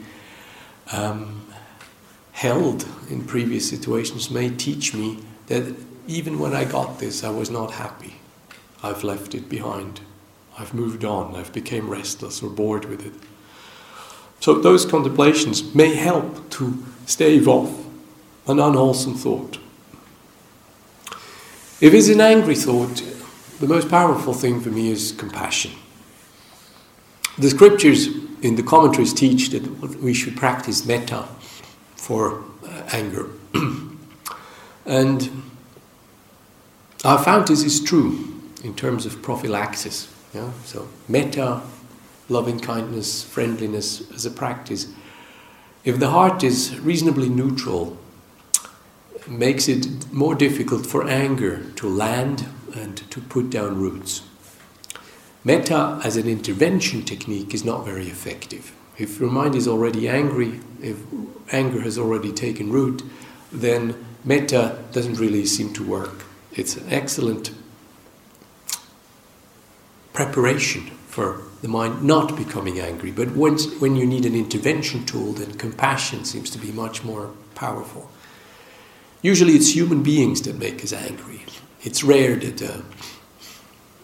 um, 0.92 1.46
held 2.32 2.88
in 3.10 3.24
previous 3.26 3.70
situations 3.70 4.32
may 4.32 4.50
teach 4.50 4.94
me 4.94 5.20
that 5.48 5.76
even 6.08 6.40
when 6.40 6.54
I 6.54 6.66
got 6.66 7.00
this, 7.00 7.24
I 7.24 7.30
was 7.30 7.52
not 7.52 7.72
happy. 7.72 8.16
I've 8.82 9.04
left 9.04 9.36
it 9.36 9.50
behind. 9.50 10.02
I've 10.58 10.74
moved 10.74 11.06
on. 11.06 11.36
I've 11.36 11.54
become 11.54 11.90
restless 11.90 12.42
or 12.42 12.50
bored 12.50 12.86
with 12.86 13.06
it. 13.06 13.14
So 14.40 14.56
those 14.56 14.86
contemplations 14.86 15.76
may 15.76 15.96
help 15.96 16.50
to 16.52 16.84
stave 17.06 17.48
off 17.48 17.86
an 18.48 18.60
unwholesome 18.60 19.16
thought. 19.16 19.60
If 21.82 21.94
it's 21.94 22.10
an 22.10 22.22
angry 22.22 22.56
thought, 22.56 23.04
the 23.60 23.68
most 23.68 23.90
powerful 23.90 24.34
thing 24.34 24.60
for 24.62 24.70
me 24.70 24.92
is 24.92 25.12
compassion. 25.12 25.72
The 27.38 27.50
scriptures 27.50 28.08
in 28.42 28.56
the 28.56 28.64
commentaries 28.64 29.14
teach 29.14 29.50
that 29.50 29.64
we 30.02 30.14
should 30.14 30.36
practice 30.36 30.86
metta 30.86 31.28
for 31.96 32.44
uh, 32.66 32.84
anger. 32.92 33.30
and 34.86 35.44
I 37.04 37.24
found 37.24 37.48
this 37.48 37.64
is 37.64 37.82
true 37.82 38.42
in 38.64 38.76
terms 38.76 39.06
of 39.06 39.22
prophylaxis. 39.22 40.14
Yeah? 40.34 40.52
So, 40.66 40.88
metta, 41.08 41.62
loving 42.30 42.60
kindness, 42.60 43.24
friendliness 43.24 44.10
as 44.12 44.26
a 44.26 44.32
practice. 44.32 44.88
If 45.84 46.00
the 46.00 46.10
heart 46.10 46.44
is 46.44 46.80
reasonably 46.80 47.30
neutral, 47.30 47.98
makes 49.28 49.68
it 49.68 50.12
more 50.12 50.36
difficult 50.36 50.86
for 50.86 51.08
anger 51.08 51.64
to 51.76 51.90
land 51.90 52.48
and 52.74 52.98
to 53.12 53.20
put 53.22 53.50
down 53.50 53.80
roots. 53.80 54.24
Metta 55.44 56.00
as 56.04 56.18
an 56.18 56.28
intervention 56.28 57.04
technique 57.04 57.54
is 57.54 57.64
not 57.64 57.86
very 57.86 58.08
effective. 58.08 58.76
If 58.98 59.20
your 59.20 59.32
mind 59.32 59.56
is 59.56 59.68
already 59.68 60.10
angry, 60.10 60.60
if 60.82 60.98
anger 61.52 61.82
has 61.82 61.98
already 61.98 62.34
taken 62.34 62.72
root, 62.72 63.02
then 63.52 64.06
metta 64.26 64.84
doesn't 64.92 65.16
really 65.16 65.46
seem 65.46 65.74
to 65.74 65.84
work. 65.84 66.26
It's 66.52 66.76
an 66.76 66.92
excellent 66.92 67.52
preparation 70.12 70.92
for 71.08 71.44
the 71.62 71.68
mind 71.68 72.04
not 72.04 72.38
becoming 72.38 72.80
angry. 72.80 73.12
But 73.12 73.32
once, 73.36 73.68
when 73.80 73.96
you 73.96 74.06
need 74.06 74.26
an 74.26 74.36
intervention 74.36 75.06
tool, 75.06 75.34
then 75.34 75.54
compassion 75.54 76.26
seems 76.26 76.50
to 76.52 76.58
be 76.58 76.72
much 76.72 77.04
more 77.04 77.32
powerful. 77.56 78.10
Usually 79.22 79.54
it's 79.54 79.76
human 79.76 80.02
beings 80.02 80.42
that 80.44 80.58
make 80.58 80.84
us 80.84 80.94
angry 80.94 81.40
it's 81.82 82.04
rare 82.04 82.36
that 82.36 82.62
uh, 82.62 82.82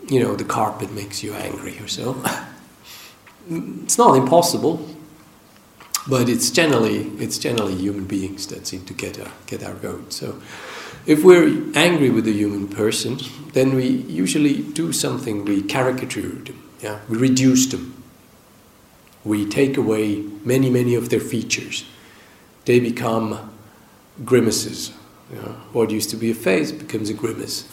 you 0.07 0.19
know 0.21 0.35
the 0.35 0.43
carpet 0.43 0.91
makes 0.91 1.23
you 1.23 1.33
angry 1.33 1.77
or 1.79 1.87
so. 1.87 2.21
it's 3.49 3.97
not 3.97 4.15
impossible, 4.15 4.87
but 6.07 6.29
it's 6.29 6.49
generally 6.49 7.07
it's 7.19 7.37
generally 7.37 7.75
human 7.75 8.05
beings 8.05 8.47
that 8.47 8.67
seem 8.67 8.85
to 8.85 8.93
get 8.93 9.19
our, 9.19 9.31
get 9.47 9.63
our 9.63 9.75
goat. 9.75 10.13
So 10.13 10.41
if 11.05 11.23
we're 11.23 11.47
angry 11.75 12.09
with 12.09 12.27
a 12.27 12.31
human 12.31 12.67
person, 12.67 13.19
then 13.53 13.75
we 13.75 13.87
usually 13.87 14.61
do 14.61 14.91
something. 14.91 15.45
We 15.45 15.61
caricature 15.61 16.21
them. 16.21 16.61
Yeah, 16.85 16.99
we 17.09 17.17
reduce 17.17 17.65
them. 17.65 18.03
We 19.23 19.45
take 19.45 19.75
away 19.77 20.21
many 20.43 20.69
many 20.69 20.93
of 20.95 21.09
their 21.09 21.19
features. 21.19 21.85
They 22.65 22.79
become 22.79 23.51
grimaces 24.23 24.93
what 25.71 25.91
used 25.91 26.09
to 26.11 26.17
be 26.17 26.31
a 26.31 26.35
face 26.35 26.71
becomes 26.71 27.09
a 27.09 27.13
grimace. 27.13 27.67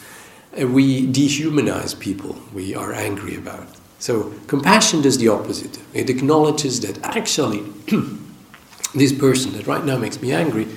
And 0.53 0.73
we 0.73 1.07
dehumanize 1.07 1.99
people 1.99 2.35
we 2.53 2.75
are 2.75 2.93
angry 2.93 3.35
about. 3.35 3.67
So 3.99 4.33
compassion 4.47 5.01
does 5.01 5.17
the 5.17 5.29
opposite. 5.29 5.79
It 5.93 6.09
acknowledges 6.09 6.81
that 6.81 7.03
actually 7.03 7.63
this 8.95 9.13
person 9.13 9.53
that 9.53 9.65
right 9.65 9.83
now 9.83 9.97
makes 9.97 10.21
me 10.21 10.31
angry 10.31 10.67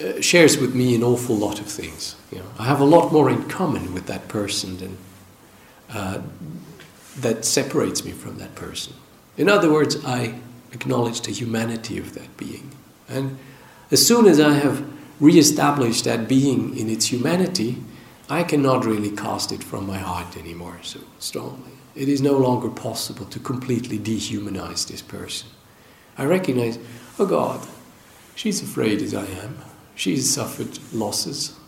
uh, 0.00 0.20
shares 0.20 0.58
with 0.58 0.74
me 0.74 0.94
an 0.94 1.02
awful 1.02 1.36
lot 1.36 1.60
of 1.60 1.66
things. 1.66 2.14
You 2.30 2.38
know, 2.38 2.50
I 2.58 2.64
have 2.64 2.80
a 2.80 2.84
lot 2.84 3.12
more 3.12 3.30
in 3.30 3.48
common 3.48 3.94
with 3.94 4.06
that 4.06 4.28
person 4.28 4.76
than 4.76 4.98
uh, 5.90 6.20
that 7.20 7.44
separates 7.44 8.04
me 8.04 8.12
from 8.12 8.38
that 8.38 8.54
person. 8.54 8.94
In 9.36 9.48
other 9.48 9.72
words, 9.72 10.04
I 10.04 10.40
acknowledge 10.72 11.20
the 11.22 11.32
humanity 11.32 11.98
of 11.98 12.14
that 12.14 12.36
being. 12.36 12.70
And 13.08 13.38
as 13.90 14.06
soon 14.06 14.26
as 14.26 14.40
I 14.40 14.54
have 14.54 14.84
re-establish 15.20 16.02
that 16.02 16.28
being 16.28 16.76
in 16.76 16.88
its 16.88 17.06
humanity, 17.06 17.78
I 18.28 18.44
cannot 18.44 18.84
really 18.84 19.10
cast 19.10 19.52
it 19.52 19.64
from 19.64 19.86
my 19.86 19.98
heart 19.98 20.36
anymore 20.36 20.78
so 20.82 21.00
strongly. 21.18 21.72
It 21.94 22.08
is 22.08 22.20
no 22.20 22.36
longer 22.36 22.68
possible 22.68 23.24
to 23.26 23.40
completely 23.40 23.98
dehumanize 23.98 24.86
this 24.86 25.02
person. 25.02 25.48
I 26.16 26.24
recognize, 26.24 26.78
oh 27.18 27.26
God, 27.26 27.66
she's 28.34 28.62
afraid 28.62 29.02
as 29.02 29.14
I 29.14 29.24
am. 29.24 29.58
She's 29.94 30.32
suffered 30.32 30.78
losses. 30.92 31.58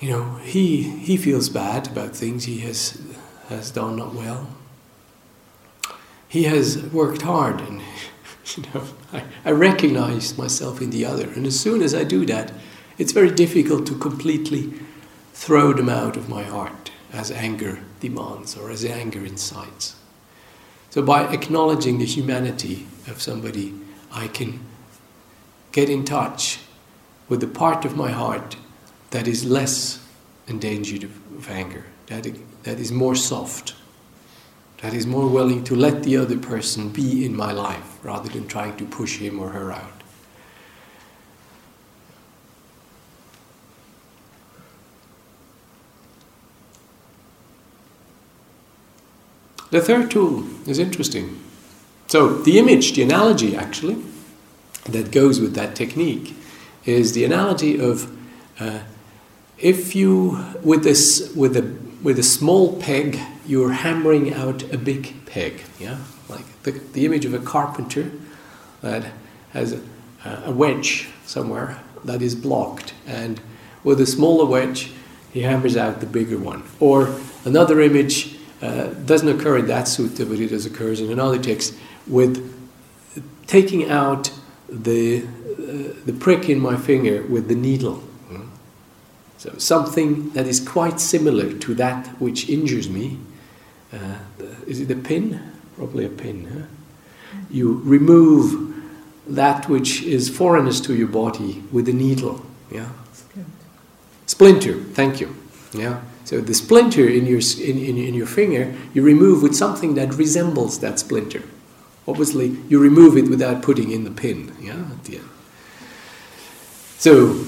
you 0.00 0.10
know, 0.10 0.36
he, 0.36 0.82
he 0.82 1.16
feels 1.16 1.48
bad 1.48 1.88
about 1.88 2.14
things 2.14 2.44
he 2.44 2.60
has, 2.60 3.00
has 3.48 3.70
done 3.70 3.96
not 3.96 4.14
well. 4.14 4.48
He 6.28 6.44
has 6.44 6.78
worked 6.78 7.22
hard 7.22 7.60
and, 7.60 7.80
you 8.56 8.64
know, 8.74 8.84
I, 9.12 9.24
I 9.44 9.50
recognize 9.50 10.36
myself 10.36 10.80
in 10.80 10.90
the 10.90 11.04
other. 11.04 11.28
And 11.30 11.46
as 11.46 11.58
soon 11.58 11.82
as 11.82 11.94
I 11.94 12.04
do 12.04 12.26
that, 12.26 12.52
it's 12.98 13.12
very 13.12 13.30
difficult 13.30 13.86
to 13.86 13.98
completely 13.98 14.72
throw 15.32 15.72
them 15.72 15.88
out 15.88 16.16
of 16.16 16.28
my 16.28 16.42
heart 16.42 16.90
as 17.12 17.30
anger 17.30 17.78
demands 18.00 18.56
or 18.56 18.70
as 18.70 18.84
anger 18.84 19.24
incites. 19.24 19.96
So, 20.90 21.02
by 21.02 21.32
acknowledging 21.32 21.98
the 21.98 22.06
humanity 22.06 22.86
of 23.06 23.22
somebody, 23.22 23.74
I 24.10 24.28
can 24.28 24.60
get 25.72 25.88
in 25.88 26.04
touch 26.04 26.60
with 27.28 27.40
the 27.40 27.46
part 27.46 27.84
of 27.84 27.96
my 27.96 28.10
heart 28.10 28.56
that 29.10 29.28
is 29.28 29.44
less 29.44 30.04
endangered 30.46 31.04
of 31.04 31.48
anger, 31.48 31.84
that, 32.08 32.26
that 32.64 32.80
is 32.80 32.90
more 32.90 33.14
soft, 33.14 33.74
that 34.82 34.94
is 34.94 35.06
more 35.06 35.28
willing 35.28 35.64
to 35.64 35.76
let 35.76 36.02
the 36.02 36.16
other 36.16 36.38
person 36.38 36.88
be 36.90 37.24
in 37.24 37.36
my 37.36 37.52
life 37.52 37.98
rather 38.02 38.28
than 38.28 38.46
trying 38.46 38.76
to 38.76 38.84
push 38.84 39.18
him 39.18 39.38
or 39.38 39.50
her 39.50 39.72
out. 39.72 39.92
The 49.70 49.82
third 49.82 50.10
tool 50.10 50.44
is 50.66 50.78
interesting. 50.78 51.38
So, 52.06 52.38
the 52.38 52.58
image, 52.58 52.94
the 52.94 53.02
analogy 53.02 53.54
actually, 53.54 54.02
that 54.84 55.10
goes 55.10 55.40
with 55.40 55.54
that 55.54 55.76
technique 55.76 56.34
is 56.86 57.12
the 57.12 57.24
analogy 57.24 57.78
of 57.78 58.10
uh, 58.58 58.80
if 59.58 59.94
you, 59.94 60.42
with, 60.62 60.84
this, 60.84 61.32
with, 61.36 61.54
a, 61.56 61.87
with 62.02 62.18
a 62.18 62.22
small 62.22 62.80
peg, 62.80 63.18
you're 63.46 63.72
hammering 63.72 64.32
out 64.34 64.62
a 64.72 64.78
big 64.78 65.26
peg. 65.26 65.62
Yeah? 65.78 65.98
Like 66.28 66.62
the, 66.62 66.72
the 66.72 67.06
image 67.06 67.24
of 67.24 67.34
a 67.34 67.38
carpenter 67.38 68.10
that 68.82 69.12
has 69.50 69.72
a, 69.72 69.80
a 70.44 70.52
wedge 70.52 71.08
somewhere 71.26 71.80
that 72.04 72.22
is 72.22 72.34
blocked, 72.34 72.94
and 73.06 73.40
with 73.82 74.00
a 74.00 74.06
smaller 74.06 74.44
wedge, 74.44 74.92
he 75.32 75.42
hammers 75.42 75.76
out 75.76 76.00
the 76.00 76.06
bigger 76.06 76.38
one. 76.38 76.62
Or 76.80 77.14
another 77.44 77.80
image 77.80 78.36
uh, 78.62 78.88
doesn't 78.88 79.28
occur 79.28 79.58
in 79.58 79.66
that 79.66 79.86
sutta, 79.86 80.28
but 80.28 80.38
it 80.38 80.48
does 80.48 80.66
occurs 80.66 81.00
in 81.00 81.10
another 81.10 81.38
text 81.38 81.74
with 82.06 82.54
taking 83.46 83.90
out 83.90 84.30
the 84.68 85.22
uh, 85.22 85.94
the 86.06 86.12
prick 86.18 86.48
in 86.48 86.60
my 86.60 86.76
finger 86.76 87.22
with 87.24 87.48
the 87.48 87.54
needle. 87.54 88.02
So 89.38 89.54
something 89.56 90.30
that 90.30 90.46
is 90.46 90.60
quite 90.60 91.00
similar 91.00 91.52
to 91.52 91.74
that 91.74 92.08
which 92.20 92.48
injures 92.48 92.88
me. 92.88 93.18
Uh, 93.92 94.16
is 94.66 94.80
it 94.80 94.90
a 94.90 94.96
pin? 94.96 95.40
Probably 95.76 96.04
a 96.04 96.08
pin. 96.10 96.44
Huh? 96.44 97.40
You 97.50 97.80
remove 97.84 98.74
that 99.26 99.68
which 99.68 100.02
is 100.02 100.28
foreigners 100.28 100.80
to 100.82 100.94
your 100.94 101.08
body 101.08 101.62
with 101.70 101.88
a 101.88 101.92
needle. 101.92 102.44
Yeah. 102.70 102.88
Splinter. 103.12 103.50
Splinter. 104.26 104.74
Thank 104.94 105.20
you. 105.20 105.34
Yeah. 105.72 106.00
So 106.24 106.40
the 106.40 106.52
splinter 106.52 107.08
in 107.08 107.24
your, 107.24 107.40
in, 107.58 107.78
in, 107.78 107.96
in 107.96 108.14
your 108.14 108.26
finger, 108.26 108.74
you 108.92 109.02
remove 109.02 109.42
with 109.42 109.54
something 109.54 109.94
that 109.94 110.14
resembles 110.14 110.80
that 110.80 110.98
splinter. 110.98 111.42
Obviously, 112.06 112.56
you 112.68 112.78
remove 112.78 113.16
it 113.16 113.28
without 113.28 113.62
putting 113.62 113.90
in 113.90 114.04
the 114.04 114.10
pin. 114.10 114.54
Yeah, 114.60 114.84
So, 116.98 117.44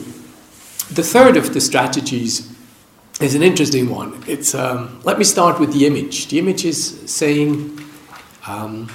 the 0.90 1.02
third 1.02 1.36
of 1.36 1.54
the 1.54 1.60
strategies 1.60 2.52
is 3.20 3.34
an 3.34 3.42
interesting 3.42 3.88
one. 3.90 4.24
It's 4.26 4.54
um, 4.54 5.00
let 5.04 5.18
me 5.18 5.24
start 5.24 5.60
with 5.60 5.72
the 5.72 5.86
image. 5.86 6.28
The 6.28 6.38
image 6.38 6.64
is 6.64 7.10
saying, 7.10 7.80
um, 8.46 8.90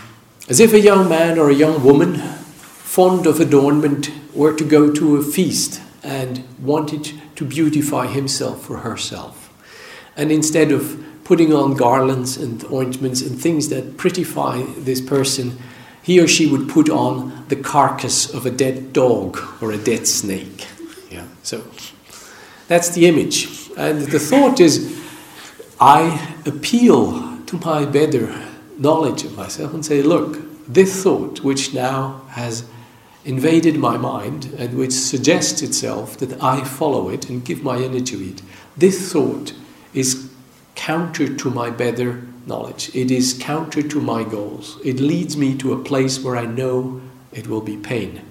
as 0.50 0.60
if 0.60 0.74
a 0.74 0.80
young 0.80 1.08
man 1.08 1.39
or 1.39 1.50
a 1.50 1.54
young 1.54 1.84
woman, 1.84 2.16
fond 2.16 3.26
of 3.26 3.39
adornment, 3.39 4.12
were 4.34 4.54
to 4.54 4.66
go 4.66 4.91
to 4.91 5.16
a 5.16 5.24
feast 5.24 5.82
and 6.04 6.43
wanted 6.60 7.14
to 7.36 7.46
beautify 7.46 8.08
himself 8.08 8.70
or 8.70 8.78
herself. 8.78 9.54
And 10.18 10.32
instead 10.32 10.72
of 10.72 11.02
putting 11.24 11.54
on 11.54 11.76
garlands 11.76 12.38
and 12.38 12.64
ointments 12.66 13.22
and 13.22 13.39
things 13.39 13.70
that 13.70 13.98
prettify 13.98 14.84
this 14.84 15.02
person, 15.02 15.58
he 16.04 16.20
or 16.20 16.28
she 16.28 16.46
would 16.46 16.70
put 16.70 16.89
on 16.89 17.46
the 17.48 17.56
carcass 17.56 18.32
of 18.32 18.46
a 18.46 18.52
dead 18.52 18.93
dog 18.93 19.39
or 19.62 19.72
a 19.72 19.78
dead 19.78 20.08
snake. 20.08 20.68
Yeah. 21.10 21.26
So 21.43 21.64
that's 22.68 22.89
the 22.89 23.08
image. 23.08 23.70
And 23.78 24.01
the 24.01 24.20
thought 24.20 24.60
is 24.60 25.01
I 25.80 26.36
appeal 26.45 27.39
to 27.45 27.58
my 27.58 27.86
better 27.86 28.34
knowledge 28.78 29.24
of 29.24 29.36
myself 29.36 29.74
and 29.74 29.86
say, 29.86 30.01
look, 30.01 30.38
this 30.68 31.03
thought, 31.03 31.41
which 31.41 31.74
now 31.74 32.22
has 32.30 32.66
invaded 33.24 33.78
my 33.78 33.97
mind 33.97 34.53
and 34.58 34.78
which 34.78 34.91
suggests 34.91 35.62
itself 35.62 36.18
that 36.18 36.41
I 36.41 36.64
follow 36.64 37.10
it 37.10 37.30
and 37.30 37.43
give 37.43 37.64
my 37.64 37.78
energy 37.78 38.18
to 38.18 38.30
it, 38.30 38.41
this 38.78 39.12
thought 39.12 39.53
is 39.93 40.32
counter 40.76 41.34
to 41.36 41.49
my 41.49 41.70
better 41.70 42.24
knowledge. 42.45 42.95
It 42.95 43.12
is 43.12 43.38
counter 43.39 43.82
to 43.82 43.99
my 43.99 44.24
goals. 44.24 44.78
It 44.84 44.99
leads 44.99 45.36
me 45.36 45.56
to 45.58 45.74
a 45.74 45.84
place 45.84 46.20
where 46.20 46.38
I 46.38 46.45
know 46.45 47.01
it 47.32 47.47
will 47.47 47.62
be 47.62 47.78
pain. 47.78 48.22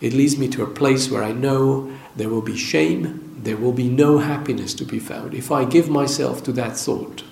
It 0.00 0.12
leads 0.12 0.38
me 0.38 0.48
to 0.48 0.62
a 0.62 0.70
place 0.70 1.10
where 1.10 1.22
I 1.22 1.32
know 1.32 1.92
there 2.18 2.28
will 2.28 2.42
be 2.42 2.56
shame, 2.56 3.40
there 3.42 3.56
will 3.56 3.72
be 3.72 3.88
no 3.88 4.18
happiness 4.18 4.74
to 4.74 4.84
be 4.84 4.98
found. 4.98 5.34
If 5.34 5.50
I 5.50 5.64
give 5.64 5.88
myself 5.88 6.42
to 6.44 6.52
that 6.52 6.76
thought, 6.76 7.22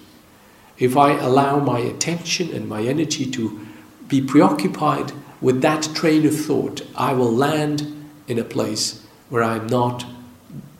if 0.78 0.96
I 0.96 1.18
allow 1.18 1.58
my 1.58 1.78
attention 1.78 2.54
and 2.54 2.68
my 2.68 2.82
energy 2.82 3.30
to 3.32 3.66
be 4.08 4.20
preoccupied 4.20 5.12
with 5.40 5.60
that 5.62 5.82
train 5.94 6.24
of 6.26 6.38
thought, 6.38 6.82
I 6.96 7.12
will 7.12 7.32
land 7.32 7.92
in 8.28 8.38
a 8.38 8.44
place 8.44 9.04
where 9.28 9.42
I'm 9.42 9.66
not 9.66 10.06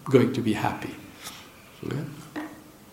going 0.05 0.33
to 0.35 0.41
be 0.41 0.53
happy. 0.53 0.95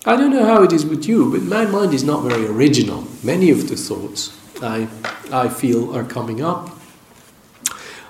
I 0.05 0.15
don't 0.15 0.31
know 0.31 0.45
how 0.45 0.63
it 0.63 0.73
is 0.73 0.85
with 0.85 1.05
you, 1.05 1.31
but 1.31 1.43
my 1.43 1.65
mind 1.65 1.93
is 1.93 2.03
not 2.03 2.23
very 2.23 2.45
original. 2.45 3.07
Many 3.23 3.51
of 3.51 3.69
the 3.69 3.75
thoughts 3.75 4.37
I, 4.61 4.87
I 5.31 5.49
feel 5.49 5.95
are 5.95 6.03
coming 6.03 6.41
up. 6.41 6.72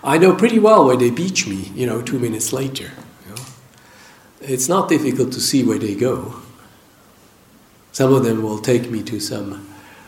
I 0.03 0.17
know 0.17 0.35
pretty 0.35 0.59
well 0.59 0.85
where 0.85 0.97
they 0.97 1.11
beach 1.11 1.47
me, 1.47 1.71
you 1.73 1.85
know, 1.85 2.01
two 2.01 2.19
minutes 2.19 2.51
later. 2.51 2.91
You 3.25 3.35
know? 3.35 3.41
It's 4.41 4.67
not 4.67 4.89
difficult 4.89 5.31
to 5.31 5.39
see 5.39 5.63
where 5.63 5.79
they 5.79 5.95
go. 5.95 6.35
Some 7.93 8.13
of 8.13 8.25
them 8.25 8.43
will 8.43 8.59
take 8.59 8.89
me 8.89 9.01
to 9.03 9.19
some 9.21 9.65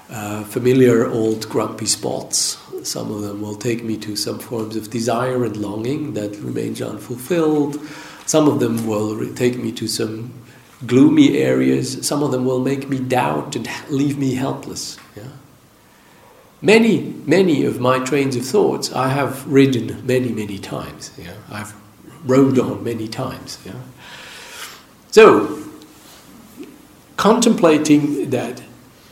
uh, 0.09 0.43
familiar 0.43 1.07
old 1.09 1.47
grumpy 1.47 1.85
spots. 1.85 2.57
Some 2.83 3.09
of 3.09 3.21
them 3.21 3.41
will 3.41 3.55
take 3.55 3.83
me 3.83 3.95
to 3.97 4.15
some 4.17 4.39
forms 4.39 4.75
of 4.75 4.89
desire 4.89 5.45
and 5.45 5.55
longing 5.55 6.13
that 6.13 6.35
remains 6.37 6.81
unfulfilled. 6.81 7.79
Some 8.25 8.49
of 8.49 8.59
them 8.59 8.85
will 8.85 9.33
take 9.33 9.57
me 9.57 9.71
to 9.73 9.87
some 9.87 10.33
gloomy 10.85 11.37
areas. 11.37 12.05
Some 12.05 12.21
of 12.21 12.31
them 12.31 12.43
will 12.43 12.59
make 12.59 12.89
me 12.89 12.99
doubt 12.99 13.55
and 13.55 13.69
leave 13.89 14.17
me 14.17 14.33
helpless. 14.33 14.97
Many, 16.65 17.13
many 17.27 17.63
of 17.63 17.79
my 17.79 17.99
trains 17.99 18.35
of 18.35 18.43
thoughts 18.43 18.91
I 18.91 19.09
have 19.09 19.45
ridden 19.45 20.03
many, 20.03 20.29
many 20.29 20.57
times. 20.57 21.11
I've 21.51 21.75
rode 22.25 22.57
on 22.57 22.83
many 22.83 23.07
times. 23.07 23.59
So, 25.11 25.63
contemplating 27.17 28.31
that, 28.31 28.63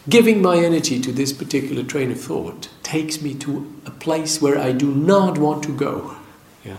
giving 0.10 0.42
my 0.42 0.58
energy 0.58 1.00
to 1.02 1.12
this 1.12 1.32
particular 1.32 1.84
train 1.84 2.12
of 2.12 2.20
thought 2.20 2.70
takes 2.82 3.22
me 3.22 3.36
to 3.36 3.72
a 3.86 3.92
place 3.92 4.42
where 4.42 4.58
I 4.58 4.72
do 4.72 4.92
not 4.92 5.38
want 5.38 5.64
to 5.66 5.78
go. 5.78 6.16
Yeah? 6.66 6.78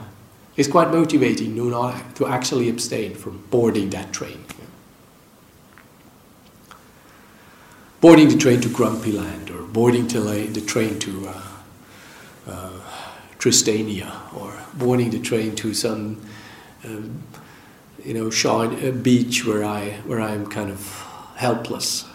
It's 0.56 0.68
quite 0.68 0.90
motivating 0.90 1.54
to, 1.54 1.70
not, 1.70 2.16
to 2.16 2.26
actually 2.26 2.68
abstain 2.68 3.14
from 3.14 3.44
boarding 3.48 3.90
that 3.90 4.12
train. 4.12 4.44
boarding 8.04 8.28
the 8.28 8.36
train 8.36 8.60
to 8.60 8.68
Grumpy 8.68 9.12
Land 9.12 9.48
boarding 9.74 10.06
the 10.06 10.62
train 10.64 10.98
to 11.00 11.28
uh, 11.28 11.42
uh, 12.46 12.80
Tristania 13.38 14.32
or 14.32 14.54
boarding 14.74 15.10
the 15.10 15.18
train 15.18 15.54
to 15.56 15.74
some 15.74 16.22
um, 16.84 17.22
you 18.04 18.14
know 18.14 18.30
shine, 18.30 18.72
a 18.84 18.92
beach 18.92 19.44
where 19.44 19.64
I 19.64 20.00
where 20.06 20.20
I'm 20.20 20.46
kind 20.46 20.70
of 20.70 20.80
helpless. 21.36 22.06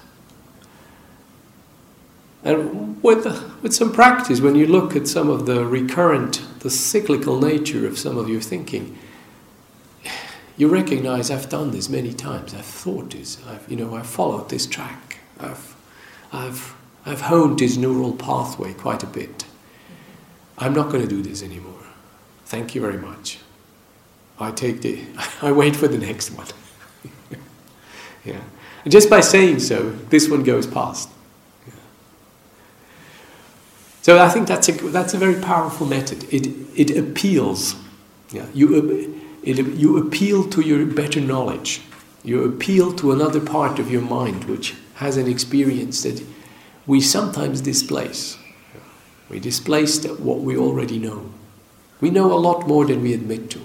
And 2.44 3.04
with 3.04 3.26
with 3.62 3.74
some 3.76 3.92
practice, 3.92 4.40
when 4.40 4.56
you 4.56 4.66
look 4.66 4.96
at 4.96 5.08
some 5.08 5.30
of 5.30 5.46
the 5.46 5.66
recurrent, 5.66 6.42
the 6.62 6.70
cyclical 6.70 7.40
nature 7.40 7.86
of 7.86 8.00
some 8.00 8.18
of 8.18 8.30
your 8.30 8.42
thinking, 8.42 8.98
you 10.56 10.70
recognize 10.70 11.30
I've 11.30 11.50
done 11.50 11.72
this 11.72 11.90
many 11.90 12.14
times. 12.14 12.54
I've 12.54 12.66
thought 12.66 13.12
this. 13.12 13.38
I've 13.46 13.70
you 13.70 13.76
know 13.76 13.96
I've 13.96 14.08
followed 14.08 14.50
this 14.50 14.66
track. 14.66 15.18
I've 15.38 15.76
I've, 16.32 16.76
I've 17.10 17.22
honed 17.22 17.60
his 17.60 17.76
neural 17.76 18.14
pathway 18.14 18.74
quite 18.74 19.02
a 19.02 19.08
bit. 19.08 19.46
I'm 20.60 20.76
not 20.76 20.92
going 20.92 21.02
to 21.02 21.08
do 21.08 21.24
this 21.24 21.42
anymore. 21.42 21.74
Thank 22.46 22.76
you 22.76 22.82
very 22.82 22.98
much. 22.98 23.40
I 24.40 24.52
take 24.52 24.82
the, 24.82 25.02
I 25.42 25.52
wait 25.52 25.76
for 25.76 25.88
the 25.88 25.98
next 25.98 26.30
one. 26.32 26.48
Yeah. 28.26 28.42
And 28.84 28.92
just 28.92 29.10
by 29.10 29.22
saying 29.22 29.60
so, 29.60 29.92
this 30.10 30.30
one 30.30 30.44
goes 30.44 30.68
past. 30.68 31.10
So 34.02 34.20
I 34.20 34.28
think 34.28 34.46
that's 34.46 34.68
a, 34.68 34.74
that's 34.74 35.14
a 35.14 35.18
very 35.18 35.42
powerful 35.42 35.88
method. 35.88 36.26
It, 36.32 36.48
it 36.76 36.98
appeals. 36.98 37.76
Yeah. 38.30 38.46
You, 38.54 39.22
it, 39.42 39.58
you 39.58 39.98
appeal 39.98 40.50
to 40.50 40.62
your 40.62 40.86
better 40.86 41.22
knowledge. 41.22 41.82
You 42.24 42.44
appeal 42.44 42.94
to 42.96 43.14
another 43.14 43.40
part 43.40 43.80
of 43.80 43.90
your 43.90 44.02
mind 44.02 44.44
which 44.44 44.76
has 44.96 45.16
an 45.16 45.30
experience 45.30 46.04
that 46.04 46.22
we 46.90 47.00
sometimes 47.00 47.62
displace. 47.62 48.36
We 49.30 49.40
displace 49.40 50.04
what 50.08 50.40
we 50.40 50.58
already 50.58 50.98
know. 50.98 51.30
We 52.02 52.10
know 52.10 52.34
a 52.34 52.42
lot 52.48 52.68
more 52.68 52.84
than 52.84 53.04
we 53.04 53.14
admit 53.14 53.52
to. 53.52 53.62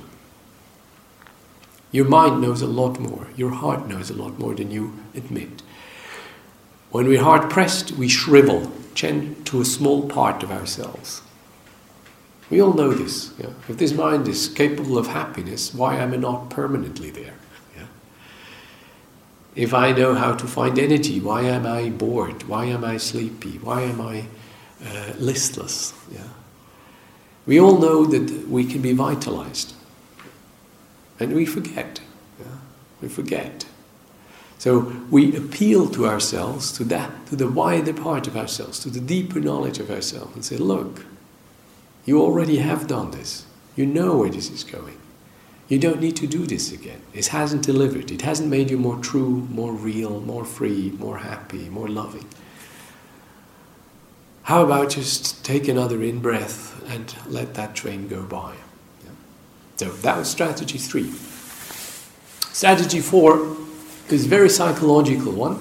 Your 1.91 2.05
mind 2.05 2.43
knows 2.43 2.61
a 2.61 2.67
lot 2.67 3.01
more. 3.01 3.29
Your 3.35 3.53
heart 3.53 3.89
knows 3.89 4.11
a 4.11 4.15
lot 4.15 4.39
more 4.39 4.55
than 4.55 4.71
you 4.71 4.93
admit. 5.15 5.63
When 6.91 7.09
we're 7.09 7.23
hard 7.23 7.49
pressed, 7.51 7.93
we 7.93 8.09
shrivel 8.09 8.71
to 8.97 9.61
a 9.61 9.65
small 9.65 10.07
part 10.07 10.43
of 10.43 10.51
ourselves. 10.51 11.23
We 12.51 12.61
all 12.61 12.75
know 12.75 12.93
this. 12.93 13.33
Yeah? 13.39 13.55
If 13.71 13.79
this 13.79 13.95
mind 13.95 14.29
is 14.29 14.49
capable 14.49 14.99
of 14.99 15.07
happiness, 15.07 15.73
why 15.73 15.97
am 15.97 16.13
I 16.13 16.17
not 16.17 16.51
permanently 16.51 17.09
there? 17.09 17.34
If 19.55 19.73
I 19.73 19.93
know 19.93 20.15
how 20.15 20.35
to 20.35 20.47
find 20.47 20.79
energy, 20.79 21.21
why 21.21 21.43
am 21.43 21.65
I 21.67 21.91
bored? 21.91 22.49
Why 22.49 22.65
am 22.67 22.85
I 22.85 22.97
sleepy? 22.97 23.59
Why 23.59 23.83
am 23.83 24.01
I 24.01 24.27
uh, 24.85 25.13
listless? 25.19 25.95
Yeah? 26.11 26.27
We 27.47 27.61
all 27.61 27.79
know 27.79 28.05
that 28.05 28.49
we 28.49 28.65
can 28.65 28.83
be 28.83 28.93
vitalized. 28.93 29.75
And 31.21 31.35
we 31.35 31.47
forget. 31.47 32.01
Yeah? 32.41 32.57
We 33.01 33.09
forget. 33.09 33.67
So 34.59 34.93
we 35.11 35.37
appeal 35.37 35.89
to 35.91 36.07
ourselves, 36.07 36.73
to 36.73 36.85
that, 36.85 37.27
to 37.27 37.37
the 37.37 37.49
wider 37.49 37.93
part 37.93 38.27
of 38.27 38.37
ourselves, 38.37 38.81
to 38.81 38.91
the 38.91 39.01
deeper 39.01 39.39
knowledge 39.39 39.79
of 39.79 39.91
ourselves, 39.91 40.35
and 40.35 40.45
say, 40.45 40.57
look, 40.57 41.05
you 42.05 42.21
already 42.21 42.57
have 42.57 42.87
done 42.87 43.11
this. 43.11 43.45
You 43.77 43.87
know 43.87 44.17
where 44.17 44.31
this 44.31 44.51
is 44.51 44.65
going. 44.65 44.99
You 45.69 45.79
don't 45.79 46.01
need 46.01 46.17
to 46.17 46.27
do 46.27 46.47
this 46.47 46.73
again. 46.73 47.01
It 47.15 47.29
hasn't 47.29 47.63
delivered. 47.63 48.11
It 48.11 48.23
hasn't 48.23 48.51
made 48.51 48.71
you 48.71 48.77
more 48.77 48.99
true, 48.99 49.49
more 49.51 49.73
real, 49.73 50.21
more 50.21 50.45
free, 50.45 50.93
more 50.99 51.19
happy, 51.19 51.69
more 51.71 51.89
loving. 51.89 52.29
How 54.43 54.63
about 54.63 54.91
just 54.91 55.43
take 55.43 55.69
another 55.69 56.03
in 56.03 56.21
breath 56.21 56.85
and 56.91 57.15
let 57.27 57.55
that 57.55 57.75
train 57.75 58.09
go 58.09 58.23
by? 58.23 58.55
So 59.77 59.87
that 59.91 60.19
was 60.19 60.31
strategy 60.31 60.79
three. 60.79 61.11
Strategy 62.53 63.01
four 63.01 63.57
is 64.11 64.27
a 64.27 64.29
very 64.29 64.51
psychological 64.51 65.33
one. 65.33 65.59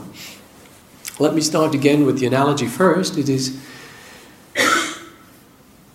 Let 1.18 1.34
me 1.34 1.42
start 1.42 1.74
again 1.74 2.06
with 2.06 2.20
the 2.20 2.28
analogy 2.28 2.68
first. 2.68 3.18
It 3.18 3.30
is 3.30 3.60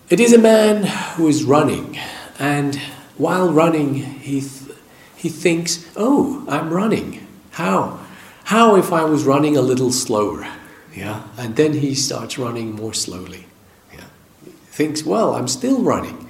it 0.08 0.20
is 0.20 0.32
a 0.32 0.38
man 0.38 0.84
who 1.16 1.28
is 1.28 1.44
running, 1.44 1.98
and 2.38 2.80
while 3.18 3.50
running, 3.50 3.94
he, 3.94 4.40
th- 4.40 4.76
he 5.16 5.28
thinks, 5.28 5.86
Oh, 5.96 6.44
I'm 6.48 6.70
running. 6.70 7.26
How? 7.50 8.00
How 8.44 8.76
if 8.76 8.92
I 8.92 9.04
was 9.04 9.24
running 9.24 9.56
a 9.56 9.60
little 9.60 9.92
slower? 9.92 10.46
Yeah? 10.94 11.22
And 11.36 11.56
then 11.56 11.74
he 11.74 11.94
starts 11.94 12.38
running 12.38 12.74
more 12.74 12.94
slowly. 12.94 13.46
Yeah? 13.92 14.04
He 14.44 14.50
thinks, 14.50 15.04
Well, 15.04 15.34
I'm 15.34 15.48
still 15.48 15.82
running. 15.82 16.28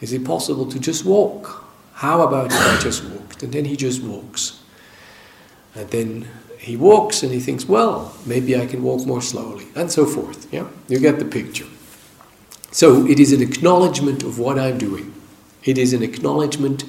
Is 0.00 0.12
it 0.12 0.24
possible 0.24 0.66
to 0.66 0.78
just 0.78 1.04
walk? 1.04 1.64
How 1.94 2.22
about 2.22 2.52
if 2.52 2.60
I 2.60 2.78
just 2.80 3.02
walked? 3.04 3.42
And 3.42 3.52
then 3.52 3.64
he 3.64 3.76
just 3.76 4.02
walks. 4.02 4.60
And 5.74 5.90
then 5.90 6.28
he 6.58 6.76
walks 6.76 7.22
and 7.22 7.32
he 7.32 7.40
thinks, 7.40 7.66
Well, 7.66 8.14
maybe 8.26 8.56
I 8.56 8.66
can 8.66 8.82
walk 8.82 9.06
more 9.06 9.22
slowly, 9.22 9.66
and 9.74 9.90
so 9.90 10.06
forth. 10.06 10.52
Yeah? 10.52 10.68
You 10.88 11.00
get 11.00 11.18
the 11.18 11.24
picture. 11.24 11.66
So 12.70 13.06
it 13.06 13.18
is 13.18 13.32
an 13.32 13.42
acknowledgement 13.42 14.22
of 14.22 14.38
what 14.38 14.58
I'm 14.58 14.78
doing. 14.78 15.14
It 15.68 15.76
is 15.76 15.92
an 15.92 16.02
acknowledgement 16.02 16.86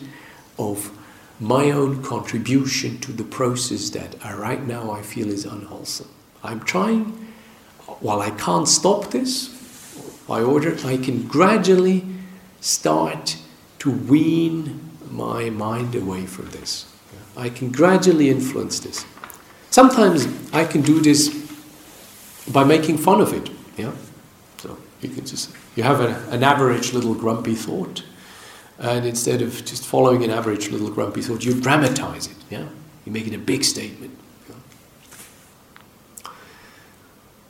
of 0.57 0.97
my 1.37 1.69
own 1.69 2.01
contribution 2.01 2.97
to 2.99 3.11
the 3.11 3.25
process 3.25 3.89
that 3.89 4.15
I, 4.23 4.33
right 4.33 4.65
now 4.65 4.91
I 4.91 5.01
feel 5.01 5.27
is 5.27 5.43
unwholesome. 5.43 6.07
I'm 6.45 6.61
trying, 6.61 7.03
while 7.99 8.21
I 8.21 8.29
can't 8.29 8.69
stop 8.69 9.11
this 9.11 9.49
by 10.29 10.41
order, 10.41 10.77
I 10.85 10.95
can 10.95 11.27
gradually 11.27 12.05
start 12.61 13.35
to 13.79 13.91
wean 13.91 14.79
my 15.11 15.49
mind 15.49 15.93
away 15.93 16.25
from 16.25 16.49
this. 16.51 16.85
I 17.35 17.49
can 17.49 17.73
gradually 17.73 18.29
influence 18.29 18.79
this. 18.79 19.05
Sometimes 19.71 20.25
I 20.53 20.63
can 20.63 20.83
do 20.83 21.01
this 21.01 21.27
by 22.53 22.63
making 22.63 22.99
fun 22.99 23.19
of 23.19 23.33
it. 23.33 23.49
Yeah? 23.75 23.91
So 24.59 24.77
you 25.01 25.09
can 25.09 25.25
just 25.25 25.49
you 25.75 25.83
have 25.83 25.99
a, 25.99 26.15
an 26.29 26.45
average 26.45 26.93
little 26.93 27.13
grumpy 27.13 27.55
thought, 27.55 28.03
and 28.79 29.05
instead 29.05 29.41
of 29.41 29.63
just 29.65 29.85
following 29.85 30.23
an 30.23 30.29
average 30.29 30.69
little 30.69 30.89
grumpy 30.89 31.21
thought, 31.21 31.43
you 31.43 31.59
dramatize 31.59 32.27
it. 32.27 32.37
Yeah, 32.49 32.67
you 33.05 33.11
make 33.11 33.27
it 33.27 33.33
a 33.35 33.37
big 33.37 33.63
statement. 33.63 34.17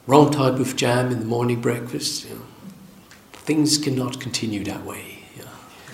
Wrong 0.07 0.31
type 0.31 0.55
of 0.55 0.75
jam 0.75 1.11
in 1.11 1.19
the 1.19 1.25
morning 1.25 1.61
breakfast. 1.61 2.27
Things 3.31 3.77
cannot 3.77 4.19
continue 4.19 4.63
that 4.63 4.83
way. 4.83 5.23
Yeah. 5.37 5.43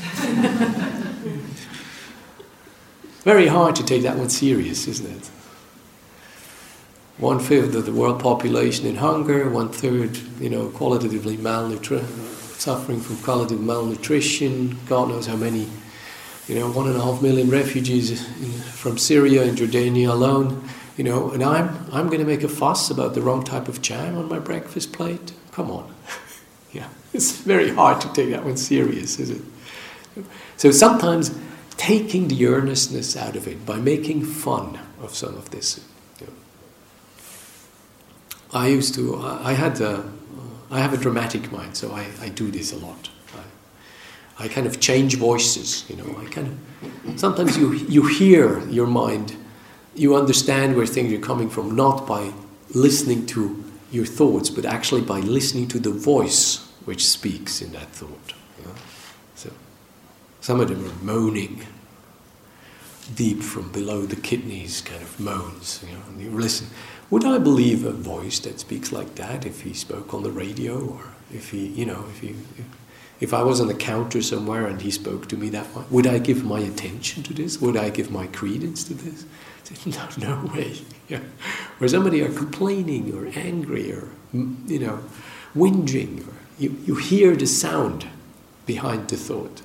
Very 3.23 3.47
hard 3.47 3.75
to 3.75 3.83
take 3.83 4.03
that 4.03 4.17
one 4.17 4.29
serious, 4.29 4.87
isn't 4.87 5.17
it? 5.17 5.29
one 7.17 7.39
fifth 7.39 7.73
of 7.75 7.85
the 7.85 7.93
world 7.93 8.19
population 8.19 8.85
in 8.85 8.95
hunger, 8.95 9.49
one 9.49 9.69
third, 9.69 10.17
you 10.39 10.49
know, 10.49 10.67
qualitatively 10.69 11.37
malnutrition, 11.37 12.34
suffering 12.59 12.99
from 12.99 13.17
qualitative 13.17 13.63
malnutrition. 13.63 14.77
God 14.87 15.09
knows 15.09 15.27
how 15.27 15.35
many, 15.35 15.67
you 16.47 16.55
know, 16.55 16.71
one 16.71 16.87
and 16.87 16.95
a 16.95 17.01
half 17.01 17.21
million 17.21 17.49
refugees 17.49 18.11
in, 18.11 18.51
from 18.51 18.97
Syria 18.97 19.43
and 19.43 19.57
Jordania 19.57 20.09
alone. 20.09 20.67
You 20.97 21.03
know, 21.03 21.31
and 21.31 21.43
I'm 21.43 21.85
I'm 21.91 22.07
going 22.07 22.19
to 22.19 22.25
make 22.25 22.43
a 22.43 22.47
fuss 22.47 22.89
about 22.89 23.15
the 23.15 23.21
wrong 23.21 23.43
type 23.43 23.67
of 23.67 23.81
jam 23.81 24.17
on 24.17 24.29
my 24.29 24.39
breakfast 24.39 24.93
plate. 24.93 25.33
Come 25.51 25.69
on, 25.69 25.93
yeah, 26.71 26.87
it's 27.13 27.31
very 27.41 27.69
hard 27.69 28.01
to 28.01 28.13
take 28.13 28.29
that 28.29 28.45
one 28.45 28.57
serious, 28.57 29.19
is 29.19 29.29
it? 29.29 29.41
So 30.55 30.71
sometimes 30.71 31.37
taking 31.75 32.29
the 32.29 32.45
earnestness 32.45 33.17
out 33.17 33.35
of 33.35 33.47
it 33.47 33.65
by 33.65 33.75
making 33.75 34.23
fun 34.23 34.79
of 35.01 35.13
some 35.13 35.35
of 35.35 35.49
this 35.49 35.81
I 38.55 38.67
used 38.67 38.95
to, 38.95 39.17
I 39.17 39.51
had 39.51 39.81
a, 39.81 40.09
I 40.71 40.79
have 40.79 40.93
a 40.93 40.97
dramatic 40.97 41.51
mind, 41.51 41.77
so 41.77 41.91
I, 41.91 42.07
I 42.21 42.29
do 42.29 42.49
this 42.51 42.73
a 42.73 42.77
lot. 42.77 43.09
I, 44.37 44.45
I 44.45 44.47
kind 44.47 44.67
of 44.67 44.79
change 44.79 45.17
voices, 45.17 45.87
you 45.89 45.95
know. 45.95 46.19
I 46.19 46.25
kind 46.25 46.47
of, 46.47 47.19
sometimes 47.19 47.57
you, 47.57 47.73
you 47.73 48.07
hear 48.07 48.67
your 48.69 48.87
mind, 48.87 49.35
you 49.95 50.15
understand 50.15 50.75
where 50.75 50.85
things 50.85 51.13
are 51.13 51.19
coming 51.19 51.49
from, 51.49 51.75
not 51.75 52.07
by 52.07 52.31
listening 52.73 53.25
to 53.27 53.63
your 53.91 54.05
thoughts, 54.05 54.49
but 54.49 54.65
actually 54.65 55.01
by 55.01 55.19
listening 55.19 55.67
to 55.69 55.79
the 55.79 55.91
voice 55.91 56.57
which 56.85 57.07
speaks 57.07 57.61
in 57.61 57.71
that 57.73 57.89
thought. 57.89 58.33
Know? 58.63 58.73
So, 59.35 59.51
some 60.41 60.59
of 60.59 60.69
them 60.69 60.85
are 60.85 61.03
moaning 61.03 61.65
deep 63.13 63.41
from 63.41 63.71
below 63.71 64.05
the 64.05 64.15
kidneys, 64.15 64.81
kind 64.81 65.01
of 65.01 65.19
moans, 65.19 65.83
you 65.87 65.93
know, 65.93 66.03
and 66.07 66.21
you 66.21 66.29
listen. 66.31 66.67
Would 67.11 67.23
I 67.23 67.37
believe 67.37 67.85
a 67.85 67.91
voice 67.91 68.39
that 68.39 68.59
speaks 68.59 68.91
like 68.91 69.15
that 69.15 69.45
if 69.45 69.61
he 69.61 69.73
spoke 69.73 70.13
on 70.13 70.23
the 70.23 70.31
radio 70.31 70.83
or 70.83 71.01
if 71.31 71.51
he, 71.51 71.67
you 71.67 71.85
know, 71.85 72.05
if 72.09 72.19
he, 72.19 72.35
if, 73.19 73.33
I 73.33 73.43
was 73.43 73.61
on 73.61 73.67
the 73.67 73.75
counter 73.75 74.21
somewhere 74.21 74.65
and 74.65 74.81
he 74.81 74.89
spoke 74.89 75.27
to 75.29 75.37
me 75.37 75.49
that 75.49 75.73
way? 75.75 75.83
Would 75.91 76.07
I 76.07 76.17
give 76.17 76.43
my 76.43 76.59
attention 76.59 77.21
to 77.23 77.33
this? 77.33 77.61
Would 77.61 77.77
I 77.77 77.89
give 77.89 78.09
my 78.09 78.27
credence 78.27 78.83
to 78.85 78.93
this? 78.93 79.25
No, 79.85 80.07
no 80.17 80.51
way. 80.53 80.77
Yeah. 81.07 81.19
Where 81.77 81.87
somebody 81.87 82.21
are 82.23 82.31
complaining 82.31 83.13
or 83.13 83.27
angry 83.35 83.91
or, 83.91 84.09
mm, 84.33 84.67
you 84.67 84.79
know, 84.79 84.99
whinging, 85.55 86.27
or 86.27 86.33
you, 86.57 86.75
you 86.83 86.95
hear 86.95 87.35
the 87.35 87.45
sound 87.45 88.07
behind 88.65 89.09
the 89.09 89.17
thought. 89.17 89.61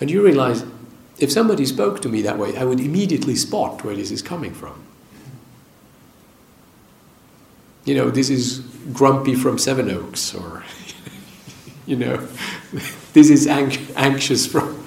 And 0.00 0.08
you 0.08 0.24
realize 0.24 0.64
if 1.18 1.32
somebody 1.32 1.66
spoke 1.66 2.00
to 2.02 2.08
me 2.08 2.22
that 2.22 2.38
way, 2.38 2.56
I 2.56 2.64
would 2.64 2.80
immediately 2.80 3.34
spot 3.34 3.84
where 3.84 3.96
this 3.96 4.10
is 4.10 4.22
coming 4.22 4.54
from 4.54 4.84
you 7.88 7.94
know, 7.94 8.10
this 8.10 8.28
is 8.28 8.58
grumpy 8.92 9.34
from 9.34 9.56
Sevenoaks, 9.56 10.34
or, 10.34 10.62
you 11.86 11.96
know, 11.96 12.16
this 13.14 13.30
is 13.30 13.46
anxious 13.46 14.46
from 14.46 14.84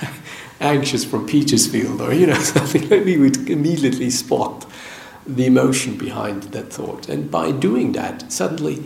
anxious 0.60 1.04
from 1.04 1.26
Petersfield, 1.26 2.02
or 2.02 2.12
you 2.12 2.26
know, 2.26 2.34
something 2.34 2.82
like 2.90 3.04
we 3.06 3.16
would 3.16 3.48
immediately 3.48 4.10
spot 4.10 4.70
the 5.26 5.46
emotion 5.46 5.96
behind 5.96 6.42
that 6.54 6.70
thought. 6.70 7.08
And 7.08 7.30
by 7.30 7.50
doing 7.50 7.92
that, 7.92 8.30
suddenly 8.30 8.84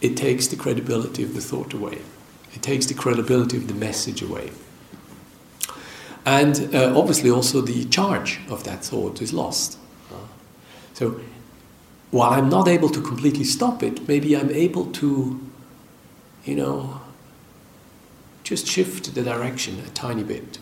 it 0.00 0.16
takes 0.16 0.46
the 0.46 0.56
credibility 0.56 1.22
of 1.22 1.34
the 1.34 1.42
thought 1.42 1.74
away. 1.74 1.98
It 2.54 2.62
takes 2.62 2.86
the 2.86 2.94
credibility 2.94 3.58
of 3.58 3.68
the 3.68 3.74
message 3.74 4.22
away. 4.22 4.52
And 6.26 6.74
uh, 6.74 6.92
obviously, 6.98 7.30
also 7.30 7.60
the 7.62 7.84
charge 7.84 8.40
of 8.50 8.64
that 8.64 8.84
thought 8.84 9.22
is 9.22 9.32
lost. 9.32 9.78
So 10.94 11.20
while 12.10 12.32
I'm 12.32 12.48
not 12.48 12.68
able 12.68 12.88
to 12.88 13.00
completely 13.00 13.44
stop 13.44 13.82
it, 13.82 14.08
maybe 14.08 14.36
I'm 14.36 14.50
able 14.50 14.86
to, 14.92 15.38
you 16.44 16.54
know, 16.54 17.00
just 18.42 18.66
shift 18.66 19.14
the 19.14 19.22
direction 19.22 19.78
a 19.80 19.90
tiny 19.90 20.24
bit. 20.24 20.58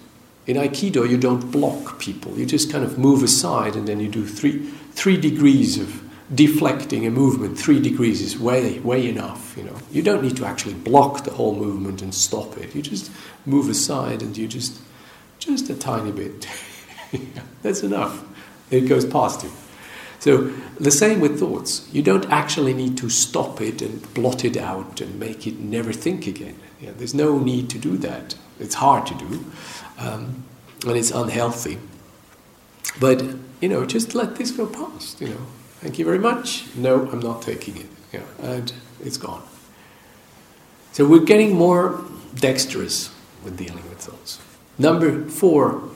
In 0.47 0.57
Aikido, 0.57 1.09
you 1.09 1.17
don't 1.17 1.53
block 1.53 1.99
people. 1.99 2.37
You 2.37 2.47
just 2.47 2.71
kind 2.71 2.85
of 2.85 2.99
move 2.99 3.23
aside 3.23 3.77
and 3.77 3.87
then 3.87 4.01
you 4.01 4.09
do 4.09 4.27
three, 4.27 4.59
three 4.93 5.17
degrees 5.17 5.79
of 5.79 6.03
deflecting 6.35 7.07
a 7.07 7.11
movement. 7.11 7.59
Three 7.59 7.81
degrees 7.81 8.21
is 8.21 8.39
way, 8.39 8.81
way 8.81 9.09
enough, 9.09 9.55
you 9.57 9.63
know. 9.63 9.77
You 9.93 10.03
don't 10.03 10.23
need 10.23 10.37
to 10.39 10.45
actually 10.45 10.75
block 10.75 11.25
the 11.25 11.31
whole 11.31 11.55
movement 11.55 12.03
and 12.03 12.13
stop 12.15 12.59
it. 12.59 12.75
You 12.75 12.83
just 12.83 13.11
move 13.47 13.69
aside 13.69 14.21
and 14.23 14.37
you 14.37 14.49
just, 14.49 14.81
just 15.45 15.71
a 15.71 15.75
tiny 15.75 16.13
bit. 16.13 16.49
That's 17.63 17.83
enough. 17.83 18.25
It 18.71 18.83
goes 18.83 19.05
past 19.05 19.43
you. 19.43 19.51
So 20.19 20.53
the 20.81 20.91
same 20.91 21.21
with 21.21 21.39
thoughts. 21.39 21.89
You 21.93 22.03
don't 22.03 22.29
actually 22.31 22.73
need 22.73 22.97
to 22.99 23.11
stop 23.11 23.61
it 23.61 23.83
and 23.83 24.15
blot 24.15 24.45
it 24.45 24.57
out 24.57 25.01
and 25.01 25.21
make 25.21 25.47
it 25.47 25.59
never 25.59 25.93
think 25.93 26.27
again. 26.27 26.59
Yeah, 26.81 26.93
there's 26.97 27.15
no 27.15 27.39
need 27.39 27.69
to 27.71 27.79
do 27.79 27.97
that. 27.99 28.35
It's 28.59 28.77
hard 28.77 29.07
to 29.07 29.15
do 29.15 29.45
um, 29.99 30.45
and 30.87 30.97
it's 30.97 31.11
unhealthy. 31.11 31.79
But 33.01 33.23
you 33.61 33.69
know, 33.69 33.85
just 33.85 34.15
let 34.15 34.37
this 34.37 34.51
go 34.51 34.67
past. 34.67 35.21
You 35.21 35.29
know, 35.29 35.47
thank 35.81 35.99
you 35.99 36.05
very 36.05 36.19
much. 36.19 36.67
No, 36.75 37.09
I'm 37.11 37.21
not 37.21 37.43
taking 37.43 37.77
it. 37.77 37.87
Yeah, 38.13 38.23
and 38.41 38.73
it's 39.01 39.17
gone. 39.17 39.43
So 40.93 41.07
we're 41.07 41.25
getting 41.25 41.55
more 41.55 42.05
dexterous 42.37 43.13
with 43.43 43.57
dealing 43.57 43.89
with 43.89 43.99
thoughts. 43.99 44.41
Number 44.79 45.25
four, 45.29 45.89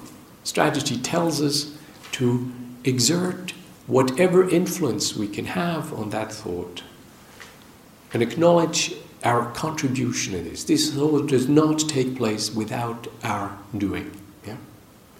strategy 0.44 0.96
tells 0.96 1.42
us 1.42 1.76
to 2.12 2.50
exert 2.84 3.52
whatever 3.86 4.48
influence 4.48 5.16
we 5.16 5.26
can 5.28 5.46
have 5.46 5.92
on 5.92 6.10
that 6.10 6.32
thought 6.32 6.82
and 8.12 8.22
acknowledge 8.22 8.94
our 9.24 9.50
contribution 9.52 10.34
in 10.34 10.44
this. 10.44 10.64
This 10.64 10.96
all 10.96 11.20
does 11.20 11.48
not 11.48 11.80
take 11.80 12.16
place 12.16 12.54
without 12.54 13.08
our 13.22 13.58
doing. 13.76 14.10
Yeah? 14.46 14.56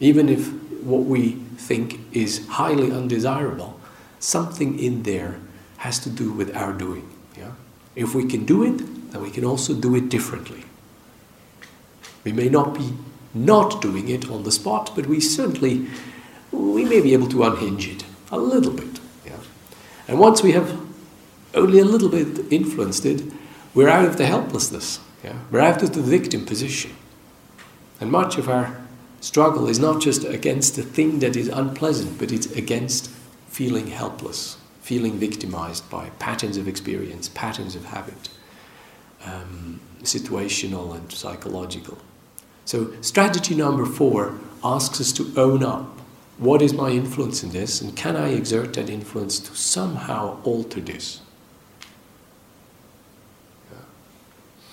Even 0.00 0.28
if 0.28 0.52
what 0.82 1.04
we 1.04 1.32
think 1.56 2.00
is 2.12 2.46
highly 2.46 2.92
undesirable, 2.92 3.78
something 4.20 4.78
in 4.78 5.02
there 5.02 5.40
has 5.78 5.98
to 6.00 6.10
do 6.10 6.32
with 6.32 6.54
our 6.56 6.72
doing. 6.72 7.08
Yeah? 7.36 7.52
If 7.96 8.14
we 8.14 8.26
can 8.26 8.44
do 8.44 8.62
it, 8.62 8.78
then 9.10 9.22
we 9.22 9.30
can 9.30 9.44
also 9.44 9.74
do 9.74 9.96
it 9.96 10.08
differently. 10.08 10.64
We 12.24 12.32
may 12.32 12.48
not 12.48 12.74
be 12.74 12.92
not 13.34 13.80
doing 13.82 14.08
it 14.08 14.30
on 14.30 14.42
the 14.42 14.52
spot, 14.52 14.92
but 14.94 15.06
we 15.06 15.20
certainly 15.20 15.86
we 16.50 16.84
may 16.84 17.00
be 17.00 17.12
able 17.12 17.28
to 17.28 17.42
unhinge 17.44 17.88
it 17.88 18.04
a 18.30 18.38
little 18.38 18.72
bit. 18.72 19.00
Yeah? 19.24 19.36
And 20.06 20.18
once 20.18 20.42
we 20.42 20.52
have 20.52 20.80
only 21.54 21.78
a 21.78 21.84
little 21.84 22.08
bit 22.08 22.50
influenced 22.52 23.04
it, 23.04 23.22
we're 23.74 23.88
out 23.88 24.04
of 24.04 24.16
the 24.16 24.26
helplessness. 24.26 25.00
Yeah? 25.22 25.38
We're 25.50 25.60
out 25.60 25.82
of 25.82 25.94
the 25.94 26.02
victim 26.02 26.46
position. 26.46 26.94
And 28.00 28.10
much 28.10 28.38
of 28.38 28.48
our 28.48 28.80
struggle 29.20 29.68
is 29.68 29.78
not 29.78 30.00
just 30.00 30.24
against 30.24 30.76
the 30.76 30.82
thing 30.82 31.18
that 31.18 31.36
is 31.36 31.48
unpleasant, 31.48 32.18
but 32.18 32.32
it's 32.32 32.46
against 32.52 33.10
feeling 33.48 33.88
helpless, 33.88 34.56
feeling 34.80 35.18
victimized 35.18 35.88
by 35.90 36.10
patterns 36.18 36.56
of 36.56 36.68
experience, 36.68 37.28
patterns 37.28 37.74
of 37.74 37.84
habit, 37.86 38.28
um, 39.24 39.80
situational 40.02 40.94
and 40.94 41.10
psychological. 41.12 41.98
So, 42.68 42.92
strategy 43.00 43.54
number 43.54 43.86
four 43.86 44.38
asks 44.62 45.00
us 45.00 45.10
to 45.12 45.32
own 45.38 45.64
up. 45.64 45.86
What 46.36 46.60
is 46.60 46.74
my 46.74 46.90
influence 46.90 47.42
in 47.42 47.48
this, 47.48 47.80
and 47.80 47.96
can 47.96 48.14
I 48.14 48.28
exert 48.34 48.74
that 48.74 48.90
influence 48.90 49.38
to 49.38 49.56
somehow 49.56 50.38
alter 50.44 50.82
this? 50.82 51.22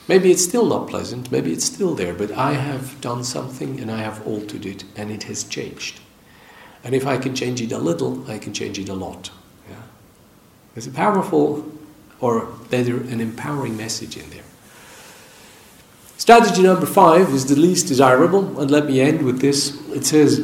Maybe 0.09 0.29
it's 0.29 0.43
still 0.43 0.65
not 0.65 0.89
pleasant, 0.89 1.31
maybe 1.31 1.53
it's 1.53 1.63
still 1.63 1.95
there, 1.95 2.13
but 2.13 2.33
I 2.33 2.51
have 2.55 2.99
done 2.99 3.23
something 3.23 3.79
and 3.79 3.89
I 3.89 3.99
have 4.01 4.27
altered 4.27 4.65
it 4.65 4.83
and 4.97 5.09
it 5.09 5.23
has 5.23 5.45
changed. 5.45 6.01
And 6.83 6.93
if 6.93 7.07
I 7.07 7.17
can 7.17 7.33
change 7.33 7.61
it 7.61 7.71
a 7.71 7.77
little, 7.77 8.29
I 8.29 8.39
can 8.39 8.53
change 8.53 8.77
it 8.77 8.89
a 8.89 8.93
lot. 8.93 9.31
Yeah? 9.69 9.83
There's 10.73 10.87
a 10.87 10.91
powerful, 10.91 11.65
or 12.19 12.45
better, 12.69 12.97
an 12.97 13.21
empowering 13.21 13.77
message 13.77 14.17
in 14.17 14.29
there. 14.31 14.44
Strategy 16.26 16.63
number 16.63 16.88
five 16.88 17.30
is 17.30 17.45
the 17.45 17.55
least 17.55 17.86
desirable, 17.86 18.59
and 18.59 18.71
let 18.71 18.88
me 18.88 18.99
end 18.99 19.21
with 19.21 19.41
this. 19.41 19.80
It 19.91 20.07
says, 20.07 20.39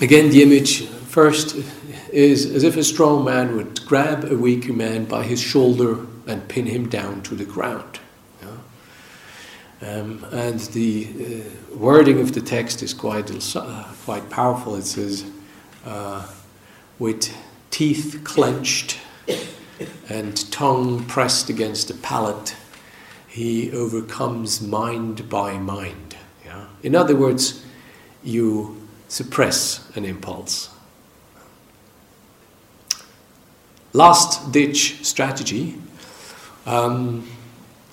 again, 0.00 0.30
the 0.30 0.42
image 0.42 0.88
first 0.88 1.54
is 2.10 2.44
as 2.44 2.64
if 2.64 2.76
a 2.76 2.82
strong 2.82 3.24
man 3.24 3.54
would 3.54 3.86
grab 3.86 4.24
a 4.24 4.36
weaker 4.36 4.72
man 4.72 5.04
by 5.04 5.22
his 5.22 5.40
shoulder 5.40 6.04
and 6.26 6.48
pin 6.48 6.66
him 6.66 6.88
down 6.88 7.22
to 7.22 7.36
the 7.36 7.44
ground. 7.44 8.00
Um, 9.80 10.26
and 10.32 10.58
the 10.58 11.08
uh, 11.14 11.76
wording 11.76 12.18
of 12.18 12.32
the 12.32 12.40
text 12.40 12.82
is 12.82 12.92
quite, 12.92 13.30
uh, 13.54 13.84
quite 14.04 14.30
powerful. 14.30 14.74
It 14.74 14.86
says, 14.86 15.30
uh, 15.86 16.26
with 16.98 17.32
teeth 17.70 18.22
clenched 18.24 18.98
and 20.08 20.50
tongue 20.50 21.04
pressed 21.04 21.48
against 21.48 21.86
the 21.86 21.94
palate, 21.94 22.56
he 23.34 23.72
overcomes 23.72 24.62
mind 24.62 25.28
by 25.28 25.58
mind. 25.58 26.16
Yeah? 26.44 26.66
In 26.84 26.94
other 26.94 27.16
words, 27.16 27.64
you 28.22 28.80
suppress 29.08 29.90
an 29.96 30.04
impulse. 30.04 30.70
Last 33.92 34.52
ditch 34.52 35.04
strategy, 35.04 35.74
um, 36.64 37.28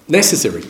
necessary 0.08 0.64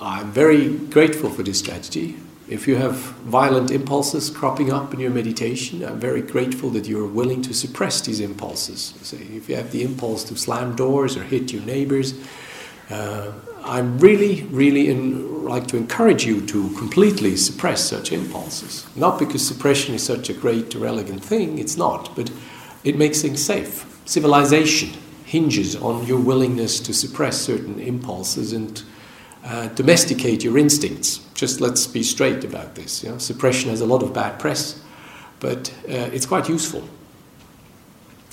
I'm 0.00 0.30
very 0.30 0.76
grateful 0.76 1.28
for 1.28 1.42
this 1.42 1.58
strategy. 1.58 2.14
If 2.48 2.68
you 2.68 2.76
have 2.76 2.94
violent 2.94 3.72
impulses 3.72 4.30
cropping 4.30 4.70
up 4.70 4.94
in 4.94 5.00
your 5.00 5.10
meditation, 5.10 5.84
I'm 5.84 5.98
very 5.98 6.22
grateful 6.22 6.70
that 6.70 6.86
you're 6.86 7.08
willing 7.08 7.42
to 7.42 7.52
suppress 7.52 8.02
these 8.02 8.20
impulses. 8.20 8.94
Say, 9.02 9.16
if 9.16 9.48
you 9.48 9.56
have 9.56 9.72
the 9.72 9.82
impulse 9.82 10.22
to 10.24 10.36
slam 10.36 10.76
doors 10.76 11.16
or 11.16 11.24
hit 11.24 11.52
your 11.52 11.62
neighbors, 11.62 12.14
uh, 12.90 13.32
I'm 13.64 13.98
really, 13.98 14.42
really 14.44 14.88
in, 14.88 15.44
like 15.44 15.66
to 15.68 15.76
encourage 15.76 16.24
you 16.24 16.40
to 16.46 16.68
completely 16.70 17.36
suppress 17.36 17.82
such 17.82 18.12
impulses. 18.12 18.86
Not 18.94 19.18
because 19.18 19.46
suppression 19.46 19.94
is 19.94 20.04
such 20.04 20.30
a 20.30 20.34
great 20.34 20.74
or 20.76 20.86
elegant 20.86 21.24
thing, 21.24 21.58
it's 21.58 21.76
not, 21.76 22.14
but 22.14 22.30
it 22.84 22.96
makes 22.96 23.22
things 23.22 23.44
safe. 23.44 23.84
Civilization 24.04 24.90
hinges 25.24 25.74
on 25.74 26.06
your 26.06 26.20
willingness 26.20 26.78
to 26.78 26.94
suppress 26.94 27.40
certain 27.40 27.80
impulses 27.80 28.52
and 28.52 28.84
uh, 29.44 29.66
domesticate 29.68 30.44
your 30.44 30.56
instincts. 30.56 31.18
Just 31.34 31.60
let's 31.60 31.86
be 31.86 32.02
straight 32.02 32.44
about 32.44 32.76
this. 32.76 33.02
You 33.02 33.10
know? 33.10 33.18
Suppression 33.18 33.70
has 33.70 33.80
a 33.80 33.86
lot 33.86 34.02
of 34.02 34.14
bad 34.14 34.38
press, 34.38 34.80
but 35.40 35.70
uh, 35.88 36.10
it's 36.12 36.26
quite 36.26 36.48
useful. 36.48 36.88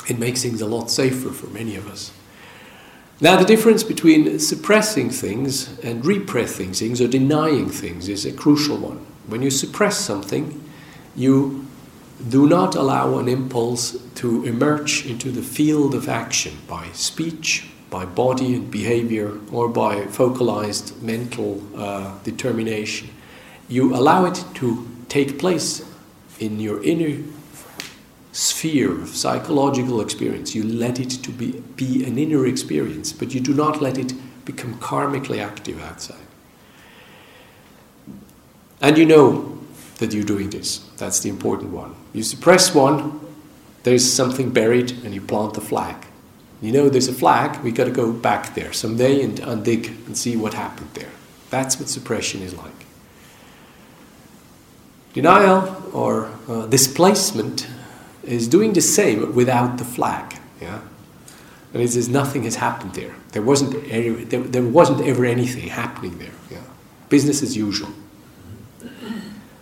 It 0.07 0.19
makes 0.19 0.43
things 0.43 0.61
a 0.61 0.67
lot 0.67 0.91
safer 0.91 1.29
for 1.29 1.47
many 1.47 1.75
of 1.75 1.87
us. 1.89 2.11
Now, 3.21 3.37
the 3.37 3.45
difference 3.45 3.83
between 3.83 4.39
suppressing 4.39 5.09
things 5.09 5.79
and 5.79 6.05
repressing 6.05 6.73
things 6.73 6.99
or 6.99 7.07
denying 7.07 7.69
things 7.69 8.09
is 8.09 8.25
a 8.25 8.33
crucial 8.33 8.77
one. 8.77 9.05
When 9.27 9.41
you 9.41 9.51
suppress 9.51 9.97
something, 9.97 10.61
you 11.15 11.65
do 12.29 12.47
not 12.47 12.75
allow 12.75 13.17
an 13.19 13.27
impulse 13.27 13.97
to 14.15 14.43
emerge 14.45 15.05
into 15.05 15.31
the 15.31 15.41
field 15.41 15.93
of 15.93 16.09
action 16.09 16.57
by 16.67 16.87
speech, 16.93 17.67
by 17.89 18.05
body 18.05 18.55
and 18.55 18.71
behavior 18.71 19.37
or 19.51 19.67
by 19.67 20.05
focalized 20.07 21.01
mental 21.01 21.61
uh, 21.77 22.17
determination. 22.23 23.09
You 23.67 23.95
allow 23.95 24.25
it 24.25 24.43
to 24.55 24.87
take 25.07 25.37
place 25.37 25.85
in 26.39 26.59
your 26.59 26.83
inner 26.83 27.23
sphere 28.33 28.99
of 28.99 29.09
psychological 29.09 30.01
experience. 30.01 30.53
You 30.53 30.63
let 30.63 30.99
it 30.99 31.11
to 31.11 31.31
be, 31.31 31.51
be 31.75 32.03
an 32.03 32.17
inner 32.17 32.45
experience, 32.45 33.13
but 33.13 33.33
you 33.33 33.39
do 33.39 33.53
not 33.53 33.81
let 33.81 33.97
it 33.97 34.13
become 34.43 34.73
karmically 34.79 35.39
active 35.39 35.81
outside. 35.81 36.17
And 38.81 38.97
you 38.97 39.05
know 39.05 39.59
that 39.99 40.13
you're 40.13 40.25
doing 40.25 40.49
this. 40.49 40.79
That's 40.97 41.21
the 41.21 41.29
important 41.29 41.71
one. 41.71 41.95
You 42.11 42.23
suppress 42.23 42.75
one, 42.75 43.21
there's 43.83 44.11
something 44.11 44.49
buried, 44.49 44.91
and 45.03 45.13
you 45.13 45.21
plant 45.21 45.53
the 45.53 45.61
flag. 45.61 45.95
You 46.61 46.71
know, 46.71 46.89
there's 46.89 47.07
a 47.07 47.13
flag, 47.13 47.63
we 47.63 47.71
got 47.71 47.85
to 47.85 47.91
go 47.91 48.11
back 48.11 48.55
there 48.55 48.73
someday 48.73 49.21
and, 49.21 49.39
and 49.39 49.63
dig 49.63 49.87
and 50.07 50.17
see 50.17 50.35
what 50.35 50.53
happened 50.53 50.89
there. 50.95 51.11
That's 51.49 51.79
what 51.79 51.87
suppression 51.87 52.41
is 52.41 52.55
like. 52.55 52.71
Denial 55.13 55.91
or 55.93 56.31
uh, 56.47 56.65
displacement 56.65 57.67
is 58.23 58.47
doing 58.47 58.73
the 58.73 58.81
same 58.81 59.33
without 59.35 59.77
the 59.77 59.85
flag. 59.85 60.39
Yeah? 60.61 60.81
And 61.73 61.81
it 61.81 61.89
says 61.89 62.07
nothing 62.07 62.43
has 62.43 62.55
happened 62.55 62.93
there. 62.93 63.15
There 63.31 63.41
wasn't, 63.41 63.75
any, 63.91 64.09
there, 64.09 64.41
there 64.41 64.63
wasn't 64.63 65.01
ever 65.01 65.25
anything 65.25 65.69
happening 65.69 66.19
there. 66.19 66.33
Yeah? 66.49 66.63
Business 67.09 67.41
as 67.41 67.57
usual. 67.57 67.89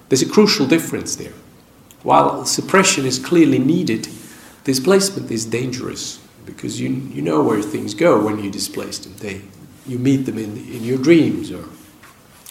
There's 0.09 0.21
a 0.21 0.29
crucial 0.29 0.67
difference 0.67 1.15
there. 1.15 1.33
While 2.03 2.45
suppression 2.45 3.05
is 3.05 3.19
clearly 3.19 3.59
needed 3.59 4.07
displacement 4.63 5.31
is 5.31 5.45
dangerous 5.45 6.19
because 6.45 6.79
you, 6.79 6.89
you 6.89 7.21
know 7.21 7.41
where 7.41 7.61
things 7.61 7.93
go 7.93 8.23
when 8.23 8.43
you 8.43 8.51
displace 8.51 8.99
them. 8.99 9.15
They, 9.17 9.41
you 9.87 9.97
meet 9.97 10.25
them 10.25 10.37
in, 10.37 10.57
in 10.57 10.83
your 10.83 10.97
dreams, 10.97 11.51
or 11.51 11.65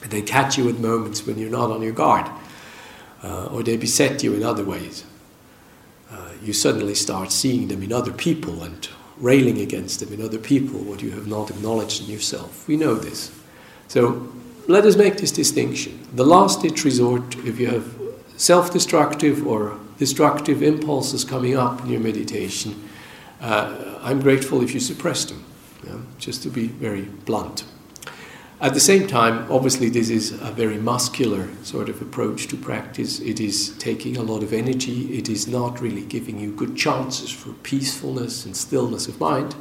they 0.09 0.23
catch 0.23 0.57
you 0.57 0.69
at 0.69 0.79
moments 0.79 1.27
when 1.27 1.39
you're 1.39 1.51
not 1.51 1.71
on 1.71 1.83
your 1.83 1.93
guard, 1.93 2.31
uh, 3.23 3.47
or 3.47 3.63
they 3.63 3.77
beset 3.77 4.23
you 4.23 4.35
in 4.35 4.43
other 4.43 4.65
ways. 4.65 5.05
Uh, 6.11 6.31
you 6.43 6.53
suddenly 6.53 6.95
start 6.95 7.31
seeing 7.31 7.69
them 7.69 7.83
in 7.83 7.93
other 7.93 8.13
people 8.13 8.63
and 8.63 8.89
railing 9.19 9.61
against 9.61 10.01
them 10.01 10.13
in 10.13 10.25
other 10.25 10.39
people 10.39 10.81
what 10.81 11.03
you 11.03 11.11
have 11.11 11.27
not 11.27 11.51
acknowledged 11.51 12.03
in 12.03 12.11
yourself. 12.11 12.67
We 12.67 12.77
know 12.77 12.95
this. 12.95 13.31
So 13.89 14.33
let 14.67 14.85
us 14.85 14.97
make 14.97 15.19
this 15.19 15.31
distinction. 15.31 16.07
The 16.15 16.25
last 16.25 16.63
ditch 16.63 16.85
resort, 16.85 17.37
if 17.45 17.61
you 17.61 17.69
have 17.69 17.95
self 18.37 18.73
destructive 18.73 19.47
or 19.47 19.79
destructive 19.99 20.63
impulses 20.63 21.25
coming 21.25 21.57
up 21.57 21.81
in 21.83 21.91
your 21.91 22.01
meditation, 22.01 22.89
uh, 23.41 23.99
I'm 24.03 24.21
grateful 24.21 24.63
if 24.63 24.75
you 24.75 24.81
suppress 24.81 25.25
them, 25.25 25.45
yeah? 25.87 25.97
just 26.19 26.43
to 26.45 26.49
be 26.49 26.69
very 26.69 27.03
blunt. 27.03 27.65
At 28.61 28.75
the 28.75 28.81
same 28.81 29.07
time, 29.07 29.51
obviously, 29.51 29.89
this 29.89 30.11
is 30.11 30.33
a 30.33 30.53
very 30.53 30.77
muscular 30.77 31.49
sort 31.63 31.89
of 31.89 32.03
approach 32.03 32.47
to 32.49 32.59
practice. 32.59 33.19
It 33.19 33.41
is 33.41 33.75
taking 33.79 34.19
a 34.19 34.23
lot 34.23 34.43
of 34.43 34.53
energy. 34.53 35.17
It 35.17 35.31
is 35.31 35.49
not 35.49 35.81
really 35.81 36.05
giving 36.05 36.39
you 36.39 36.53
good 36.53 36.77
chances 36.77 37.31
for 37.31 37.55
peacefulness 37.63 38.45
and 38.45 38.55
stillness 38.55 39.09
of 39.09 39.19
mind. 39.19 39.55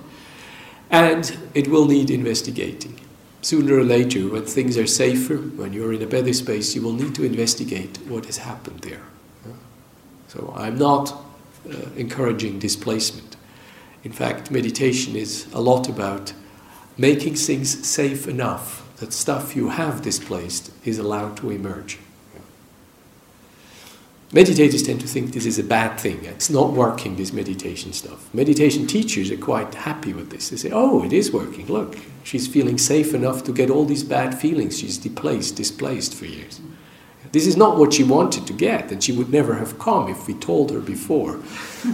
And 0.89 1.37
it 1.53 1.69
will 1.69 1.85
need 1.85 2.09
investigating. 2.09 2.99
Sooner 3.41 3.75
or 3.75 3.85
later, 3.85 4.27
when 4.27 4.45
things 4.45 4.77
are 4.77 4.87
safer, 4.87 5.37
when 5.37 5.71
you're 5.71 5.93
in 5.93 6.01
a 6.01 6.07
better 6.07 6.33
space, 6.33 6.75
you 6.75 6.81
will 6.81 6.91
need 6.91 7.15
to 7.15 7.23
investigate 7.23 7.99
what 8.09 8.25
has 8.25 8.39
happened 8.39 8.81
there. 8.81 9.03
So 10.27 10.53
I'm 10.57 10.77
not 10.77 11.13
uh, 11.65 11.75
encouraging 11.95 12.59
displacement. 12.59 13.37
In 14.03 14.11
fact, 14.11 14.51
meditation 14.51 15.15
is 15.15 15.47
a 15.53 15.61
lot 15.61 15.87
about 15.87 16.33
making 16.97 17.35
things 17.35 17.87
safe 17.87 18.27
enough 18.27 18.78
that 18.99 19.13
stuff 19.13 19.55
you 19.55 19.69
have 19.69 20.01
displaced 20.01 20.71
is 20.85 20.99
allowed 20.99 21.37
to 21.37 21.49
emerge. 21.49 21.99
Meditators 24.31 24.85
tend 24.85 25.01
to 25.01 25.07
think 25.07 25.31
this 25.31 25.47
is 25.47 25.57
a 25.57 25.63
bad 25.63 25.99
thing. 25.99 26.23
It's 26.23 26.51
not 26.51 26.73
working, 26.73 27.15
this 27.15 27.33
meditation 27.33 27.93
stuff. 27.93 28.31
Meditation 28.31 28.85
teachers 28.85 29.31
are 29.31 29.37
quite 29.37 29.73
happy 29.73 30.13
with 30.13 30.29
this. 30.29 30.49
They 30.49 30.57
say, 30.57 30.69
oh, 30.71 31.03
it 31.03 31.11
is 31.11 31.31
working. 31.31 31.65
Look, 31.65 31.97
she's 32.23 32.47
feeling 32.47 32.77
safe 32.77 33.15
enough 33.15 33.43
to 33.45 33.51
get 33.51 33.71
all 33.71 33.85
these 33.85 34.03
bad 34.03 34.39
feelings 34.39 34.77
she's 34.77 34.99
displaced, 34.99 35.55
displaced 35.55 36.13
for 36.13 36.25
years. 36.25 36.61
This 37.31 37.47
is 37.47 37.57
not 37.57 37.77
what 37.77 37.93
she 37.93 38.03
wanted 38.03 38.45
to 38.47 38.53
get, 38.53 38.91
and 38.91 39.03
she 39.03 39.11
would 39.11 39.31
never 39.31 39.55
have 39.55 39.79
come 39.79 40.09
if 40.09 40.27
we 40.27 40.35
told 40.35 40.69
her 40.71 40.79
before. 40.79 41.39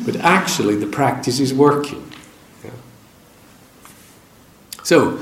But 0.06 0.18
actually, 0.18 0.76
the 0.76 0.88
practice 0.88 1.40
is 1.40 1.54
working. 1.54 2.10
Yeah. 2.64 2.72
So, 4.84 5.20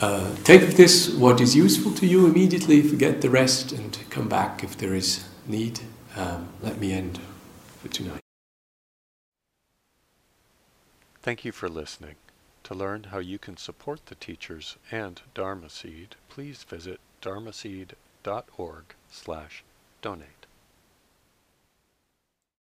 uh, 0.00 0.34
take 0.44 0.76
this, 0.76 1.14
what 1.14 1.40
is 1.40 1.54
useful 1.54 1.92
to 1.94 2.06
you 2.06 2.26
immediately, 2.26 2.82
forget 2.82 3.20
the 3.20 3.30
rest, 3.30 3.72
and 3.72 3.98
come 4.08 4.28
back 4.28 4.64
if 4.64 4.76
there 4.76 4.94
is 4.94 5.28
need. 5.46 5.80
Um, 6.16 6.48
let 6.62 6.78
me 6.78 6.92
end 6.92 7.18
for 7.82 7.88
tonight. 7.88 8.20
Thank 11.22 11.44
you 11.44 11.52
for 11.52 11.68
listening. 11.68 12.16
To 12.64 12.74
learn 12.74 13.04
how 13.04 13.18
you 13.18 13.38
can 13.38 13.56
support 13.56 14.06
the 14.06 14.14
teachers 14.14 14.76
and 14.90 15.20
Dharma 15.34 15.68
Seed, 15.68 16.16
please 16.28 16.62
visit 16.62 17.00
dharma 17.20 17.50
dharmaseed.org 17.50 18.84
slash 19.10 19.64
donate. 20.00 20.39